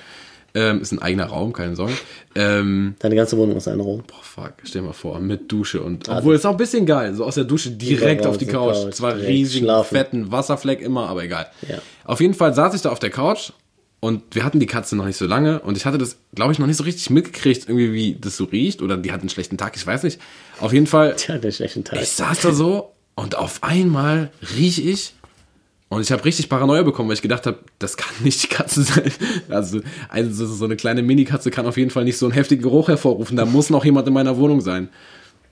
Ähm, 0.55 0.83
ist 0.83 0.93
ein 0.93 1.01
eigener 1.01 1.27
Raum, 1.27 1.53
keine 1.55 1.75
Sorge. 1.77 1.95
Ähm, 2.35 2.95
Deine 2.99 3.15
ganze 3.17 3.39
Wohnung 3.39 3.57
ist 3.57 3.69
ein 3.69 3.81
Raum. 3.81 4.03
boah, 4.07 4.23
fuck, 4.23 4.53
stell 4.65 4.83
mal 4.83 4.93
vor, 4.93 5.19
mit 5.19 5.51
Dusche 5.51 5.81
und 5.83 6.09
obwohl 6.11 6.35
ist 6.35 6.45
auch 6.45 6.51
ein 6.53 6.57
bisschen 6.59 6.85
geil, 6.85 7.15
so 7.15 7.25
aus 7.25 7.37
der 7.37 7.45
Dusche 7.45 7.71
direkt 7.71 8.23
raus 8.27 8.33
auf 8.33 8.39
die 8.39 8.47
Couch. 8.47 8.75
Couch, 8.85 8.95
Zwar 8.95 9.17
riesigen, 9.17 9.65
schlafen. 9.67 9.97
fetten 9.97 10.31
Wasserfleck 10.33 10.83
immer, 10.83 11.09
aber 11.09 11.25
egal. 11.25 11.47
Ja. 11.69 11.79
Auf 12.05 12.21
jeden 12.21 12.35
Fall 12.35 12.53
saß 12.53 12.75
ich 12.75 12.83
da 12.83 12.91
auf 12.91 12.99
der 12.99 13.09
Couch 13.11 13.53
und 14.01 14.23
wir 14.35 14.45
hatten 14.45 14.61
die 14.61 14.67
Katze 14.67 14.95
noch 14.95 15.07
nicht 15.07 15.17
so 15.17 15.27
lange 15.27 15.61
und 15.61 15.77
ich 15.79 15.87
hatte 15.87 15.97
das, 15.97 16.17
glaube 16.35 16.53
ich, 16.53 16.59
noch 16.59 16.67
nicht 16.67 16.77
so 16.77 16.85
richtig 16.85 17.09
mitgekriegt, 17.09 17.69
irgendwie 17.69 17.93
wie 17.95 18.17
das 18.21 18.37
so 18.37 18.45
riecht 18.45 18.83
oder 18.83 18.99
die 18.99 19.11
hat 19.13 19.21
einen 19.21 19.31
schlechten 19.31 19.57
Tag, 19.57 19.75
ich 19.77 19.87
weiß 19.87 20.03
nicht. 20.03 20.21
Auf 20.61 20.75
jeden 20.75 20.87
Fall 20.87 21.15
Tja, 21.17 21.39
der 21.39 21.51
schlechten 21.53 21.85
Tag. 21.85 21.99
ich 22.03 22.11
saß 22.11 22.41
da 22.43 22.53
so 22.53 22.93
und 23.15 23.37
auf 23.37 23.63
einmal 23.63 24.31
riech 24.57 24.85
ich 24.85 25.15
und 25.93 26.01
ich 26.01 26.11
habe 26.11 26.25
richtig 26.25 26.49
Paranoia 26.49 26.83
bekommen, 26.85 27.11
weil 27.11 27.17
ich 27.17 27.23
gedacht 27.23 27.47
habe, 27.47 27.59
das 27.79 27.99
kann 27.99 28.15
nicht 28.25 28.43
die 28.43 28.47
Katze 28.47 28.83
sein. 28.83 29.13
Also, 29.51 29.81
also 30.09 30.47
so 30.47 30.65
eine 30.65 30.77
kleine 30.77 31.03
Mini-Katze 31.03 31.51
kann 31.51 31.67
auf 31.67 31.77
jeden 31.77 31.91
Fall 31.91 32.05
nicht 32.05 32.17
so 32.17 32.25
einen 32.25 32.33
heftigen 32.33 32.63
Geruch 32.63 32.89
hervorrufen. 32.89 33.37
Da 33.37 33.45
muss 33.45 33.69
noch 33.69 33.85
jemand 33.85 34.09
in 34.09 34.15
meiner 34.15 34.39
Wohnung 34.39 34.63
sein. 34.63 34.89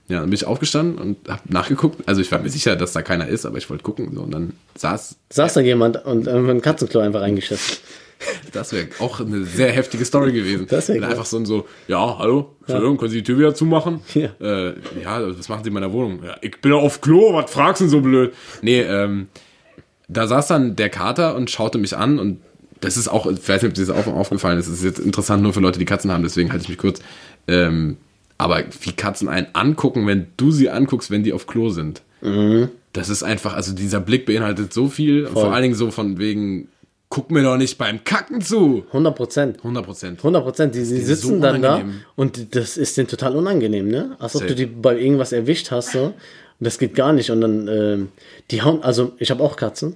Ja, 0.07 0.19
dann 0.19 0.29
bin 0.31 0.33
ich 0.33 0.45
aufgestanden 0.45 0.97
und 0.97 1.29
habe 1.29 1.41
nachgeguckt. 1.45 2.07
Also 2.07 2.21
ich 2.21 2.31
war 2.31 2.39
mir 2.39 2.49
sicher, 2.49 2.75
dass 2.75 2.91
da 2.91 3.03
keiner 3.03 3.27
ist, 3.27 3.45
aber 3.45 3.59
ich 3.59 3.69
wollte 3.69 3.83
gucken. 3.83 4.15
So, 4.15 4.21
und 4.21 4.31
dann 4.31 4.53
saß, 4.75 5.15
Saß 5.29 5.53
da 5.53 5.61
jemand 5.61 6.03
und 6.05 6.25
äh, 6.25 6.31
ein 6.31 6.61
Katzenklo 6.63 7.01
einfach 7.01 7.21
reingeschissen. 7.21 7.77
das 8.51 8.73
wäre 8.73 8.87
auch 8.97 9.19
eine 9.19 9.43
sehr 9.43 9.71
heftige 9.71 10.03
Story 10.05 10.31
gewesen. 10.31 10.65
Das 10.67 10.87
wär 10.87 10.95
Wenn 10.95 11.03
krass. 11.03 11.11
einfach 11.11 11.25
so 11.27 11.37
ein 11.37 11.45
so, 11.45 11.67
ja, 11.87 12.17
hallo, 12.17 12.55
Entschuldigung, 12.61 12.97
können 12.97 13.11
Sie 13.11 13.17
die 13.17 13.23
Tür 13.23 13.37
wieder 13.37 13.53
zumachen? 13.53 14.01
Ja. 14.15 14.29
Äh, 14.41 14.73
ja, 15.03 15.37
was 15.37 15.49
machen 15.49 15.63
Sie 15.63 15.67
in 15.67 15.75
meiner 15.75 15.93
Wohnung? 15.93 16.23
Ja, 16.25 16.35
ich 16.41 16.59
bin 16.61 16.73
auf 16.73 16.99
Klo, 16.99 17.31
was 17.35 17.51
fragst 17.51 17.81
du 17.81 17.83
denn 17.83 17.91
so 17.91 18.01
blöd? 18.01 18.33
Nee, 18.63 18.81
ähm, 18.81 19.27
da 20.11 20.27
saß 20.27 20.47
dann 20.47 20.75
der 20.75 20.89
Kater 20.89 21.35
und 21.35 21.49
schaute 21.49 21.77
mich 21.77 21.95
an 21.95 22.19
und 22.19 22.41
das 22.81 22.97
ist 22.97 23.07
auch, 23.07 23.27
ich 23.27 23.47
weiß 23.47 23.61
nicht, 23.61 23.71
ob 23.71 23.73
dir 23.75 23.85
das 23.85 23.89
auch 23.89 24.07
aufgefallen 24.07 24.59
ist, 24.59 24.67
das 24.67 24.75
ist 24.75 24.83
jetzt 24.83 24.99
interessant 24.99 25.43
nur 25.43 25.53
für 25.53 25.59
Leute, 25.59 25.79
die 25.79 25.85
Katzen 25.85 26.11
haben, 26.11 26.23
deswegen 26.23 26.51
halte 26.51 26.63
ich 26.63 26.69
mich 26.69 26.77
kurz. 26.77 26.99
Ähm, 27.47 27.97
aber 28.37 28.63
wie 28.81 28.91
Katzen 28.91 29.29
einen 29.29 29.47
angucken, 29.53 30.07
wenn 30.07 30.27
du 30.37 30.51
sie 30.51 30.69
anguckst, 30.69 31.11
wenn 31.11 31.23
die 31.23 31.31
auf 31.31 31.45
Klo 31.45 31.69
sind. 31.69 32.01
Das 32.93 33.09
ist 33.09 33.23
einfach, 33.23 33.55
also 33.55 33.73
dieser 33.73 33.99
Blick 33.99 34.25
beinhaltet 34.25 34.73
so 34.73 34.87
viel, 34.87 35.25
und 35.25 35.33
vor 35.33 35.53
allen 35.53 35.63
Dingen 35.63 35.75
so 35.75 35.91
von 35.91 36.17
wegen, 36.17 36.67
guck 37.09 37.29
mir 37.29 37.43
doch 37.43 37.57
nicht 37.57 37.77
beim 37.77 38.03
Kacken 38.03 38.41
zu. 38.41 38.83
100 38.87 39.15
Prozent. 39.15 39.57
100 39.59 39.85
Prozent. 39.85 40.17
100 40.19 40.43
Prozent. 40.43 40.75
Die, 40.75 40.79
die 40.79 40.85
sitzen 40.85 41.35
so 41.35 41.39
dann 41.39 41.61
da 41.61 41.81
und 42.15 42.55
das 42.55 42.77
ist 42.77 42.97
denen 42.97 43.07
total 43.07 43.35
unangenehm, 43.35 43.87
ne? 43.87 44.15
Als 44.17 44.35
ob 44.35 44.41
Safe. 44.41 44.55
du 44.55 44.55
die 44.55 44.65
bei 44.65 44.97
irgendwas 44.97 45.31
erwischt 45.33 45.69
hast, 45.69 45.91
so. 45.91 46.13
Das 46.63 46.77
geht 46.77 46.95
gar 46.95 47.11
nicht. 47.11 47.29
Und 47.31 47.41
dann, 47.41 47.67
ähm, 47.67 48.09
die 48.51 48.61
hauen, 48.61 48.81
also 48.83 49.11
ich 49.17 49.29
habe 49.31 49.43
auch 49.43 49.55
Katzen. 49.57 49.95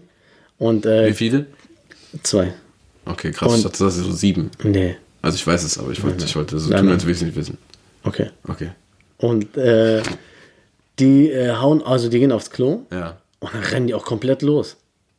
Und 0.57 0.85
Wie 0.85 0.89
äh, 0.89 1.13
viele? 1.13 1.45
zwei. 2.23 2.53
Okay, 3.05 3.31
krass, 3.31 3.51
Und- 3.51 3.57
ich 3.59 3.63
dachte, 3.63 3.83
das 3.83 3.97
ist 3.97 4.05
so 4.05 4.11
sieben. 4.11 4.49
Nee. 4.63 4.97
Also 5.21 5.35
ich 5.35 5.45
weiß 5.47 5.63
es, 5.63 5.77
aber 5.77 5.91
ich 5.91 6.03
wollte, 6.03 6.25
ich 6.25 6.35
wollte 6.35 6.57
so 6.59 6.69
Nein, 6.69 6.79
tun, 6.79 6.85
nein. 6.87 6.93
als 6.95 7.03
würde 7.03 7.11
ich 7.11 7.17
es 7.17 7.23
nicht 7.23 7.35
wissen. 7.35 7.57
Okay. 8.03 8.29
Okay. 8.47 8.71
Und 9.17 9.55
äh, 9.57 10.01
die 10.99 11.29
äh, 11.31 11.51
hauen, 11.55 11.81
also 11.83 12.09
die 12.09 12.19
gehen 12.19 12.31
aufs 12.31 12.49
Klo 12.51 12.81
Ja. 12.91 13.17
und 13.39 13.53
dann 13.53 13.63
rennen 13.63 13.87
die 13.87 13.93
auch 13.93 14.05
komplett 14.05 14.41
los. 14.41 14.77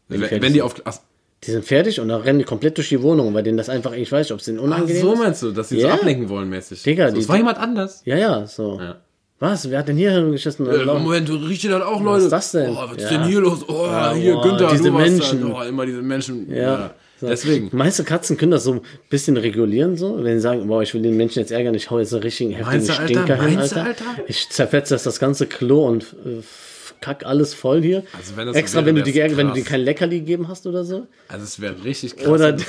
Wenn, 0.09 0.21
fertig 0.21 0.43
wenn 0.43 0.53
die 0.53 0.59
sind. 0.61 0.67
auf. 0.67 0.75
Ach, 0.85 0.99
Die 1.45 1.51
sind 1.51 1.65
fertig 1.65 2.01
und 2.01 2.09
dann 2.09 2.21
rennen 2.23 2.39
die 2.39 2.45
komplett 2.45 2.77
durch 2.79 2.89
die 2.89 3.03
Wohnung, 3.03 3.35
weil 3.35 3.43
denen 3.43 3.59
das 3.59 3.69
einfach, 3.69 3.93
ich 3.93 4.11
weiß 4.11 4.27
nicht, 4.27 4.33
ob 4.33 4.39
es 4.41 4.47
denen 4.47 4.59
ach 4.59 4.65
unangenehm 4.65 5.03
so 5.03 5.13
ist. 5.13 5.19
meinst 5.19 5.43
du, 5.43 5.53
dass 5.53 5.69
sie 5.69 5.81
so 5.81 5.87
Ja. 5.89 5.95
ablenken 5.95 6.29
wollen 6.29 6.49
mäßig. 6.49 6.83
Digga, 6.83 7.09
so, 7.09 7.15
die- 7.15 7.21
es 7.21 7.29
war 7.29 7.37
jemand 7.37 7.59
anders. 7.59 8.03
Ja, 8.05 8.17
ja, 8.17 8.47
so. 8.47 8.79
Ja. 8.81 8.97
Was? 9.39 9.69
Wer 9.71 9.81
hat 9.81 9.89
denn 9.89 9.97
hier 9.99 10.31
geschissen? 10.31 10.67
Äh, 10.67 10.85
Moment, 10.87 11.29
du 11.29 11.35
riechst 11.37 11.65
das 11.67 11.83
auch, 11.83 12.03
Leute. 12.03 12.25
ist 12.25 12.31
das 12.31 12.53
denn? 12.53 12.71
Oh, 12.71 12.77
was 12.89 12.97
ist 12.97 13.03
Ja. 13.11 13.19
denn 13.19 13.25
hier 13.29 13.41
los? 13.41 13.65
Oh, 13.69 13.87
hier, 14.15 14.35
boah, 14.35 14.43
Günther, 14.43 14.69
diese 14.71 14.85
du 14.85 14.95
warst 14.95 15.11
Menschen. 15.11 15.41
Da. 15.51 15.59
Oh, 15.61 15.63
immer 15.63 15.85
diese 15.85 16.01
Menschen. 16.03 16.51
Ja. 16.51 16.57
Ja. 16.57 16.91
So. 17.21 17.29
Deswegen. 17.29 17.71
Meinst 17.73 17.99
du, 17.99 18.05
Katzen 18.05 18.37
können 18.37 18.53
das 18.53 18.65
so 18.65 18.73
ein 18.75 18.81
bisschen 19.09 19.37
regulieren, 19.39 19.97
so? 19.97 20.23
Wenn 20.23 20.35
sie 20.37 20.41
sagen, 20.43 20.67
boah, 20.67 20.83
ich 20.83 20.93
will 20.95 21.01
den 21.03 21.17
Menschen 21.17 21.39
jetzt 21.41 21.51
ärgern, 21.51 21.75
ich 21.75 21.91
hau 21.91 21.99
jetzt 21.99 22.13
einen 22.13 22.23
richtigen 22.23 22.51
heftigen 22.53 22.87
du, 22.87 22.93
Alter? 22.93 23.05
Stinker 23.05 23.43
hin, 23.43 23.59
Alter. 23.59 23.85
Alter? 23.85 24.05
Ich 24.27 24.49
zerfetze 24.51 24.95
das, 24.95 25.03
das 25.05 25.19
ganze 25.19 25.47
Klo 25.47 25.87
und 25.87 26.15
äh, 26.25 26.43
kack 27.01 27.25
alles 27.27 27.55
voll 27.55 27.83
hier. 27.83 28.03
Also 28.17 28.37
wenn 28.37 28.49
Extra, 28.55 28.79
wäre, 28.79 28.87
wenn, 28.87 28.97
du 28.97 29.03
die, 29.03 29.15
wär's 29.15 29.37
wenn 29.37 29.49
du 29.49 29.55
dir 29.55 29.65
kein 29.65 29.81
Leckerli 29.81 30.21
gegeben 30.21 30.49
hast 30.49 30.67
oder 30.67 30.85
so. 30.85 31.07
Also 31.29 31.45
es 31.45 31.61
wäre 31.61 31.75
richtig 31.85 32.17
krass. 32.17 32.29
Oder-. 32.29 32.57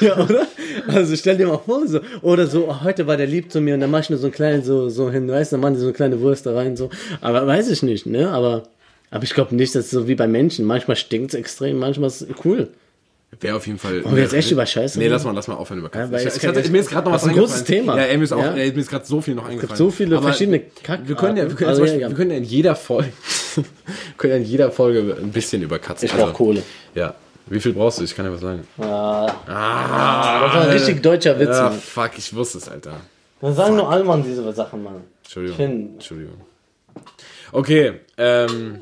Ja, 0.00 0.18
oder? 0.18 0.46
Also 0.88 1.16
stell 1.16 1.36
dir 1.36 1.46
mal 1.46 1.58
vor, 1.58 1.86
so. 1.86 2.00
Oder 2.22 2.46
so, 2.46 2.68
oh, 2.68 2.82
heute 2.82 3.06
war 3.06 3.16
der 3.16 3.26
lieb 3.26 3.52
zu 3.52 3.60
mir 3.60 3.74
und 3.74 3.80
dann 3.80 3.90
mach 3.90 4.00
ich 4.00 4.10
nur 4.10 4.18
so 4.18 4.26
einen 4.26 4.34
kleinen, 4.34 4.62
so, 4.62 4.88
so 4.88 5.10
hin, 5.10 5.28
weißt 5.28 5.52
du, 5.52 5.54
dann 5.54 5.60
machen 5.60 5.74
die 5.74 5.80
so 5.80 5.86
eine 5.86 5.94
kleine 5.94 6.20
Wurst 6.20 6.46
da 6.46 6.54
rein, 6.54 6.76
so. 6.76 6.90
Aber 7.20 7.46
weiß 7.46 7.68
ich 7.70 7.82
nicht, 7.82 8.06
ne? 8.06 8.30
Aber, 8.30 8.64
aber 9.10 9.24
ich 9.24 9.34
glaube 9.34 9.54
nicht, 9.54 9.74
dass 9.74 9.86
es 9.86 9.90
so 9.90 10.08
wie 10.08 10.14
bei 10.14 10.26
Menschen. 10.26 10.64
Manchmal 10.64 10.96
stinkt 10.96 11.34
es 11.34 11.38
extrem, 11.38 11.78
manchmal 11.78 12.08
ist 12.08 12.22
es 12.22 12.28
cool. 12.44 12.68
Wäre 13.40 13.56
auf 13.56 13.66
jeden 13.66 13.78
Fall. 13.78 14.04
Wollen 14.04 14.14
wir 14.14 14.22
jetzt 14.22 14.34
echt 14.34 14.50
über 14.50 14.64
Scheiße 14.66 14.98
Nee, 14.98 15.08
lass 15.08 15.24
mal, 15.24 15.32
lass 15.34 15.48
mal 15.48 15.54
aufhören 15.54 15.80
über 15.80 15.88
Katzen. 15.88 16.12
Ja, 16.12 16.20
ich, 16.20 16.26
es 16.26 16.36
ich 16.36 16.46
hatte, 16.46 16.68
mir 16.70 16.78
ist 16.80 16.90
gerade 16.90 17.06
noch 17.06 17.12
was 17.14 17.22
das 17.22 17.30
ist 17.30 17.36
ein 17.36 17.40
großes. 17.40 17.64
Thema. 17.64 17.98
Ja, 18.00 18.16
mir 18.16 18.22
ist 18.24 18.32
auch, 18.32 18.38
Ja. 18.44 18.52
mir 18.52 18.64
ist 18.76 18.90
gerade 18.90 19.04
so 19.06 19.20
viel 19.20 19.34
noch 19.34 19.48
eingefallen. 19.48 19.76
so 19.76 19.90
viele 19.90 20.16
Aber 20.16 20.26
verschiedene 20.26 20.60
Kack- 20.60 21.00
Wir 21.08 21.16
können 21.16 21.36
ja, 21.38 21.48
wir 21.48 21.56
können, 21.56 21.70
Also, 21.70 21.82
Beispiel, 21.82 22.00
ja, 22.02 22.08
wir 22.08 22.16
können 22.16 22.30
ja 22.30 22.36
in 22.36 22.44
jeder 22.44 22.76
Folge, 22.76 23.12
können 24.18 24.32
ja 24.32 24.36
in 24.38 24.44
jeder 24.44 24.70
Folge 24.70 25.16
ein 25.20 25.30
bisschen 25.32 25.62
über 25.62 25.78
Katzen. 25.78 26.06
Ich 26.06 26.14
brauch 26.14 26.32
Kohle. 26.34 26.62
Ja. 26.94 27.14
Wie 27.46 27.58
viel 27.58 27.72
brauchst 27.72 27.98
du? 27.98 28.04
Ich 28.04 28.14
kann 28.14 28.24
ja 28.26 28.32
was 28.32 28.40
sagen. 28.40 28.62
Ah, 28.78 29.26
Ah, 29.48 30.44
das 30.44 30.54
war 30.54 30.62
ein 30.62 30.68
richtig 30.70 31.02
deutscher 31.02 31.38
Witz, 31.40 31.48
ja, 31.48 31.70
Mann. 31.70 31.72
fuck, 31.80 32.10
ich 32.16 32.32
wusste 32.34 32.58
es, 32.58 32.68
Alter. 32.68 32.92
Dann 33.40 33.54
sagen 33.54 33.76
nur 33.76 33.90
Allmann 33.90 34.22
diese 34.22 34.52
Sachen, 34.52 34.82
Mann. 34.84 35.02
Entschuldigung. 35.24 35.58
Entschuldigung. 35.94 36.34
Okay, 37.50 37.94
ähm, 38.16 38.80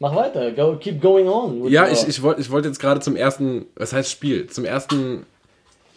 Mach 0.00 0.14
weiter, 0.14 0.52
go, 0.52 0.76
keep 0.76 1.00
going 1.00 1.26
on. 1.28 1.66
ja, 1.68 1.88
ich, 1.88 2.06
ich 2.06 2.22
wollte 2.22 2.40
ich 2.40 2.50
wollt 2.50 2.64
jetzt 2.64 2.78
gerade 2.78 3.00
zum 3.00 3.16
ersten, 3.16 3.66
was 3.74 3.92
heißt 3.92 4.10
Spiel? 4.10 4.46
Zum 4.46 4.64
ersten, 4.64 5.26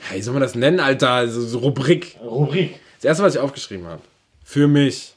ja, 0.10 0.16
wie 0.18 0.22
soll 0.22 0.34
man 0.34 0.42
das 0.42 0.56
nennen, 0.56 0.80
Alter? 0.80 1.28
So, 1.28 1.42
so 1.42 1.60
Rubrik. 1.60 2.18
Rubrik. 2.24 2.80
Das 2.98 3.06
erste, 3.06 3.24
was 3.24 3.36
ich 3.36 3.40
aufgeschrieben 3.42 3.86
habe. 3.86 4.02
Für 4.44 4.68
mich. 4.68 5.14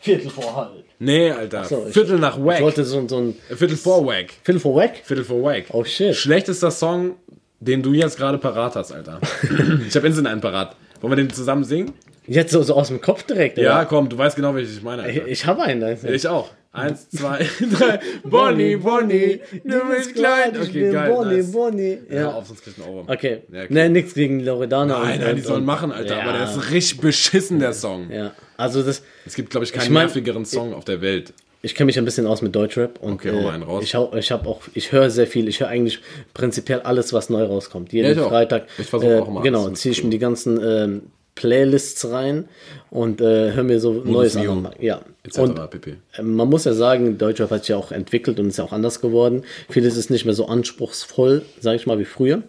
Viertel 0.00 0.30
vor 0.30 0.56
halb. 0.56 0.84
Nee, 0.98 1.30
Alter. 1.30 1.64
so, 1.64 1.84
ich- 1.86 1.92
Viertel 1.92 2.18
nach 2.18 2.38
Ich 2.38 2.44
Wack. 2.44 2.60
wollte 2.62 2.84
so, 2.84 3.06
so 3.06 3.18
ein 3.18 3.36
Viertel 3.54 3.76
vor 3.76 4.06
Wack. 4.06 4.30
Viertel 4.42 4.60
vor 4.60 4.74
Wack. 4.76 4.96
Viertel 5.04 5.24
vor 5.24 5.42
Wack. 5.42 5.64
Oh 5.72 5.84
shit. 5.84 6.14
Schlechtester 6.16 6.70
Song, 6.70 7.16
den 7.60 7.82
du 7.82 7.92
jetzt 7.92 8.16
gerade 8.16 8.38
parat 8.38 8.76
hast, 8.76 8.92
Alter. 8.92 9.20
ich 9.86 9.94
habe 9.94 10.06
instant 10.06 10.28
einen 10.28 10.40
parat. 10.40 10.74
Wollen 11.02 11.12
wir 11.12 11.16
den 11.16 11.30
zusammen 11.30 11.64
singen? 11.64 11.92
Jetzt 12.32 12.52
so, 12.52 12.62
so 12.62 12.74
aus 12.74 12.88
dem 12.88 13.00
Kopf 13.00 13.24
direkt, 13.24 13.58
Ja, 13.58 13.78
oder? 13.78 13.86
komm, 13.86 14.08
du 14.08 14.16
weißt 14.16 14.36
genau, 14.36 14.54
welches 14.54 14.76
ich 14.76 14.82
meine. 14.82 15.02
Ich, 15.10 15.18
Alter. 15.18 15.28
ich 15.28 15.46
habe 15.46 15.62
einen. 15.62 15.82
Also. 15.82 16.06
Ich 16.08 16.26
auch. 16.28 16.50
Eins, 16.72 17.10
zwei, 17.10 17.44
drei. 17.78 17.98
Bonnie, 18.22 18.76
Bonnie, 18.76 19.40
du 19.64 19.80
bist 19.90 20.14
klein. 20.14 20.52
Ich 20.54 20.68
Okay, 20.68 20.80
bin 20.82 20.92
geil. 20.92 21.10
Bonnie, 21.10 21.36
nice. 21.38 21.50
Bonnie. 21.52 21.98
Ja, 22.08 22.16
Ja. 22.20 22.30
auf, 22.32 22.46
sonst 22.46 22.62
kriegst 22.62 22.78
du 22.78 22.82
einen 22.84 22.92
Ohrwurm. 22.92 23.08
Okay. 23.12 23.42
Ja, 23.52 23.62
okay. 23.64 23.74
Ne, 23.74 23.90
nichts 23.90 24.14
gegen 24.14 24.38
Loredana. 24.44 25.00
Nein, 25.02 25.20
nein, 25.20 25.34
die 25.36 25.42
sollen 25.42 25.64
machen, 25.64 25.90
Alter. 25.90 26.18
Ja. 26.18 26.22
Aber 26.22 26.32
der 26.38 26.44
ist 26.44 26.70
richtig 26.70 27.00
beschissen, 27.00 27.58
der 27.58 27.72
Song. 27.72 28.08
Ja, 28.12 28.30
also 28.56 28.84
das, 28.84 29.02
Es 29.26 29.34
gibt, 29.34 29.50
glaube 29.50 29.64
ich, 29.64 29.72
keinen 29.72 29.82
Ich 29.82 29.90
mein- 29.90 30.06
nervigeren 30.06 30.44
Song 30.44 30.72
auf 30.72 30.84
der 30.84 31.00
Welt. 31.00 31.32
ich 31.62 31.74
kenne 31.74 31.86
mich 31.86 31.98
ein 31.98 32.04
bisschen 32.04 32.28
aus 32.28 32.40
mit 32.40 32.54
Deutschrap 32.54 33.00
und 33.02 33.14
Okay, 33.14 33.32
mal 33.32 33.52
einen 33.52 33.64
raus. 33.64 33.82
ich, 33.82 33.96
hau- 33.96 34.14
ich 34.14 34.30
habe 34.30 34.48
auch, 34.48 34.60
ich 34.72 34.92
höre 34.92 35.10
sehr 35.10 35.26
viel, 35.26 35.48
ich 35.48 35.58
höre 35.58 35.66
eigentlich 35.68 35.98
prinzipiell 36.34 36.82
alles, 36.82 37.12
was 37.12 37.30
neu 37.30 37.42
rauskommt. 37.42 37.92
Jeden 37.92 38.06
Ja, 38.06 38.12
ich 38.12 38.20
auch. 38.20 38.28
Freitag. 38.28 38.66
Ich 38.78 38.86
versuche 38.86 39.14
äh, 39.16 39.18
auch 39.18 39.26
immer 39.26 39.42
Genau, 39.42 39.68
ziehe 39.70 39.90
ich 39.90 40.04
mir 40.04 40.10
die 40.10 40.20
ganzen 40.20 40.60
ähm, 40.64 41.02
Playlists 41.34 42.10
rein 42.10 42.48
und 42.90 43.20
äh, 43.20 43.52
höre 43.52 43.62
mir 43.64 43.80
so 43.80 43.92
Neues 43.92 44.34
Mio. 44.34 44.52
an. 44.52 44.68
Ja. 44.80 45.00
etc. 45.22 45.38
Und 45.38 45.70
pp. 45.70 45.96
äh, 46.16 46.22
man 46.22 46.48
muss 46.48 46.64
ja 46.64 46.74
sagen, 46.74 47.18
Deutschrap 47.18 47.50
hat 47.50 47.60
sich 47.60 47.68
ja 47.70 47.76
auch 47.76 47.92
entwickelt 47.92 48.38
und 48.40 48.48
ist 48.48 48.58
ja 48.58 48.64
auch 48.64 48.72
anders 48.72 49.00
geworden. 49.00 49.44
Vieles 49.68 49.96
ist 49.96 50.10
nicht 50.10 50.24
mehr 50.24 50.34
so 50.34 50.46
anspruchsvoll, 50.46 51.42
sage 51.60 51.76
ich 51.76 51.86
mal, 51.86 51.98
wie 51.98 52.04
früher. 52.04 52.42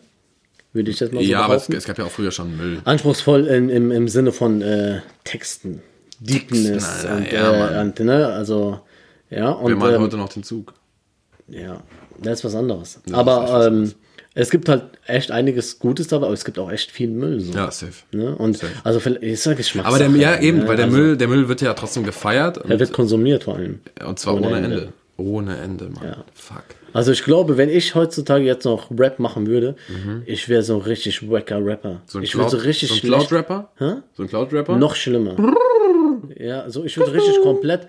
Würde 0.73 0.89
ich 0.91 0.99
jetzt 0.99 1.13
mal 1.13 1.21
so 1.23 1.29
Ja, 1.29 1.41
aber 1.41 1.55
es, 1.55 1.63
behaupten. 1.63 1.77
es 1.77 1.85
gab 1.85 1.97
ja 1.97 2.05
auch 2.05 2.11
früher 2.11 2.31
schon 2.31 2.55
Müll. 2.57 2.79
anspruchsvoll 2.85 3.47
in, 3.47 3.69
im, 3.69 3.91
im 3.91 4.07
Sinne 4.07 4.31
von 4.31 4.61
äh, 4.61 5.01
Texten. 5.25 5.81
Deepness 6.19 7.05
Alter, 7.05 7.17
und, 7.17 7.31
ja, 7.31 7.77
äh, 7.77 7.81
und 7.81 7.99
ne, 7.99 8.27
also 8.27 8.79
ja 9.29 9.47
Wir 9.47 9.57
und 9.59 9.79
machen 9.79 9.95
ähm, 9.95 10.01
heute 10.01 10.17
noch 10.17 10.29
den 10.29 10.43
Zug. 10.43 10.73
ja, 11.47 11.81
das 12.21 12.39
ist 12.39 12.45
was 12.45 12.55
anderes. 12.55 12.99
echt 13.05 13.13
aber 13.15 13.41
was 13.49 13.67
ähm. 13.67 13.93
Es 14.33 14.49
gibt 14.49 14.69
halt 14.69 14.83
echt 15.07 15.31
einiges 15.31 15.79
Gutes 15.79 16.07
dabei, 16.07 16.25
aber 16.27 16.33
es 16.33 16.45
gibt 16.45 16.57
auch 16.59 16.71
echt 16.71 16.89
viel 16.91 17.09
Müll. 17.09 17.39
So, 17.41 17.53
Ja, 17.53 17.69
safe. 17.71 17.93
ne? 18.11 18.35
Und 18.35 18.59
also 18.83 18.99
vielleicht- 18.99 19.23
ist 19.23 19.45
ja 19.45 19.51
Aber 19.51 19.57
Geschmackssache. 19.57 20.09
der, 20.09 20.15
ja, 20.21 20.39
eben, 20.39 20.59
ne? 20.59 20.67
weil 20.67 20.75
der 20.77 20.85
also, 20.85 20.97
Müll, 20.97 21.17
der 21.17 21.27
Müll 21.27 21.47
wird 21.49 21.61
ja 21.61 21.73
trotzdem 21.73 22.03
gefeiert. 22.03 22.57
Er 22.69 22.79
wird 22.79 22.93
konsumiert 22.93 23.43
vor 23.43 23.55
allem. 23.55 23.79
und 24.05 24.19
zwar 24.19 24.35
ohne, 24.35 24.47
ohne 24.47 24.57
Ende. 24.57 24.69
Ende. 24.77 24.93
Ohne 25.17 25.57
Ende, 25.57 25.85
Mann. 25.89 26.03
Ja. 26.03 26.23
Fuck. 26.33 26.63
Also 26.93 27.11
ich 27.11 27.23
glaube, 27.23 27.55
wenn 27.57 27.69
ich 27.69 27.93
heutzutage 27.93 28.43
jetzt 28.43 28.65
noch 28.65 28.89
Rap 28.97 29.19
machen 29.19 29.45
würde, 29.47 29.75
ich 30.25 30.49
wäre 30.49 30.63
so 30.63 30.75
ein 30.75 30.81
richtig 30.81 31.29
wacker 31.29 31.63
Rapper. 31.63 31.93
Mhm. 31.93 31.97
So 32.07 32.17
ein 32.17 32.23
ich 32.23 32.35
würde 32.35 32.49
so 32.49 32.57
Cloud- 32.57 32.67
richtig 32.67 32.89
so 32.89 32.95
ein 32.95 32.99
schlecht, 32.99 33.27
Cloud-Rapper? 33.27 33.71
Hä? 33.77 33.93
So 34.15 34.23
ein 34.23 34.29
Cloud-Rapper? 34.29 34.77
Noch 34.77 34.95
schlimmer. 34.95 35.35
ja, 36.39 36.69
so 36.69 36.83
ich 36.83 36.97
würde 36.97 37.13
richtig 37.13 37.39
komplett, 37.43 37.87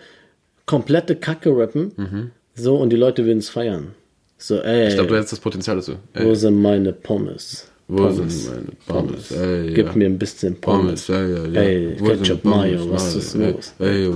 komplette 0.67 1.17
Kacke 1.17 1.57
rappen. 1.57 2.31
So, 2.55 2.77
und 2.77 2.91
die 2.91 2.97
Leute 2.97 3.25
würden 3.25 3.39
es 3.39 3.49
feiern. 3.49 3.95
So, 4.43 4.61
ey. 4.61 4.89
Ich 4.89 4.95
glaube, 4.95 5.09
du 5.09 5.15
hättest 5.15 5.33
das 5.33 5.39
Potenzial 5.39 5.77
dazu. 5.77 5.97
Ey, 6.15 6.27
wo 6.27 6.35
sind 6.35 6.61
meine 6.61 6.93
Pommes? 6.93 7.71
Wo 7.89 7.97
Pommes. 8.09 8.45
sind 8.45 8.55
meine 8.55 8.67
Pommes? 8.87 9.31
Ey, 9.33 9.73
Gib 9.75 9.87
ja. 9.89 9.93
mir 9.95 10.07
ein 10.07 10.19
bisschen 10.19 10.57
Pommes. 10.61 11.07
Pommes, 11.07 11.09
ja, 11.09 11.27
ja, 11.27 11.45
ja. 11.47 11.61
Ey, 11.61 11.97
Wo 11.99 12.07
sind 12.07 12.19
Ketchup, 12.23 12.43
Pommes, 12.43 12.57
Mayo, 12.59 12.91
was 12.91 13.15
ist 13.17 13.35
Ey, 13.35 13.53
los? 13.53 13.75
Ey. 13.79 14.11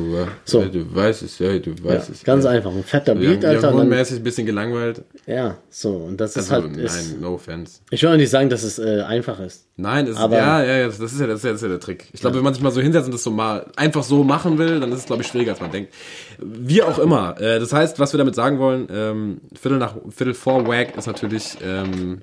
So. 0.44 0.60
Ey, 0.62 0.70
du 0.70 0.94
weißt 0.94 1.22
es, 1.22 1.40
ey, 1.40 1.60
du 1.60 1.70
Ja, 1.70 1.84
weißt 1.84 2.10
es. 2.10 2.22
ganz 2.24 2.44
ey. 2.44 2.50
einfach, 2.56 2.70
ein 2.72 2.82
fetter 2.84 3.18
Wir 3.20 3.28
haben, 3.28 3.34
Beat, 3.34 3.42
wir 3.42 3.48
Alter. 3.50 3.66
haben 3.68 3.76
Dann, 3.78 3.88
grundmäßig 3.88 4.16
ein 4.18 4.22
bisschen 4.22 4.46
gelangweilt. 4.46 5.02
ja, 5.26 5.56
so, 5.68 5.90
und 5.96 6.16
das 6.20 6.36
ist 6.36 6.50
Also, 6.50 6.66
halt, 6.68 6.76
ist, 6.78 7.12
nein, 7.12 7.20
no 7.20 7.34
offense. 7.34 7.80
ich 7.90 8.02
will 8.02 8.10
auch 8.10 8.16
nicht 8.16 8.30
sagen, 8.30 8.48
dass 8.48 8.62
es 8.62 8.78
äh, 8.78 9.02
einfach 9.02 9.40
ist. 9.40 9.66
Nein, 9.78 10.06
es, 10.06 10.16
Aber- 10.16 10.36
ja, 10.36 10.62
ja, 10.64 10.76
ja, 10.78 10.86
das 10.86 10.98
ist 10.98 11.20
ja, 11.20 11.26
das 11.26 11.38
ist 11.40 11.44
ja, 11.44 11.50
das 11.50 11.56
ist 11.56 11.62
ja 11.62 11.68
der 11.68 11.80
Trick. 11.80 12.06
Ich 12.12 12.20
glaube, 12.20 12.36
wenn 12.36 12.44
man 12.44 12.54
sich 12.54 12.62
mal 12.62 12.70
so 12.72 12.80
hinsetzt 12.80 13.06
und 13.06 13.12
das 13.12 13.22
so 13.24 13.30
mal 13.30 13.66
einfach 13.76 14.04
so 14.04 14.24
machen 14.24 14.56
will, 14.56 14.80
dann 14.80 14.90
ist 14.92 15.00
es, 15.00 15.06
glaube 15.06 15.20
ich, 15.22 15.28
schwieriger, 15.28 15.50
als 15.52 15.60
man 15.60 15.70
denkt. 15.70 15.92
Wie 16.40 16.82
auch 16.82 16.98
immer. 16.98 17.38
Äh, 17.40 17.58
das 17.60 17.72
heißt, 17.74 17.98
was 17.98 18.12
wir 18.14 18.18
damit 18.18 18.34
sagen 18.34 18.58
wollen, 18.58 18.88
ähm, 18.90 19.40
Viertel 19.52 19.78
nach 19.78 19.96
Viertel 20.08 20.32
vor 20.32 20.66
Wag 20.66 20.96
ist 20.96 21.06
natürlich 21.06 21.58
ähm, 21.62 22.22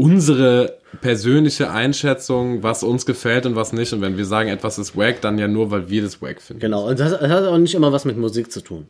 unsere 0.00 0.78
persönliche 1.00 1.70
Einschätzung, 1.70 2.62
was 2.62 2.82
uns 2.82 3.06
gefällt 3.06 3.46
und 3.46 3.54
was 3.56 3.72
nicht. 3.72 3.92
Und 3.92 4.00
wenn 4.00 4.16
wir 4.16 4.24
sagen, 4.24 4.48
etwas 4.48 4.78
ist 4.78 4.96
Wag, 4.96 5.20
dann 5.20 5.38
ja 5.38 5.46
nur, 5.48 5.70
weil 5.70 5.88
wir 5.88 6.02
das 6.02 6.20
Wag 6.22 6.40
finden. 6.40 6.60
Genau, 6.60 6.88
und 6.88 6.98
das, 6.98 7.12
das 7.18 7.30
hat 7.30 7.44
auch 7.44 7.58
nicht 7.58 7.74
immer 7.74 7.92
was 7.92 8.04
mit 8.04 8.16
Musik 8.16 8.50
zu 8.50 8.60
tun. 8.60 8.86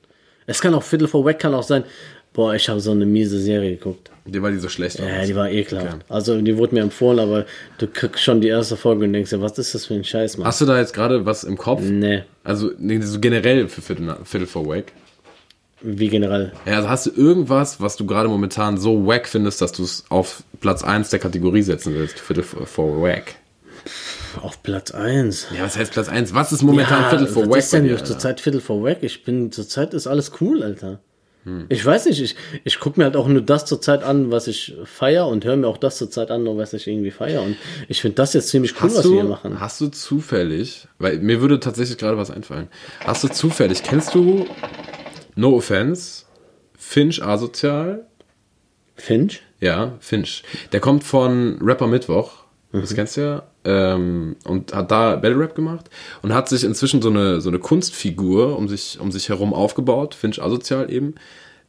Es 0.47 0.61
kann 0.61 0.75
auch 0.75 0.83
Viertel 0.83 1.09
vor 1.09 1.25
Wack 1.25 1.39
kann 1.39 1.55
auch 1.55 1.63
sein, 1.63 1.85
boah, 2.33 2.55
ich 2.55 2.69
habe 2.69 2.81
so 2.81 2.91
eine 2.93 3.07
miese 3.07 3.39
Serie 3.39 3.77
geguckt. 3.77 4.11
Die, 4.25 4.41
weil 4.43 4.53
die 4.53 4.59
so 4.59 4.69
schlecht 4.69 5.01
war. 5.01 5.09
Ja, 5.09 5.25
die 5.25 5.35
war 5.35 5.51
ekelhaft. 5.51 5.99
Also 6.09 6.41
die 6.41 6.57
wurde 6.57 6.75
mir 6.75 6.83
empfohlen, 6.83 7.19
aber 7.19 7.45
du 7.79 7.87
kriegst 7.87 8.23
schon 8.23 8.41
die 8.41 8.49
erste 8.49 8.77
Folge 8.77 9.05
und 9.05 9.13
denkst 9.13 9.31
dir, 9.31 9.41
was 9.41 9.59
ist 9.59 9.75
das 9.75 9.87
für 9.87 9.95
ein 9.95 10.05
Scheiß, 10.05 10.39
Mann? 10.39 10.47
Hast 10.47 10.61
du 10.61 10.67
da 10.67 10.79
jetzt 10.79 10.95
gerade 10.95 11.27
was 11.27 11.45
im 11.45 11.57
Kopf? 11.59 11.83
Nee, 11.83 12.23
Also 12.45 12.71
nee, 12.79 13.01
so 13.01 13.19
generell 13.21 13.69
für 13.69 13.83
Viertel, 13.83 14.07
nach- 14.07 14.25
Viertel 14.27 14.47
vor 14.47 14.67
Wag? 14.67 14.85
Wie 15.83 16.09
generell. 16.09 16.53
Ja, 16.67 16.77
also 16.77 16.89
hast 16.89 17.07
du 17.07 17.11
irgendwas, 17.11 17.81
was 17.81 17.97
du 17.97 18.07
gerade 18.07 18.29
momentan 18.29 18.79
so 18.79 19.07
wack 19.07 19.29
findest, 19.29 19.61
dass 19.63 19.73
du 19.73 19.83
es 19.85 20.05
auf 20.09 20.43
Platz 20.61 20.83
1 20.83 21.11
der 21.11 21.19
Kategorie 21.19 21.63
setzen 21.63 21.95
willst? 21.95 22.19
Viertel 22.19 22.45
vor 22.45 23.03
wack. 23.03 23.37
Auf 24.43 24.63
Platz 24.63 24.91
1. 24.93 25.49
Ja, 25.57 25.65
was 25.65 25.77
heißt 25.77 25.93
Platz 25.93 26.09
1? 26.09 26.35
Was 26.35 26.53
ist 26.53 26.63
momentan 26.63 27.09
Viertel 27.09 27.27
vor 27.27 27.43
was 27.45 27.51
wack 27.51 27.59
ist 27.59 27.71
bei 27.73 27.79
denn 27.81 27.89
dir? 27.89 28.05
Zurzeit 28.05 28.41
Viertel 28.41 28.61
vor 28.61 28.83
Wack? 28.85 28.99
Ich 29.03 29.25
bin 29.25 29.51
zurzeit 29.51 29.95
ist 29.95 30.07
alles 30.07 30.33
cool, 30.41 30.63
Alter. 30.63 31.01
Hm. 31.45 31.65
Ich 31.71 31.85
weiß 31.85 32.05
nicht, 32.07 32.21
ich, 32.21 32.37
ich 32.65 32.79
gucke 32.79 33.01
mir 33.01 33.05
halt 33.05 33.17
auch 33.17 33.27
nur 33.27 33.41
das 33.41 33.65
zurzeit 33.65 34.03
an, 34.05 34.31
was 34.31 34.47
ich 34.47 34.77
feier 34.85 35.27
und 35.27 35.45
höre 35.45 35.57
mir 35.57 35.69
auch 35.69 35.79
das 35.79 35.97
zurzeit 35.97 36.31
an, 36.31 36.45
was 36.59 36.75
ich 36.75 36.87
irgendwie 36.87 37.11
feier. 37.11 37.43
Und 37.43 37.57
ich 37.89 38.03
finde 38.03 38.17
das 38.17 38.35
jetzt 38.35 38.49
ziemlich 38.51 38.75
cool, 38.75 38.91
Hast 38.91 38.97
was 38.99 39.03
du, 39.05 39.13
wir 39.13 39.21
hier 39.23 39.31
machen. 39.31 39.59
hast 39.59 39.81
du 39.81 39.89
zufällig, 39.89 40.87
weil 40.99 41.19
mir 41.21 41.41
würde 41.41 41.59
tatsächlich 41.59 41.97
gerade 41.97 42.19
was 42.19 42.31
einfallen, 42.31 42.69
hast 43.07 43.25
du 43.25 43.29
zufällig, 43.29 43.83
kennst 43.83 44.15
du, 44.15 44.47
no 45.41 45.57
offense, 45.57 46.25
Finch 46.77 47.23
Asozial? 47.23 48.07
Finch? 48.95 49.43
Ja, 49.61 49.95
Finch. 50.01 50.43
Der 50.73 50.81
kommt 50.81 51.05
von 51.05 51.59
Rapper 51.63 51.87
Mittwoch. 51.87 52.45
Mhm. 52.73 52.81
Das 52.81 52.95
kennst 52.95 53.17
du 53.17 53.21
ja. 53.23 53.43
Ähm, 53.63 54.37
und 54.45 54.75
hat 54.75 54.91
da 54.91 55.17
Battle 55.17 55.39
Rap 55.39 55.55
gemacht 55.55 55.91
und 56.23 56.33
hat 56.33 56.49
sich 56.49 56.65
inzwischen 56.65 57.03
so 57.03 57.11
eine, 57.11 57.43
so 57.43 57.51
eine 57.51 57.59
Kunstfigur 57.59 58.57
um 58.57 58.69
sich, 58.69 58.99
um 58.99 59.13
sich 59.13 59.29
herum 59.29 59.53
aufgebaut. 59.53 60.15
Finch 60.15 60.43
Asozial 60.43 60.91
eben. 60.91 61.15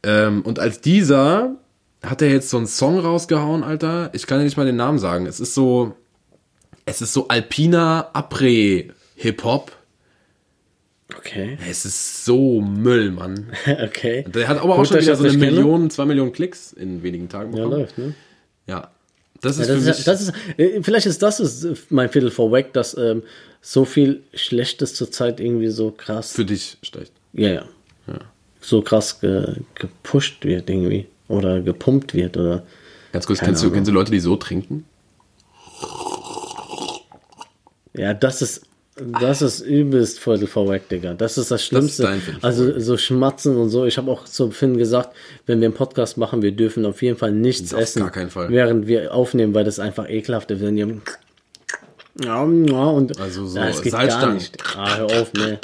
Ähm, 0.02 0.42
und 0.42 0.58
als 0.58 0.80
dieser 0.80 1.56
hat 2.02 2.22
er 2.22 2.30
jetzt 2.30 2.50
so 2.50 2.56
einen 2.56 2.66
Song 2.66 2.98
rausgehauen, 2.98 3.62
Alter. 3.62 4.10
Ich 4.12 4.26
kann 4.26 4.38
dir 4.38 4.44
nicht 4.44 4.56
mal 4.56 4.66
den 4.66 4.76
Namen 4.76 4.98
sagen. 4.98 5.26
Es 5.26 5.38
ist 5.38 5.54
so, 5.54 5.94
es 6.84 7.02
ist 7.02 7.12
so 7.12 7.28
alpiner 7.28 8.10
Après 8.14 8.90
Hip 9.16 9.44
Hop. 9.44 9.72
Okay. 11.18 11.58
Es 11.68 11.84
ist 11.84 12.24
so 12.24 12.60
Müll, 12.60 13.10
Mann. 13.10 13.52
okay. 13.84 14.24
Der 14.28 14.48
hat 14.48 14.58
aber 14.58 14.74
auch 14.74 14.78
Gut, 14.78 14.88
schon 14.88 14.96
dass 14.96 15.04
ich 15.04 15.08
wieder 15.10 15.16
so 15.16 15.28
eine. 15.28 15.36
Million, 15.38 15.90
zwei 15.90 16.04
Millionen 16.04 16.32
Klicks 16.32 16.72
in 16.72 17.02
wenigen 17.02 17.28
Tagen 17.28 17.50
Ja, 17.56 17.64
bekommen. 17.64 17.80
läuft, 17.80 17.98
ne? 17.98 18.14
Ja. 18.66 18.90
Das 19.40 19.56
Ja, 19.58 19.62
ist 19.64 19.68
das, 19.70 19.76
für 19.78 19.82
mich. 19.88 19.98
ist, 19.98 20.06
das 20.08 20.20
ist, 20.22 20.32
äh, 20.56 20.82
vielleicht 20.82 21.06
ist 21.06 21.22
das 21.22 21.40
ist 21.40 21.64
äh, 21.64 21.74
mein 21.90 22.08
Viertel 22.08 22.30
vor 22.30 22.50
Wack, 22.52 22.72
dass 22.72 22.96
ähm, 22.96 23.22
so 23.60 23.84
viel 23.84 24.22
Schlechtes 24.34 24.94
zurzeit 24.94 25.40
irgendwie 25.40 25.68
so 25.68 25.90
krass, 25.90 26.32
für 26.32 26.44
dich 26.44 26.76
schlecht. 26.82 27.12
ja, 27.32 27.48
ja, 27.50 27.64
so 28.60 28.82
krass 28.82 29.20
ge, 29.20 29.56
gepusht 29.74 30.44
wird 30.44 30.70
irgendwie 30.70 31.06
oder 31.28 31.60
gepumpt 31.60 32.14
wird 32.14 32.36
oder 32.36 32.62
Ganz 33.12 33.26
kurz, 33.26 33.40
kennst 33.40 33.62
du, 33.64 33.70
kennst 33.72 33.88
du 33.88 33.92
Leute, 33.92 34.12
die 34.12 34.20
so 34.20 34.36
trinken? 34.36 34.84
ja, 37.94 38.14
das 38.14 38.42
ist 38.42 38.62
das 39.20 39.40
ist 39.40 39.60
übelst 39.60 40.18
Viertel 40.18 40.46
vor 40.46 40.68
Wack, 40.68 40.88
Digga. 40.88 41.14
Das 41.14 41.38
ist 41.38 41.50
das 41.50 41.64
Schlimmste. 41.64 42.02
Viertel 42.06 42.20
vor 42.20 42.44
also 42.44 42.78
so 42.78 42.96
schmatzen 42.98 43.56
und 43.56 43.70
so. 43.70 43.86
Ich 43.86 43.96
habe 43.96 44.10
auch 44.10 44.24
zu 44.24 44.50
Finn 44.50 44.76
gesagt, 44.76 45.16
wenn 45.46 45.60
wir 45.60 45.66
einen 45.68 45.74
Podcast 45.74 46.18
machen, 46.18 46.42
wir 46.42 46.52
dürfen 46.52 46.84
auf 46.84 47.00
jeden 47.00 47.16
Fall 47.16 47.32
nichts 47.32 47.72
Auf 47.72 47.80
essen, 47.80 48.00
gar 48.00 48.10
keinen 48.10 48.30
Fall. 48.30 48.50
während 48.50 48.86
wir 48.86 49.14
aufnehmen, 49.14 49.54
weil 49.54 49.64
das 49.64 49.78
einfach 49.78 50.08
ekelhaft 50.08 50.50
ist. 50.50 50.60
Wenn 50.60 50.76
ihr 50.76 51.00
ja, 52.22 52.46
ja, 52.46 52.84
und 52.84 53.18
Also 53.18 53.46
so 53.46 53.58
das 53.58 53.80
geht 53.80 53.92
gar 53.92 54.34
nicht. 54.34 54.58
Ah, 54.76 54.98
hör 54.98 55.06
auf, 55.06 55.32
ne. 55.32 55.58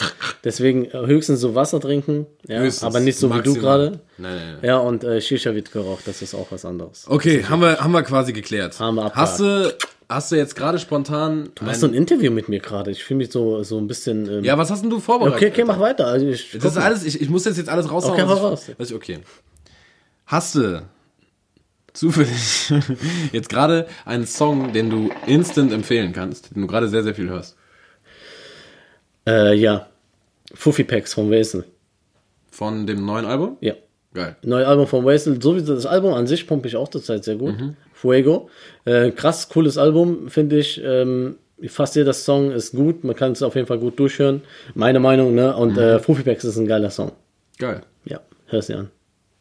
Deswegen 0.45 0.87
äh, 0.87 1.07
höchstens 1.07 1.41
so 1.41 1.55
Wasser 1.55 1.79
trinken, 1.79 2.27
ja, 2.47 2.61
Höchstens. 2.61 2.85
aber 2.85 3.01
nicht 3.01 3.19
so 3.19 3.29
wie 3.29 3.43
du 3.43 3.51
Maximal. 3.51 3.61
gerade. 3.61 4.01
Nein, 4.17 4.37
nein, 4.37 4.53
nein. 4.55 4.59
Ja, 4.63 4.79
und 4.79 5.05
äh, 5.05 5.21
Shisha 5.21 5.55
wird 5.55 5.71
geraucht, 5.73 6.05
das 6.07 6.23
ist 6.23 6.35
auch 6.35 6.47
was 6.51 6.65
anderes. 6.65 7.05
Okay, 7.07 7.45
haben 7.45 7.61
wir, 7.61 7.79
haben 7.81 7.93
wir 7.93 8.03
quasi 8.03 8.33
geklärt. 8.33 8.81
Haben 8.81 8.95
wir 8.95 9.05
abgehakt. 9.05 9.31
hast 9.31 9.41
du, 9.41 9.75
hast 10.09 10.33
du 10.33 10.37
jetzt 10.37 10.57
gerade 10.57 10.79
spontan. 10.79 11.51
Du 11.55 11.67
hast 11.67 11.81
so 11.81 11.87
ein 11.87 11.95
Interview 11.95 12.31
mit 12.31 12.49
mir 12.49 12.61
gerade. 12.61 12.91
Ich 12.91 13.05
fühle 13.05 13.19
mich 13.19 13.31
so, 13.31 13.63
so 13.63 13.79
ein 13.79 13.87
bisschen. 13.87 14.29
Ähm, 14.29 14.45
ja, 14.45 14.57
was 14.57 14.71
hast 14.71 14.83
denn 14.83 14.91
du 14.91 15.01
vorbereitet? 15.01 15.37
okay, 15.37 15.51
okay, 15.51 15.65
mach 15.65 15.79
weiter. 15.81 16.07
Also 16.07 16.27
ich, 16.27 16.53
Das 16.53 16.73
ist 16.73 16.79
alles, 16.79 17.05
ich, 17.05 17.21
ich 17.21 17.29
muss 17.29 17.45
jetzt, 17.45 17.59
jetzt 17.59 17.69
alles 17.69 17.91
raushauen. 17.91 18.15
Okay, 18.15 18.29
was 18.29 18.39
ich, 18.39 18.45
raus. 18.45 18.71
Was 18.79 18.91
ich, 18.91 18.97
okay. 18.97 19.19
Hast 20.27 20.55
du 20.55 20.83
zufällig 21.93 22.73
jetzt 23.33 23.49
gerade 23.49 23.87
einen 24.05 24.27
Song, 24.27 24.73
den 24.73 24.91
du 24.91 25.11
instant 25.27 25.73
empfehlen 25.73 26.13
kannst, 26.13 26.55
den 26.55 26.63
du 26.63 26.69
gerade 26.69 26.89
sehr, 26.89 27.03
sehr 27.03 27.15
viel 27.15 27.29
hörst? 27.29 27.57
Äh, 29.27 29.55
ja. 29.55 29.89
Fuffi 30.55 30.85
Packs 30.85 31.13
von 31.13 31.31
Wesel. 31.31 31.65
Von 32.51 32.87
dem 32.87 33.05
neuen 33.05 33.27
Album? 33.27 33.59
Ja. 33.61 33.75
Geil. 34.15 34.37
Neues 34.43 34.67
Album 34.67 34.87
von 34.87 35.05
Wesel. 35.05 35.41
Sowieso 35.41 35.75
das 35.75 35.85
Album 35.85 36.15
an 36.15 36.27
sich 36.27 36.47
pumpe 36.47 36.67
ich 36.67 36.77
auch 36.77 36.89
zurzeit 36.89 37.25
sehr 37.25 37.37
gut. 37.37 37.59
Mhm. 37.59 37.77
Fuego. 38.01 38.49
Äh, 38.85 39.11
krass, 39.11 39.49
cooles 39.49 39.77
Album, 39.79 40.29
finde 40.29 40.59
ich. 40.59 40.81
Ähm, 40.85 41.37
fast 41.67 41.97
jeder 41.97 42.13
Song 42.13 42.53
ist 42.53 42.73
gut. 42.73 43.03
Man 43.05 43.17
kann 43.17 43.33
es 43.33 43.43
auf 43.43 43.55
jeden 43.57 43.67
Fall 43.67 43.79
gut 43.79 43.99
durchhören. 43.99 44.43
Meine 44.75 45.01
Meinung, 45.01 45.35
ne? 45.35 45.57
Und 45.57 45.73
Mhm. 45.73 45.79
äh, 45.79 45.99
Packs 46.25 46.45
ist 46.45 46.57
ein 46.57 46.67
geiler 46.67 46.91
Song. 46.91 47.13
Geil. 47.59 47.81
Ja, 48.05 48.21
hör's 48.47 48.69
dir 48.69 48.79
an. 48.79 48.91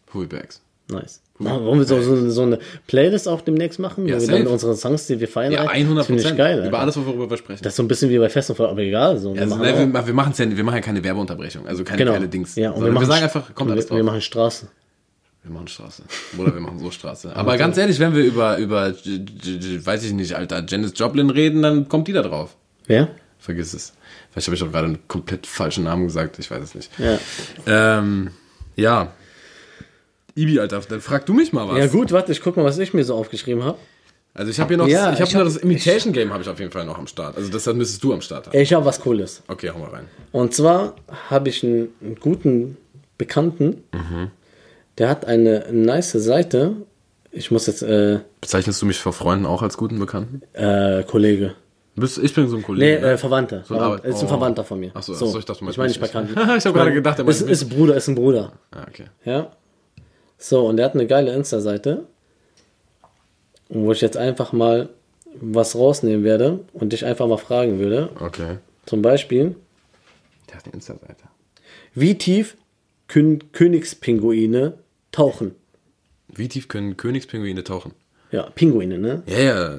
Pull 0.07 0.25
Bags. 0.27 0.61
Nice. 0.89 1.21
Machen- 1.37 1.65
Wollen 1.65 1.77
wir 1.79 1.85
so, 1.85 2.01
so, 2.01 2.29
so 2.31 2.41
eine 2.41 2.57
Playlist 2.87 3.27
auch 3.27 3.41
demnächst 3.41 3.77
machen? 3.77 4.07
Ja, 4.07 4.15
wo 4.15 4.19
wir 4.21 4.25
safe. 4.25 4.39
dann 4.39 4.47
unsere 4.47 4.75
Songs, 4.75 5.05
die 5.05 5.19
wir 5.19 5.27
feiern, 5.27 5.51
Ja, 5.51 5.65
rein- 5.65 5.83
100 5.85 5.99
Das 5.99 6.07
finde 6.07 6.23
ich 6.23 6.35
geil. 6.35 6.65
Über 6.67 6.79
alles, 6.79 6.97
worüber 6.97 7.29
wir 7.29 7.37
sprechen. 7.37 7.59
Das 7.61 7.73
ist 7.73 7.77
so 7.77 7.83
ein 7.83 7.87
bisschen 7.87 8.09
wie 8.09 8.17
bei 8.17 8.29
Fest 8.29 8.49
und 8.49 8.55
Flauschig, 8.55 8.71
aber 8.71 8.81
egal. 8.81 9.17
So. 9.19 9.35
Wir 9.35 9.41
also, 9.43 9.55
machen 9.55 9.65
ne, 9.67 9.73
auch- 9.73 9.77
wir, 9.79 9.93
wir, 10.07 10.15
ja, 10.15 10.57
wir 10.57 10.63
machen 10.63 10.75
ja 10.77 10.81
keine 10.81 11.03
Werbeunterbrechung, 11.03 11.67
also 11.67 11.83
keine 11.83 12.03
genau. 12.03 12.17
Dings. 12.25 12.55
Ja, 12.55 12.71
und 12.71 12.83
wir, 12.83 12.91
machen, 12.91 13.03
wir 13.03 13.07
sagen 13.13 13.23
einfach, 13.25 13.53
kommt 13.53 13.69
wir, 13.69 13.73
alles 13.73 13.85
drauf. 13.85 13.97
wir 13.97 14.03
machen 14.03 14.21
Straße. 14.21 14.67
Wir 15.47 15.53
machen 15.53 15.67
Straße. 15.67 16.03
Oder 16.37 16.53
wir 16.53 16.59
machen 16.59 16.77
so 16.79 16.91
Straße. 16.91 17.33
Aber 17.35 17.57
ganz 17.57 17.77
ehrlich, 17.77 17.99
wenn 17.99 18.13
wir 18.13 18.23
über, 18.23 18.57
über, 18.57 18.91
weiß 18.93 20.03
ich 20.03 20.11
nicht, 20.13 20.33
Alter, 20.35 20.63
Janis 20.67 20.91
Joplin 20.95 21.29
reden, 21.29 21.61
dann 21.61 21.87
kommt 21.87 22.07
die 22.09 22.13
da 22.13 22.21
drauf. 22.21 22.55
Wer? 22.85 23.07
Vergiss 23.39 23.73
es. 23.73 23.93
Vielleicht 24.31 24.47
habe 24.47 24.55
ich 24.57 24.63
auch 24.63 24.71
gerade 24.71 24.85
einen 24.87 25.07
komplett 25.07 25.47
falschen 25.47 25.85
Namen 25.85 26.05
gesagt, 26.07 26.37
ich 26.39 26.51
weiß 26.51 26.61
es 26.63 26.75
nicht. 26.75 26.91
Ja. 26.99 27.17
Ähm, 27.65 28.31
ja. 28.75 29.13
Ibi, 30.35 30.59
Alter, 30.59 30.81
dann 30.81 30.99
frag 31.01 31.25
du 31.25 31.33
mich 31.33 31.53
mal 31.53 31.67
was. 31.67 31.77
Ja 31.79 31.87
gut, 31.87 32.11
warte, 32.11 32.31
ich 32.31 32.41
guck 32.41 32.57
mal, 32.57 32.65
was 32.65 32.77
ich 32.77 32.93
mir 32.93 33.03
so 33.03 33.15
aufgeschrieben 33.15 33.63
habe. 33.63 33.77
Also 34.33 34.51
ich 34.51 34.59
habe 34.59 34.67
hier 34.67 34.77
noch, 34.77 34.87
Ja, 34.87 35.13
ich 35.13 35.21
habe 35.21 35.31
hab- 35.33 35.43
das 35.45 35.57
Imitation 35.57 36.13
Game 36.13 36.31
habe 36.31 36.43
ich 36.43 36.49
auf 36.49 36.59
jeden 36.59 36.71
Fall 36.71 36.85
noch 36.85 36.97
am 36.99 37.07
Start. 37.07 37.37
Also 37.37 37.49
das 37.49 37.65
müsstest 37.73 38.03
du 38.03 38.13
am 38.13 38.21
Start 38.21 38.47
haben. 38.47 38.57
Ich 38.59 38.71
habe 38.73 38.85
was 38.85 38.99
Cooles. 38.99 39.41
Okay, 39.47 39.71
hau 39.73 39.79
mal 39.79 39.89
rein. 39.89 40.05
Und 40.31 40.53
zwar 40.53 40.95
habe 41.29 41.49
ich 41.49 41.63
einen, 41.63 41.89
einen 42.01 42.15
guten 42.19 42.77
Bekannten, 43.17 43.83
der 44.97 45.09
hat 45.09 45.25
eine 45.25 45.65
nice 45.71 46.11
Seite. 46.13 46.73
Ich 47.31 47.51
muss 47.51 47.67
jetzt, 47.67 47.81
äh, 47.83 48.19
Bezeichnest 48.41 48.81
du 48.81 48.85
mich 48.85 48.97
vor 48.99 49.13
Freunden 49.13 49.45
auch 49.45 49.61
als 49.61 49.77
guten 49.77 49.99
Bekannten? 49.99 50.41
äh, 50.53 51.03
Kollege. 51.03 51.55
Bist, 51.95 52.19
ich 52.19 52.33
bin 52.33 52.47
so 52.47 52.55
ein 52.57 52.59
Nee, 52.59 52.65
Kollege. 52.65 53.01
ne? 53.01 53.11
äh, 53.13 53.17
Verwandter. 53.17 53.63
So 53.67 53.75
ein 53.75 53.99
Ist 54.03 54.19
ein 54.19 54.25
oh. 54.25 54.27
Verwandter 54.27 54.63
von 54.63 54.79
mir. 54.79 54.91
Ach 54.93 55.01
so, 55.01 55.13
ich 55.13 55.45
dachte, 55.45 55.63
meinst 55.63 55.73
ich 55.73 55.77
meine 55.77 55.87
nicht 55.89 56.01
bekannt. 56.01 56.29
Ich 56.57 56.65
hab 56.65 56.73
gerade 56.73 56.93
gedacht, 56.93 57.17
er 57.19 57.27
ist, 57.27 57.41
ist 57.41 57.69
Bruder, 57.69 57.95
ist 57.95 58.07
ein 58.07 58.15
Bruder. 58.15 58.53
ah, 58.71 58.85
okay. 58.87 59.05
Ja. 59.25 59.51
So, 60.37 60.67
und 60.67 60.77
der 60.77 60.85
hat 60.85 60.93
eine 60.93 61.07
geile 61.07 61.33
Insta-Seite, 61.33 62.05
wo 63.69 63.91
ich 63.91 64.01
jetzt 64.01 64.17
einfach 64.17 64.53
mal 64.53 64.89
was 65.39 65.75
rausnehmen 65.75 66.23
werde 66.23 66.59
und 66.73 66.93
dich 66.93 67.03
einfach 67.05 67.27
mal 67.27 67.37
fragen 67.37 67.79
würde. 67.79 68.09
Okay. 68.19 68.57
Zum 68.85 69.01
Beispiel, 69.01 69.55
Der 70.49 70.57
hat 70.57 70.65
eine 70.65 70.73
Insta-Seite. 70.75 71.23
wie 71.93 72.15
tief 72.17 72.57
können 73.07 73.51
Königspinguine 73.51 74.73
tauchen? 75.11 75.55
Wie 76.27 76.47
tief 76.47 76.67
können 76.67 76.97
Königspinguine 76.97 77.63
tauchen? 77.63 77.93
Ja, 78.31 78.43
Pinguine, 78.49 78.97
ne? 78.97 79.23
Ja, 79.25 79.39
ja, 79.39 79.77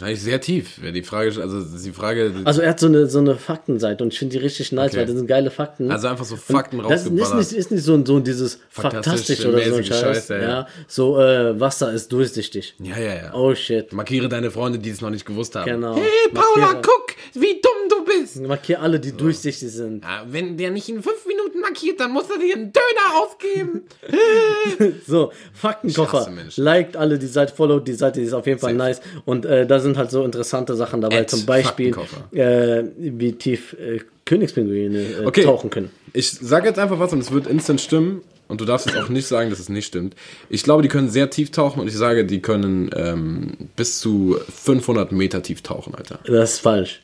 wahrscheinlich 0.00 0.22
sehr 0.22 0.40
tief. 0.40 0.80
Die 0.94 1.02
Frage, 1.02 1.40
also 1.40 1.60
die 1.78 1.92
Frage, 1.92 2.32
Also 2.44 2.62
er 2.62 2.70
hat 2.70 2.80
so 2.80 2.86
eine, 2.86 3.06
so 3.06 3.18
eine 3.18 3.36
Faktenseite 3.36 4.02
und 4.04 4.12
ich 4.12 4.18
finde 4.18 4.36
die 4.38 4.42
richtig 4.42 4.72
nice, 4.72 4.90
Okay. 4.90 4.98
weil 5.00 5.06
das 5.06 5.16
sind 5.16 5.26
geile 5.26 5.50
Fakten. 5.50 5.90
Also 5.90 6.08
einfach 6.08 6.24
so 6.24 6.36
Fakten 6.36 6.80
Und 6.80 6.90
das 6.90 7.04
ist 7.06 7.10
nicht, 7.12 7.52
ist 7.52 7.70
nicht 7.70 7.84
so, 7.84 8.04
so 8.04 8.20
dieses 8.20 8.58
Faktastisch 8.70 9.38
faktastisch 9.38 9.46
oder 9.46 9.62
so 9.68 9.74
ein 9.76 9.84
Scheiß. 9.84 10.00
Scheiße, 10.00 10.34
ja. 10.36 10.40
ja. 10.42 10.66
So, 10.88 11.18
äh, 11.20 11.58
Wasser 11.60 11.92
ist 11.92 12.10
durchsichtig. 12.12 12.74
ja, 12.78 12.98
ja, 12.98 13.14
ja. 13.14 13.34
Oh 13.34 13.54
shit. 13.54 13.92
Markiere 13.92 14.28
deine 14.28 14.50
Freunde, 14.50 14.78
die 14.78 14.90
es 14.90 15.00
noch 15.00 15.10
nicht 15.10 15.24
gewusst 15.26 15.54
haben. 15.56 15.66
Genau. 15.70 15.94
Hey, 15.96 16.02
Paula, 16.32 16.66
Markiere- 16.74 16.82
guck, 16.82 17.14
wie 17.34 17.60
dumm 17.60 17.88
du 17.88 18.04
bist. 18.04 18.40
Markier 18.40 18.80
alle, 18.80 18.98
die 19.00 19.12
durchsichtig 19.16 19.70
sind. 19.70 20.02
Ja, 20.04 20.24
wenn 20.28 20.56
der 20.56 20.70
nicht 20.70 20.88
in 20.88 21.02
fünf 21.02 21.26
Minuten 21.26 21.60
markiert, 21.60 22.00
dann 22.00 22.12
muss 22.12 22.24
er 22.30 22.38
dir 22.38 22.54
einen 22.56 22.72
Döner 22.72 23.22
aufgeben. 23.22 23.82
So, 25.06 25.32
Faktenkoffer. 25.52 26.28
Liked 26.56 26.96
alle 26.96 27.18
die 27.18 27.26
Seite, 27.26 27.54
followed 27.54 27.86
die 27.86 27.92
Seite, 27.94 28.20
die 28.20 28.26
ist 28.26 28.32
auf 28.32 28.46
jeden 28.46 28.58
Fall 28.58 28.70
Safe. 28.76 28.78
nice. 28.90 29.00
Und 29.24 29.44
äh, 29.44 29.66
da 29.66 29.78
sind 29.78 29.89
halt 29.96 30.10
so 30.10 30.24
interessante 30.24 30.74
Sachen 30.76 31.00
dabei. 31.00 31.20
Ad 31.20 31.26
Zum 31.28 31.46
Beispiel, 31.46 31.94
äh, 32.32 32.84
wie 32.96 33.32
tief 33.32 33.74
äh, 33.74 34.00
Königspinguine 34.24 34.98
äh, 35.22 35.26
Okay. 35.26 35.44
tauchen 35.44 35.70
können. 35.70 35.90
Ich 36.12 36.30
sage 36.30 36.68
jetzt 36.68 36.78
einfach 36.78 36.98
was 36.98 37.12
und 37.12 37.20
es 37.20 37.30
wird 37.32 37.46
instant 37.46 37.80
stimmen. 37.80 38.22
Und 38.48 38.60
du 38.60 38.64
darfst 38.64 38.86
jetzt 38.88 38.98
auch 38.98 39.08
nicht 39.08 39.28
sagen, 39.28 39.48
dass 39.50 39.60
es 39.60 39.68
nicht 39.68 39.86
stimmt. 39.86 40.16
Ich 40.48 40.64
glaube, 40.64 40.82
die 40.82 40.88
können 40.88 41.08
sehr 41.08 41.30
tief 41.30 41.52
tauchen 41.52 41.78
und 41.80 41.86
ich 41.86 41.96
sage, 41.96 42.24
die 42.24 42.42
können 42.42 42.90
ähm, 42.96 43.52
bis 43.76 44.00
zu 44.00 44.38
500 44.52 45.12
Meter 45.12 45.40
tief 45.40 45.62
tauchen, 45.62 45.94
Alter. 45.94 46.18
Das 46.24 46.54
ist 46.54 46.58
falsch. 46.58 47.00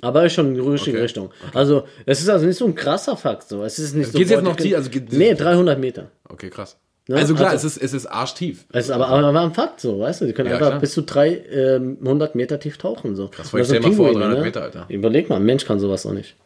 Aber 0.00 0.24
ist 0.26 0.34
schon 0.34 0.48
in 0.48 0.54
die 0.54 0.60
richtige 0.60 0.96
Okay. 0.96 1.02
Richtung. 1.02 1.30
Also, 1.54 1.84
es 2.06 2.20
ist 2.20 2.28
also 2.28 2.46
nicht 2.46 2.56
so 2.56 2.66
ein 2.66 2.74
krasser 2.74 3.16
Fakt. 3.16 3.48
So. 3.48 3.64
Es 3.64 3.78
ist 3.78 3.94
nicht 3.94 4.12
so. 4.12 4.18
Geht's 4.18 4.30
jetzt 4.30 4.42
noch 4.42 4.56
tief? 4.56 4.74
Also 4.76 4.90
geht- 4.90 5.12
nee, 5.12 5.34
300 5.34 5.78
Meter. 5.78 6.10
Okay, 6.28 6.50
krass. 6.50 6.76
Ne? 7.08 7.16
Also 7.16 7.34
klar, 7.34 7.50
Also- 7.50 7.66
es, 7.66 7.76
ist, 7.76 7.82
es 7.82 7.92
ist 7.94 8.06
arschtief. 8.06 8.66
Es 8.70 8.84
ist 8.86 8.90
aber, 8.90 9.08
aber 9.08 9.40
ein 9.40 9.54
Fakt 9.54 9.80
so, 9.80 9.98
weißt 9.98 10.20
du? 10.20 10.26
Die 10.26 10.34
können 10.34 10.50
Ja, 10.50 10.56
einfach 10.56 10.68
klar. 10.68 10.80
bis 10.80 10.92
zu 10.92 11.02
300 11.02 12.34
Meter 12.34 12.60
tief 12.60 12.76
tauchen. 12.76 13.16
So. 13.16 13.28
Krass, 13.28 13.48
vor, 13.48 13.58
ich 13.60 13.66
stell 13.66 13.80
mal 13.80 13.92
vor, 13.92 14.12
300 14.12 14.42
Meter, 14.42 14.62
Alter. 14.62 14.84
Überleg 14.88 15.28
mal, 15.30 15.36
ein 15.36 15.44
Mensch 15.44 15.64
kann 15.64 15.80
sowas 15.80 16.04
auch 16.04 16.12
nicht. 16.12 16.36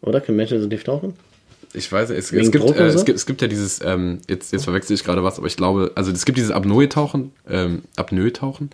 Oder? 0.00 0.20
Können 0.22 0.36
Menschen 0.36 0.60
so 0.60 0.68
tief 0.68 0.84
tauchen? 0.84 1.14
Ich 1.74 1.92
weiß, 1.92 2.08
es, 2.10 2.32
es, 2.32 2.50
gibt, 2.50 2.64
äh, 2.64 2.90
so? 2.90 2.98
es, 2.98 3.04
gibt, 3.04 3.18
es 3.18 3.26
gibt 3.26 3.42
ja 3.42 3.48
dieses, 3.48 3.82
ähm, 3.84 4.20
jetzt, 4.28 4.52
jetzt 4.52 4.64
verwechsel 4.64 4.94
ich 4.94 5.04
gerade 5.04 5.22
was, 5.22 5.36
aber 5.36 5.46
ich 5.46 5.56
glaube, 5.58 5.92
also 5.94 6.10
es 6.10 6.24
gibt 6.24 6.38
dieses 6.38 6.50
Apnoe-Tauchen, 6.50 7.32
ähm, 7.48 7.82
Apnoe-Tauchen, 7.96 8.70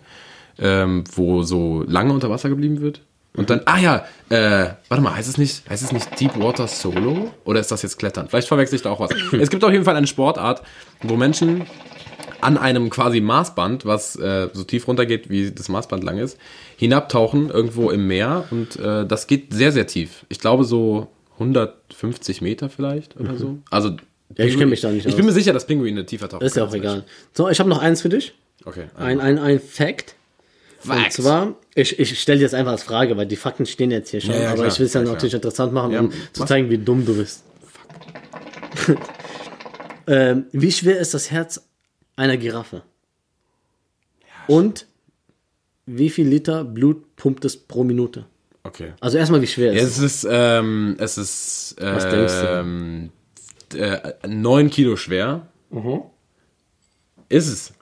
ähm, 0.59 1.03
wo 1.13 1.43
so 1.43 1.83
lange 1.85 2.13
unter 2.13 2.29
Wasser 2.29 2.47
geblieben 2.47 2.79
wird. 2.79 3.01
Und 3.35 3.49
dann, 3.49 3.61
ah 3.65 3.79
ja, 3.79 4.05
äh, 4.29 4.69
warte 4.89 5.01
mal, 5.03 5.15
heißt 5.15 5.27
es 5.29 5.37
nicht, 5.37 5.67
heißt 5.69 5.83
es 5.83 5.91
nicht 5.91 6.19
Deepwater 6.19 6.67
Solo? 6.67 7.33
Oder 7.45 7.59
ist 7.59 7.71
das 7.71 7.81
jetzt 7.81 7.97
Klettern? 7.97 8.27
Vielleicht 8.29 8.47
verwechsel 8.47 8.75
ich 8.75 8.81
da 8.83 8.91
auch 8.91 8.99
was. 8.99 9.11
es 9.39 9.49
gibt 9.49 9.63
auf 9.63 9.71
jeden 9.71 9.85
Fall 9.85 9.95
eine 9.95 10.07
Sportart, 10.07 10.61
wo 11.01 11.15
Menschen 11.15 11.65
an 12.41 12.57
einem 12.57 12.89
quasi 12.89 13.21
Maßband, 13.21 13.85
was 13.85 14.15
äh, 14.17 14.49
so 14.53 14.63
tief 14.63 14.87
runtergeht, 14.87 15.29
wie 15.29 15.51
das 15.51 15.69
Maßband 15.69 16.03
lang 16.03 16.17
ist, 16.19 16.37
hinabtauchen 16.77 17.49
irgendwo 17.49 17.89
im 17.89 18.07
Meer 18.07 18.45
und 18.51 18.75
äh, 18.77 19.05
das 19.07 19.27
geht 19.27 19.53
sehr, 19.53 19.71
sehr 19.71 19.87
tief. 19.87 20.25
Ich 20.29 20.39
glaube 20.39 20.63
so 20.65 21.07
150 21.33 22.41
Meter 22.41 22.69
vielleicht 22.69 23.19
oder 23.19 23.35
so. 23.37 23.57
Also 23.71 23.91
Mhm. 24.33 24.35
Ja, 24.37 24.45
ich 24.45 24.57
kenn 24.57 24.69
mich 24.69 24.81
da 24.81 24.89
nicht 24.89 25.05
Ich 25.05 25.15
bin 25.15 25.25
aus. 25.25 25.27
mir 25.27 25.33
sicher, 25.33 25.53
dass 25.53 25.67
Pinguine 25.67 26.05
tiefer 26.05 26.27
tauchen. 26.27 26.43
Ist 26.43 26.55
ja 26.55 26.65
auch 26.65 26.73
egal. 26.73 27.03
So, 27.33 27.49
ich 27.49 27.59
habe 27.59 27.69
noch 27.69 27.79
eins 27.79 28.01
für 28.01 28.09
dich. 28.09 28.33
Okay. 28.65 28.85
Ein, 28.97 29.19
ein, 29.19 29.37
ein 29.37 29.59
Fact. 29.59 30.15
Und 30.85 31.11
zwar, 31.11 31.55
ich, 31.75 31.97
ich 31.99 32.19
stelle 32.19 32.39
dir 32.39 32.43
jetzt 32.43 32.55
einfach 32.55 32.71
als 32.73 32.83
Frage, 32.83 33.15
weil 33.17 33.25
die 33.25 33.35
Fakten 33.35 33.65
stehen 33.65 33.91
jetzt 33.91 34.09
hier 34.09 34.21
schon, 34.21 34.31
Ja, 34.31 34.41
ja, 34.41 34.47
aber 34.49 34.55
klar. 34.63 34.67
ich 34.67 34.79
will 34.79 34.85
es 34.87 34.93
ja 34.93 35.01
natürlich 35.01 35.31
klar. 35.31 35.35
interessant 35.39 35.73
machen, 35.73 35.97
um 35.97 36.11
zu 36.33 36.45
zeigen, 36.45 36.69
wie 36.69 36.77
dumm 36.77 37.05
du 37.05 37.15
bist. 37.15 37.43
ähm, 40.07 40.45
wie 40.51 40.71
schwer 40.71 40.99
ist 40.99 41.13
das 41.13 41.31
Herz 41.31 41.61
einer 42.15 42.37
Giraffe? 42.37 42.83
Und 44.47 44.87
wie 45.85 46.09
viel 46.09 46.27
Liter 46.27 46.63
Blut 46.63 47.15
pumpt 47.15 47.45
es 47.45 47.57
pro 47.57 47.83
Minute? 47.83 48.25
Okay. 48.63 48.93
Also 48.99 49.17
erstmal, 49.17 49.41
wie 49.41 49.47
schwer 49.47 49.73
ist 49.73 49.83
es? 49.83 49.97
es 49.97 50.03
ist, 50.23 50.27
ähm, 50.29 50.95
es 50.99 51.17
ist 51.17 51.75
Was 51.79 52.09
denkst 52.09 52.33
du? 52.33 52.47
ähm, 52.47 53.09
äh, 53.75 54.27
9 54.27 54.69
Kilo 54.69 54.95
schwer. 54.95 55.47
Mhm. 55.69 56.01
Ist 57.29 57.47
es. 57.47 57.73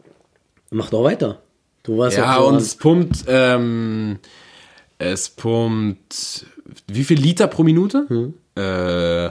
Mach 0.72 0.90
doch 0.90 1.04
weiter. 1.04 1.42
Du 1.84 1.98
warst 1.98 2.18
Ja, 2.18 2.38
so 2.38 2.48
und 2.48 2.56
es 2.58 2.76
pumpt, 2.76 3.26
ähm, 3.28 4.20
es 4.98 5.30
pumpt, 5.30 6.46
wie 6.88 7.04
viel 7.04 7.20
Liter 7.20 7.48
pro 7.48 7.64
Minute? 7.64 8.06
Hm. 8.08 8.34
Äh, 8.56 9.30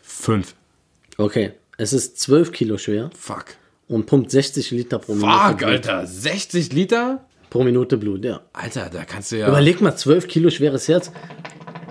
fünf. 0.00 0.54
Okay, 1.18 1.52
es 1.76 1.92
ist 1.92 2.20
12 2.20 2.52
Kilo 2.52 2.78
schwer 2.78 3.10
Fuck. 3.18 3.46
und 3.88 4.06
pumpt 4.06 4.30
60 4.30 4.70
Liter 4.70 4.98
pro 4.98 5.14
Minute. 5.14 5.32
Fuck, 5.32 5.58
Blut. 5.58 5.68
Alter. 5.68 6.06
60 6.06 6.72
Liter? 6.72 7.24
Pro 7.50 7.64
Minute 7.64 7.96
Blut, 7.98 8.24
ja. 8.24 8.40
Alter, 8.52 8.88
da 8.88 9.04
kannst 9.04 9.32
du 9.32 9.38
ja. 9.38 9.48
Überleg 9.48 9.80
mal, 9.80 9.94
12 9.94 10.26
Kilo 10.28 10.50
schweres 10.50 10.88
Herz. 10.88 11.10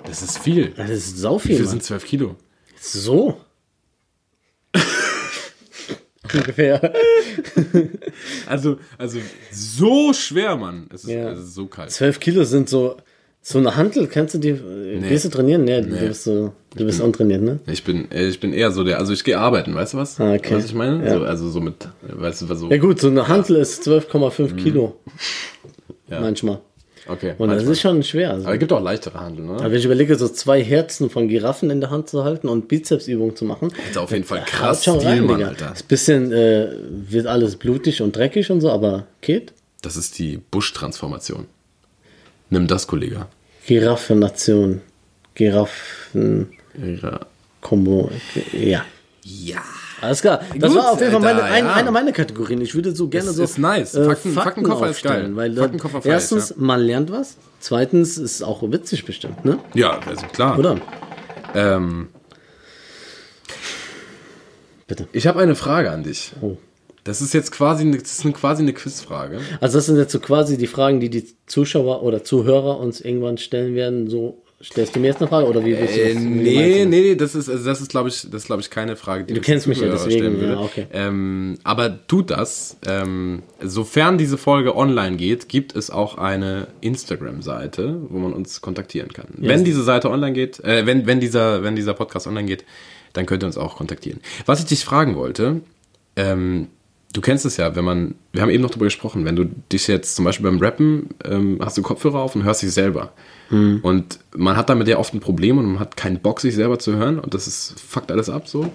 Das 0.05 0.22
ist 0.24 0.39
viel. 0.39 0.70
Das 0.76 0.89
ist 0.89 1.18
sau 1.18 1.38
viel, 1.38 1.59
Mann. 1.59 1.68
sind 1.68 1.84
12 1.84 2.05
Kilo? 2.05 2.36
So. 2.80 3.39
Ungefähr. 6.34 6.94
Also, 8.48 8.78
also 8.98 9.20
so 9.52 10.14
schwer, 10.14 10.56
Mann. 10.56 10.88
Es 10.94 11.04
ist, 11.04 11.10
Ja. 11.10 11.32
es 11.32 11.40
ist 11.40 11.56
so 11.56 11.66
kalt. 11.68 11.92
12 11.92 12.20
Kilo 12.20 12.44
sind 12.44 12.70
so, 12.70 12.98
so 13.42 13.58
eine 13.60 13.76
Hantel. 13.76 14.08
Kennst 14.08 14.34
du 14.36 14.38
die? 14.40 14.52
Nee. 14.54 15.08
Gehst 15.08 15.26
du 15.26 15.30
trainieren? 15.30 15.64
Nee, 15.64 15.82
du 15.82 15.90
bist 16.08 16.24
so, 16.26 16.54
du 16.76 16.86
bist 16.86 17.02
untrainiert, 17.02 17.42
ne? 17.42 17.60
Ich 17.68 17.84
bin, 17.84 18.12
äh, 18.12 18.28
ich 18.28 18.40
bin 18.40 18.54
eher 18.54 18.72
so 18.72 18.84
der, 18.84 19.00
also 19.00 19.14
ich 19.14 19.24
gehe 19.24 19.38
arbeiten, 19.40 19.74
weißt 19.74 19.94
du 19.94 19.98
was? 19.98 20.20
Ah, 20.20 20.34
okay. 20.34 20.56
Was 20.56 20.66
ich 20.66 20.74
meine? 20.74 21.04
Ja. 21.06 21.18
So, 21.18 21.24
also 21.24 21.50
so 21.50 21.62
mit, 21.62 21.88
weißt 22.02 22.42
du, 22.44 22.50
was 22.50 22.60
so. 22.60 22.70
Ja 22.70 22.78
gut, 22.78 23.00
so 23.00 23.08
eine 23.08 23.28
Hantel 23.28 23.56
ist 23.56 23.88
12,5 23.88 24.56
Kilo. 24.56 25.00
Ja. 26.10 26.20
Manchmal. 26.20 26.60
Okay. 27.08 27.34
Und 27.38 27.49
das 27.49 27.58
manchmal. 27.58 27.74
ist 27.74 27.82
schon 27.82 28.04
schwer. 28.04 28.32
Also. 28.32 28.45
Aber 28.45 28.54
es 28.54 28.60
gibt 28.60 28.72
auch 28.72 28.82
leichtere 28.82 29.20
Handeln, 29.20 29.47
ne? 29.47 29.54
Aber 29.54 29.72
wenn 29.72 29.80
ich 29.80 29.86
überlege, 29.86 30.16
so 30.16 30.28
zwei 30.28 30.64
Herzen 30.64 31.10
von 31.10 31.28
Giraffen 31.28 31.72
in 31.72 31.82
der 31.82 31.89
Hand 31.89 32.10
zu 32.10 32.24
halten 32.24 32.47
und 32.47 32.68
Bizepsübungen 32.68 33.36
zu 33.36 33.45
machen. 33.45 33.74
Ist 33.89 33.97
auf 33.97 34.12
jeden 34.12 34.24
Fall 34.24 34.43
krass 34.45 34.84
schon 34.84 34.99
rein, 34.99 35.26
Mann. 35.26 35.43
Alter. 35.43 35.74
Ist 35.74 35.88
bisschen, 35.88 36.32
äh, 36.32 36.68
wird 36.89 37.26
alles 37.28 37.56
blutig 37.56 38.02
und 38.02 38.16
dreckig 38.16 38.52
und 38.52 38.62
so, 38.62 38.72
aber 38.72 39.08
geht. 39.22 39.54
Das 39.82 39.97
ist 39.97 40.20
die 40.20 40.38
Busch-Transformation. 40.38 41.47
Nimm 42.49 42.68
das, 42.68 42.86
Kollege. 42.86 43.26
Giraffennation. 43.66 44.82
Giraffen-Kombo. 45.36 48.12
Ja. 48.54 48.62
Ja. 48.62 48.86
Ja. 49.24 49.64
Alles 50.02 50.22
klar. 50.22 50.41
Das 50.58 50.72
Gut, 50.74 50.82
war 50.82 50.91
auf 50.93 50.99
jeden 50.99 51.12
Fall 51.12 51.22
meine, 51.22 51.43
Alter, 51.43 51.54
ein, 51.56 51.66
ja. 51.66 51.74
eine 51.74 51.91
meiner 51.91 52.12
Kategorien. 52.12 52.60
Ich 52.62 52.74
würde 52.76 52.95
so 52.95 53.08
gerne 53.08 53.30
Ist- 53.30 53.36
so. 53.36 53.43
ist 53.43 53.58
nice. 53.60 53.93
äh, 53.95 54.04
Fakten- 54.06 54.34
Faktenkoffer 54.34 54.89
ist 54.89 55.04
geil. 55.04 55.30
Weil 55.36 55.54
da- 55.54 55.62
Faktenkoffer 55.62 56.02
erstens, 56.04 56.49
ja. 56.49 56.56
man 56.58 56.82
lernt 56.82 57.12
was. 57.12 57.38
Zweitens 57.60 58.18
ist 58.18 58.41
auch 58.41 58.64
witzig 58.72 59.06
bestimmt, 59.06 59.45
ne? 59.45 59.60
Ja, 59.76 59.99
also 60.08 60.26
klar. 60.28 60.58
Oder? 60.58 60.78
Ähm, 61.54 62.08
Bitte. 64.88 65.08
ich 65.14 65.28
habe 65.28 65.39
eine 65.39 65.56
Frage 65.56 65.91
an 65.91 66.04
dich. 66.04 66.34
Oh. 66.41 66.58
Das 67.04 67.22
ist 67.22 67.34
jetzt 67.34 67.52
quasi, 67.52 67.84
eine- 67.84 67.97
das 67.97 68.24
ist 68.24 68.34
quasi 68.34 68.62
eine 68.62 68.74
Quizfrage. 68.74 69.39
Also 69.60 69.78
das 69.78 69.86
sind 69.88 69.97
jetzt 69.97 70.12
so 70.12 70.20
quasi 70.20 70.58
die 70.58 70.68
Fragen, 70.68 70.99
die 70.99 71.10
die 71.10 71.26
Zuschauer 71.47 72.04
oder 72.04 72.24
Zuhörer 72.24 72.80
uns 72.80 73.02
irgendwann 73.02 73.38
stellen 73.38 73.74
werden. 73.76 74.08
So 74.10 74.43
stellst 74.64 74.95
du 74.95 74.99
mir 74.99 75.07
jetzt 75.07 75.20
eine 75.22 75.28
Frage 75.28 75.47
oder 75.47 75.64
wie 75.66 75.78
willst 75.78 75.95
du 75.95 75.99
Äh, 76.01 76.14
das? 76.14 76.24
wie 76.24 76.28
nee, 76.28 76.43
nee, 76.53 76.80
das? 76.80 76.88
nee, 76.89 77.16
das 77.16 77.36
ist, 77.36 77.49
also 77.49 77.66
das 77.66 77.82
ist, 77.82 77.89
glaube 77.91 78.09
ich, 78.09 78.22
das 78.30 78.41
ist, 78.43 78.45
glaube 78.47 78.62
ich, 78.62 78.70
keine 78.70 78.95
Frage, 78.95 79.24
die 79.26 79.34
Du 79.34 79.41
kennst 79.41 79.68
mich 79.68 79.80
ja, 79.80 79.88
deswegen, 79.89 80.18
stellen 80.20 80.39
würde. 80.41 80.53
ja, 80.53 80.59
okay. 80.59 80.88
Ähm, 80.91 81.57
aber 81.64 82.05
tut 82.07 82.30
das. 82.32 82.78
Ähm, 82.88 83.43
sofern 83.62 84.18
diese 84.18 84.38
Folge 84.38 84.76
online 84.76 85.18
geht, 85.18 85.49
gibt 85.49 85.76
es 85.76 85.89
auch 85.89 86.18
eine 86.18 86.68
Instagram-Seite, 86.82 88.01
wo 88.09 88.20
man 88.20 88.34
uns 88.34 88.62
kontaktieren 88.62 89.09
kann. 89.14 89.28
Wenn 89.38 89.64
diese 89.64 89.84
Seite 89.84 90.09
online 90.09 90.34
geht, 90.34 90.59
äh, 90.64 90.86
wenn, 90.86 91.05
wenn 91.07 91.20
dieser, 91.20 91.64
wenn 91.64 91.76
dieser 91.76 91.93
Podcast 91.93 92.28
online 92.28 92.47
geht, 92.47 92.66
dann 93.14 93.26
könnt 93.26 93.43
ihr 93.43 93.47
uns 93.47 93.57
auch 93.57 93.76
kontaktieren. 93.78 94.22
Was 94.45 94.59
ich 94.59 94.66
dich 94.66 94.86
fragen 94.86 95.16
wollte, 95.16 95.62
ähm, 96.16 96.68
du 97.14 97.22
kennst 97.22 97.45
es 97.45 97.57
ja, 97.57 97.76
wenn 97.76 97.86
man, 97.86 98.16
wir 98.32 98.41
haben 98.41 98.49
eben 98.49 98.62
noch 98.62 98.70
darüber 98.70 98.86
gesprochen, 98.86 99.26
wenn 99.26 99.36
du 99.36 99.45
dich 99.72 99.88
jetzt 99.88 100.16
zum 100.16 100.26
Beispiel 100.26 100.49
beim 100.49 100.59
Rappen, 100.59 101.09
ähm, 101.26 101.59
hast 101.62 101.78
du 101.78 101.82
Kopfhörer 101.82 102.20
auf 102.20 102.36
und 102.36 102.43
hörst 102.43 102.62
dich 102.62 102.72
selber. 102.72 103.14
Und 103.51 104.20
man 104.34 104.55
hat 104.55 104.70
damit 104.70 104.88
ja 104.88 104.97
oft 104.97 105.14
ein 105.14 105.20
Problem 105.20 105.57
und 105.57 105.66
man 105.66 105.80
hat 105.80 105.97
keinen 105.97 106.22
Bock, 106.22 106.39
sich 106.39 106.55
selber 106.55 106.80
zu 106.80 106.95
hören 106.95 107.20
und 107.20 107.34
das 107.34 107.47
ist, 107.47 107.80
fuckt 107.80 108.09
alles 108.12 108.30
ab 108.30 108.47
so. 108.47 108.72